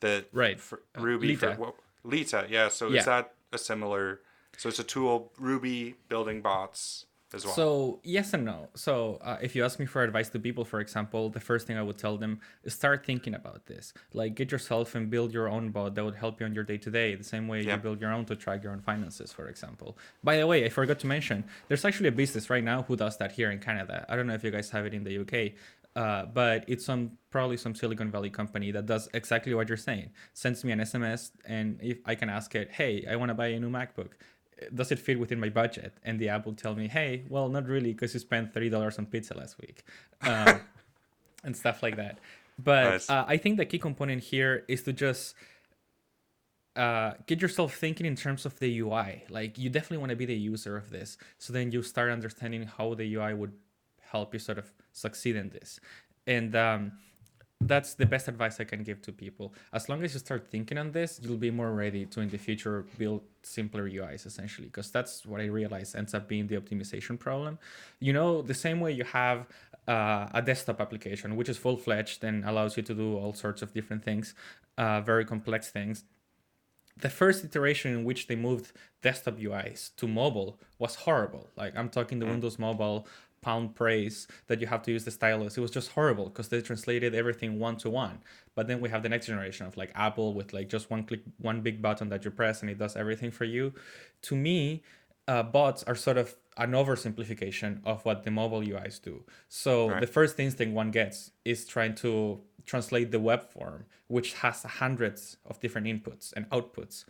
that 0.00 0.26
Right. 0.32 0.60
for 0.60 0.82
Uh, 0.96 1.00
ruby 1.02 1.34
for 1.36 1.48
Lita. 1.50 1.60
what, 1.60 1.74
lita 2.04 2.46
yeah 2.48 2.68
so 2.68 2.88
Yeah. 2.88 3.00
is 3.00 3.04
that 3.06 3.34
a 3.52 3.58
similar 3.58 4.20
so 4.56 4.68
it's 4.68 4.78
a 4.78 4.84
tool 4.84 5.32
ruby 5.38 5.94
building 6.08 6.42
bots 6.42 7.06
as 7.34 7.44
well. 7.44 7.54
So 7.54 8.00
yes 8.02 8.32
and 8.32 8.44
no. 8.44 8.68
So 8.74 9.18
uh, 9.22 9.36
if 9.42 9.54
you 9.54 9.64
ask 9.64 9.78
me 9.78 9.86
for 9.86 10.02
advice 10.02 10.28
to 10.30 10.38
people, 10.38 10.64
for 10.64 10.80
example, 10.80 11.28
the 11.28 11.40
first 11.40 11.66
thing 11.66 11.76
I 11.76 11.82
would 11.82 11.98
tell 11.98 12.16
them 12.16 12.40
is 12.64 12.74
start 12.74 13.04
thinking 13.04 13.34
about 13.34 13.66
this. 13.66 13.92
Like 14.12 14.34
get 14.34 14.50
yourself 14.50 14.94
and 14.94 15.10
build 15.10 15.32
your 15.32 15.48
own 15.48 15.70
bot 15.70 15.94
that 15.94 16.04
would 16.04 16.14
help 16.14 16.40
you 16.40 16.46
on 16.46 16.54
your 16.54 16.64
day 16.64 16.78
to 16.78 16.90
day, 16.90 17.14
the 17.14 17.24
same 17.24 17.48
way 17.48 17.62
you 17.62 17.76
build 17.76 18.00
your 18.00 18.12
own 18.12 18.24
to 18.26 18.36
track 18.36 18.62
your 18.62 18.72
own 18.72 18.80
finances, 18.80 19.32
for 19.32 19.48
example. 19.48 19.98
By 20.24 20.38
the 20.38 20.46
way, 20.46 20.64
I 20.64 20.68
forgot 20.68 20.98
to 21.00 21.06
mention, 21.06 21.44
there's 21.68 21.84
actually 21.84 22.08
a 22.08 22.12
business 22.12 22.48
right 22.50 22.64
now 22.64 22.82
who 22.82 22.96
does 22.96 23.18
that 23.18 23.32
here 23.32 23.50
in 23.50 23.58
Canada. 23.58 24.06
I 24.08 24.16
don't 24.16 24.26
know 24.26 24.34
if 24.34 24.42
you 24.44 24.50
guys 24.50 24.70
have 24.70 24.86
it 24.86 24.94
in 24.94 25.04
the 25.04 25.18
UK. 25.18 25.52
Uh, 25.96 26.26
but 26.26 26.64
it's 26.68 26.84
some 26.84 27.10
probably 27.30 27.56
some 27.56 27.74
Silicon 27.74 28.10
Valley 28.10 28.30
company 28.30 28.70
that 28.70 28.86
does 28.86 29.08
exactly 29.14 29.52
what 29.52 29.68
you're 29.68 29.76
saying. 29.76 30.10
Sends 30.32 30.62
me 30.62 30.70
an 30.70 30.78
SMS, 30.78 31.32
and 31.44 31.76
if 31.82 31.98
I 32.04 32.14
can 32.14 32.28
ask 32.28 32.54
it, 32.54 32.70
"Hey, 32.70 33.04
I 33.10 33.16
want 33.16 33.30
to 33.30 33.34
buy 33.34 33.48
a 33.48 33.58
new 33.58 33.70
MacBook. 33.70 34.10
Does 34.74 34.90
it 34.92 34.98
fit 34.98 35.18
within 35.18 35.40
my 35.40 35.48
budget?" 35.48 35.92
And 36.04 36.18
the 36.18 36.28
app 36.28 36.46
will 36.46 36.54
tell 36.54 36.74
me, 36.74 36.88
"Hey, 36.88 37.24
well, 37.28 37.48
not 37.48 37.66
really, 37.66 37.92
because 37.92 38.14
you 38.14 38.20
spent 38.20 38.52
thirty 38.52 38.68
dollars 38.68 38.98
on 38.98 39.06
pizza 39.06 39.34
last 39.34 39.58
week," 39.60 39.84
um, 40.22 40.60
and 41.44 41.56
stuff 41.56 41.82
like 41.82 41.96
that. 41.96 42.18
But 42.58 42.84
Nice. 42.84 43.10
uh, 43.10 43.24
I 43.26 43.36
think 43.36 43.56
the 43.56 43.66
key 43.66 43.78
component 43.78 44.22
here 44.22 44.64
is 44.66 44.82
to 44.82 44.92
just 44.92 45.34
uh, 46.78 47.14
get 47.26 47.42
yourself 47.42 47.74
thinking 47.74 48.06
in 48.06 48.16
terms 48.16 48.46
of 48.46 48.58
the 48.58 48.78
UI. 48.80 49.24
Like 49.28 49.58
you 49.58 49.68
definitely 49.68 49.98
want 49.98 50.10
to 50.10 50.16
be 50.16 50.26
the 50.26 50.34
user 50.34 50.76
of 50.76 50.90
this. 50.90 51.18
So 51.38 51.52
then 51.52 51.72
you 51.72 51.82
start 51.82 52.10
understanding 52.10 52.62
how 52.64 52.94
the 52.94 53.14
UI 53.14 53.34
would 53.34 53.52
help 54.00 54.32
you 54.32 54.38
sort 54.38 54.58
of 54.58 54.72
succeed 54.92 55.36
in 55.36 55.50
this. 55.50 55.80
And 56.26 56.54
um, 56.54 56.92
that's 57.60 57.94
the 57.94 58.06
best 58.06 58.28
advice 58.28 58.60
I 58.60 58.64
can 58.64 58.82
give 58.84 59.02
to 59.02 59.12
people. 59.12 59.52
As 59.72 59.88
long 59.88 60.02
as 60.04 60.14
you 60.14 60.20
start 60.20 60.48
thinking 60.48 60.78
on 60.78 60.92
this, 60.92 61.20
you'll 61.22 61.36
be 61.36 61.50
more 61.50 61.72
ready 61.72 62.06
to 62.06 62.20
in 62.20 62.28
the 62.28 62.38
future 62.38 62.84
build 62.98 63.22
simpler 63.42 63.88
UIs 63.88 64.26
essentially. 64.26 64.68
Because 64.68 64.90
that's 64.90 65.26
what 65.26 65.40
I 65.40 65.46
realize 65.46 65.94
ends 65.94 66.14
up 66.14 66.28
being 66.28 66.46
the 66.46 66.56
optimization 66.56 67.18
problem. 67.18 67.58
You 67.98 68.12
know, 68.12 68.42
the 68.42 68.54
same 68.54 68.78
way 68.78 68.92
you 68.92 69.04
have 69.04 69.46
uh, 69.88 70.28
a 70.32 70.40
desktop 70.40 70.80
application, 70.80 71.34
which 71.34 71.48
is 71.48 71.56
full 71.56 71.76
fledged 71.76 72.22
and 72.22 72.44
allows 72.44 72.76
you 72.76 72.82
to 72.84 72.94
do 72.94 73.16
all 73.16 73.32
sorts 73.32 73.60
of 73.60 73.72
different 73.74 74.04
things, 74.04 74.34
uh, 74.76 75.00
very 75.00 75.24
complex 75.24 75.68
things 75.68 76.04
the 77.00 77.08
first 77.08 77.44
iteration 77.44 77.92
in 77.92 78.04
which 78.04 78.26
they 78.26 78.36
moved 78.36 78.72
desktop 79.02 79.38
UIs 79.38 79.94
to 79.96 80.08
mobile 80.08 80.58
was 80.78 80.96
horrible. 80.96 81.48
Like 81.56 81.76
I'm 81.76 81.88
talking 81.88 82.18
the 82.18 82.26
Windows 82.26 82.58
Mobile 82.58 83.06
Palm 83.40 83.70
Praise 83.70 84.26
that 84.46 84.60
you 84.60 84.66
have 84.66 84.82
to 84.82 84.92
use 84.92 85.04
the 85.04 85.10
stylus. 85.10 85.56
It 85.56 85.60
was 85.60 85.70
just 85.70 85.92
horrible 85.92 86.26
because 86.26 86.48
they 86.48 86.60
translated 86.60 87.14
everything 87.14 87.58
one 87.58 87.76
to 87.78 87.90
one. 87.90 88.18
But 88.54 88.66
then 88.68 88.80
we 88.80 88.88
have 88.88 89.02
the 89.02 89.08
next 89.08 89.26
generation 89.26 89.66
of 89.66 89.76
like 89.76 89.92
Apple 89.94 90.34
with 90.34 90.52
like 90.52 90.68
just 90.68 90.90
one 90.90 91.04
click, 91.04 91.20
one 91.38 91.60
big 91.60 91.80
button 91.80 92.08
that 92.08 92.24
you 92.24 92.30
press 92.30 92.60
and 92.62 92.70
it 92.70 92.78
does 92.78 92.96
everything 92.96 93.30
for 93.30 93.44
you. 93.44 93.72
To 94.22 94.36
me, 94.36 94.82
uh, 95.28 95.42
bots 95.42 95.82
are 95.84 95.94
sort 95.94 96.16
of 96.18 96.34
an 96.56 96.72
oversimplification 96.72 97.80
of 97.84 98.04
what 98.04 98.24
the 98.24 98.30
mobile 98.30 98.60
UIs 98.62 99.00
do. 99.00 99.24
So 99.48 99.90
Right. 99.90 100.00
the 100.00 100.06
first 100.06 100.40
instinct 100.40 100.74
one 100.74 100.90
gets 100.90 101.32
is 101.44 101.66
trying 101.66 101.94
to 101.96 102.40
translate 102.66 103.10
the 103.12 103.20
web 103.20 103.42
form, 103.48 103.86
which 104.08 104.34
has 104.34 104.62
hundreds 104.62 105.36
of 105.46 105.60
different 105.60 105.86
inputs 105.86 106.32
and 106.34 106.48
outputs, 106.50 107.04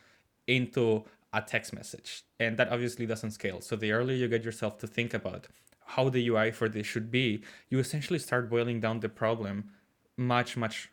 into 0.46 1.04
a 1.32 1.42
text 1.42 1.72
message. 1.74 2.22
And 2.40 2.56
that 2.58 2.70
obviously 2.70 3.06
doesn't 3.06 3.32
scale. 3.32 3.60
So 3.60 3.76
the 3.76 3.92
earlier 3.92 4.16
you 4.16 4.28
get 4.28 4.44
yourself 4.44 4.78
to 4.78 4.86
think 4.86 5.12
about 5.14 5.46
how 5.88 6.08
the 6.10 6.28
UI 6.28 6.50
for 6.50 6.68
this 6.68 6.86
should 6.86 7.10
be, 7.10 7.42
you 7.70 7.78
essentially 7.78 8.18
start 8.18 8.50
boiling 8.50 8.78
down 8.78 9.00
the 9.00 9.08
problem 9.08 9.70
much, 10.18 10.56
much 10.56 10.90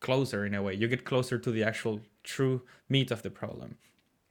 closer 0.00 0.46
in 0.46 0.54
a 0.54 0.62
way. 0.62 0.72
You 0.74 0.88
get 0.88 1.04
closer 1.04 1.38
to 1.38 1.50
the 1.50 1.62
actual 1.62 2.00
true 2.24 2.62
meat 2.88 3.10
of 3.10 3.22
the 3.22 3.30
problem. 3.30 3.76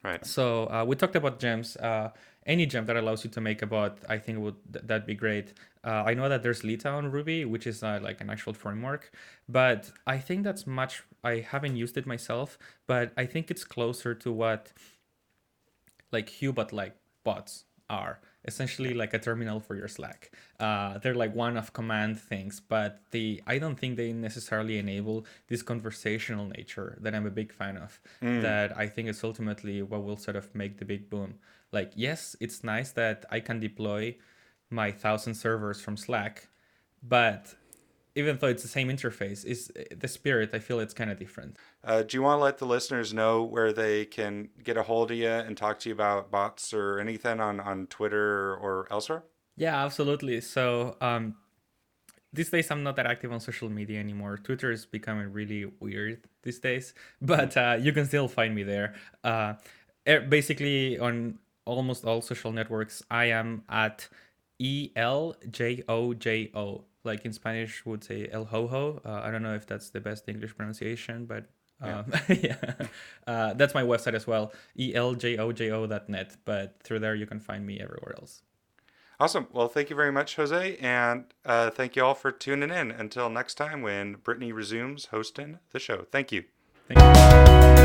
right. 0.03 0.25
So 0.25 0.65
uh, 0.71 0.83
we 0.87 0.95
talked 0.95 1.15
about 1.15 1.39
gems. 1.39 1.77
Uh, 1.77 2.09
any 2.47 2.65
gem 2.65 2.85
that 2.87 2.95
allows 2.95 3.23
you 3.23 3.29
to 3.31 3.41
make 3.41 3.61
a 3.61 3.67
bot, 3.67 3.99
I 4.09 4.17
think 4.17 4.39
would 4.39 4.55
th- 4.71 4.85
that'd 4.85 5.05
be 5.05 5.15
great. 5.15 5.53
Uh, 5.83 6.03
I 6.09 6.13
know 6.15 6.29
that 6.29 6.41
there's 6.41 6.63
Lita 6.63 6.89
on 6.89 7.11
Ruby, 7.11 7.45
which 7.45 7.67
is 7.67 7.83
uh, 7.83 7.99
like 8.01 8.21
an 8.21 8.29
actual 8.29 8.53
framework, 8.53 9.11
but 9.47 9.91
I 10.07 10.17
think 10.17 10.43
that's 10.43 10.65
much. 10.65 11.03
I 11.23 11.45
haven't 11.51 11.75
used 11.75 11.95
it 11.97 12.05
myself, 12.07 12.57
but 12.87 13.13
I 13.17 13.25
think 13.25 13.51
it's 13.51 13.63
closer 13.63 14.15
to 14.15 14.31
what 14.31 14.73
like 16.11 16.27
Hubot 16.29 16.71
like 16.71 16.95
bots 17.23 17.65
are 17.89 18.19
essentially 18.45 18.93
like 18.93 19.13
a 19.13 19.19
terminal 19.19 19.59
for 19.59 19.75
your 19.75 19.87
Slack. 19.87 20.31
Uh, 20.59 20.97
they're 20.99 21.15
like 21.15 21.33
one 21.35 21.57
of 21.57 21.73
command 21.73 22.19
things, 22.19 22.59
but 22.59 23.01
the 23.11 23.41
I 23.47 23.57
don't 23.57 23.77
think 23.79 23.97
they 23.97 24.13
necessarily 24.13 24.77
enable 24.77 25.25
this 25.47 25.61
conversational 25.63 26.45
nature 26.45 26.97
that 27.01 27.13
I'm 27.15 27.25
a 27.25 27.31
big 27.31 27.51
fan 27.51 27.77
of. 27.77 27.99
That 28.41 28.77
I 28.77 28.87
think 28.87 29.09
is 29.09 29.23
ultimately 29.23 29.81
what 29.81 30.03
will 30.03 30.17
sort 30.17 30.37
of 30.37 30.53
make 30.55 30.77
the 30.77 30.85
big 30.85 31.09
boom. 31.09 31.35
Like, 31.71 31.91
yes, 31.95 32.35
it's 32.39 32.63
nice 32.63 32.91
that 32.91 33.25
I 33.29 33.39
can 33.39 33.59
deploy 33.59 34.15
my 34.69 34.91
thousand 34.91 35.35
servers 35.35 35.81
from 35.81 35.97
Slack, 35.97 36.47
but 37.03 37.53
even 38.15 38.37
though 38.37 38.47
it's 38.47 38.63
the 38.63 38.69
same 38.69 38.89
interface, 38.89 39.45
is 39.45 39.71
the 39.95 40.07
spirit. 40.07 40.51
I 40.53 40.59
feel 40.59 40.79
it's 40.79 40.93
kind 40.93 41.11
of 41.11 41.19
different. 41.19 41.57
Uh, 41.83 42.01
do 42.03 42.15
you 42.17 42.23
want 42.23 42.39
to 42.39 42.43
let 42.43 42.57
the 42.57 42.65
listeners 42.65 43.13
know 43.13 43.43
where 43.43 43.73
they 43.73 44.05
can 44.05 44.49
get 44.63 44.77
a 44.77 44.83
hold 44.83 45.11
of 45.11 45.17
you 45.17 45.27
and 45.27 45.57
talk 45.57 45.79
to 45.79 45.89
you 45.89 45.95
about 45.95 46.31
bots 46.31 46.73
or 46.73 46.99
anything 46.99 47.39
on, 47.39 47.59
on 47.59 47.87
Twitter 47.87 48.55
or 48.55 48.87
elsewhere? 48.89 49.23
Yeah, 49.57 49.83
absolutely. 49.83 50.41
So 50.41 50.95
um, 51.01 51.35
these 52.31 52.49
days 52.49 52.71
I'm 52.71 52.83
not 52.83 52.95
that 52.95 53.05
active 53.05 53.31
on 53.31 53.39
social 53.39 53.69
media 53.69 53.99
anymore. 53.99 54.37
Twitter 54.37 54.71
is 54.71 54.85
becoming 54.85 55.31
really 55.31 55.71
weird 55.79 56.23
these 56.43 56.59
days, 56.59 56.93
but 57.21 57.55
uh, 57.57 57.77
you 57.79 57.91
can 57.91 58.05
still 58.05 58.27
find 58.27 58.55
me 58.55 58.63
there. 58.63 58.95
Uh, 59.23 59.55
eh, 60.05 60.19
basically, 60.19 60.97
on 60.99 61.39
almost 61.65 62.05
all 62.05 62.21
social 62.21 62.51
networks, 62.51 63.03
I 63.09 63.25
am 63.25 63.63
at 63.69 64.07
E 64.59 64.91
L 64.95 65.35
J 65.51 65.83
O 65.87 66.13
J 66.13 66.51
O. 66.53 66.85
Like 67.05 67.25
in 67.25 67.33
Spanish, 67.33 67.85
would 67.85 68.03
say 68.03 68.27
El 68.31 68.45
Jojo. 68.45 69.05
Uh, 69.05 69.21
I 69.23 69.31
don't 69.31 69.43
know 69.43 69.55
if 69.55 69.65
that's 69.65 69.89
the 69.89 70.01
best 70.01 70.27
English 70.27 70.55
pronunciation, 70.55 71.25
but 71.25 71.45
um, 71.81 72.11
yeah, 72.29 72.57
uh, 73.27 73.53
that's 73.53 73.73
my 73.73 73.83
website 73.83 74.13
as 74.13 74.25
well. 74.25 74.53
E 74.77 74.93
L 74.95 75.13
J 75.13 75.37
O 75.37 75.51
J 75.51 75.71
O 75.71 75.87
dot 75.87 76.09
net. 76.09 76.37
But 76.45 76.81
through 76.83 76.99
there, 76.99 77.15
you 77.15 77.25
can 77.25 77.39
find 77.39 77.65
me 77.65 77.79
everywhere 77.79 78.15
else. 78.17 78.41
Awesome. 79.19 79.47
Well, 79.53 79.69
thank 79.69 79.89
you 79.89 79.95
very 79.95 80.11
much, 80.11 80.35
Jose. 80.35 80.77
And 80.77 81.25
uh, 81.45 81.69
thank 81.69 81.95
you 81.95 82.03
all 82.03 82.15
for 82.15 82.31
tuning 82.31 82.69
in. 82.69 82.91
Until 82.91 83.29
next 83.29 83.55
time 83.55 83.81
when 83.81 84.15
Brittany 84.15 84.51
resumes 84.51 85.05
hosting 85.05 85.59
the 85.71 85.79
show. 85.79 86.05
Thank 86.11 86.31
you. 86.31 86.43
Thank 86.87 87.79
you. 87.79 87.84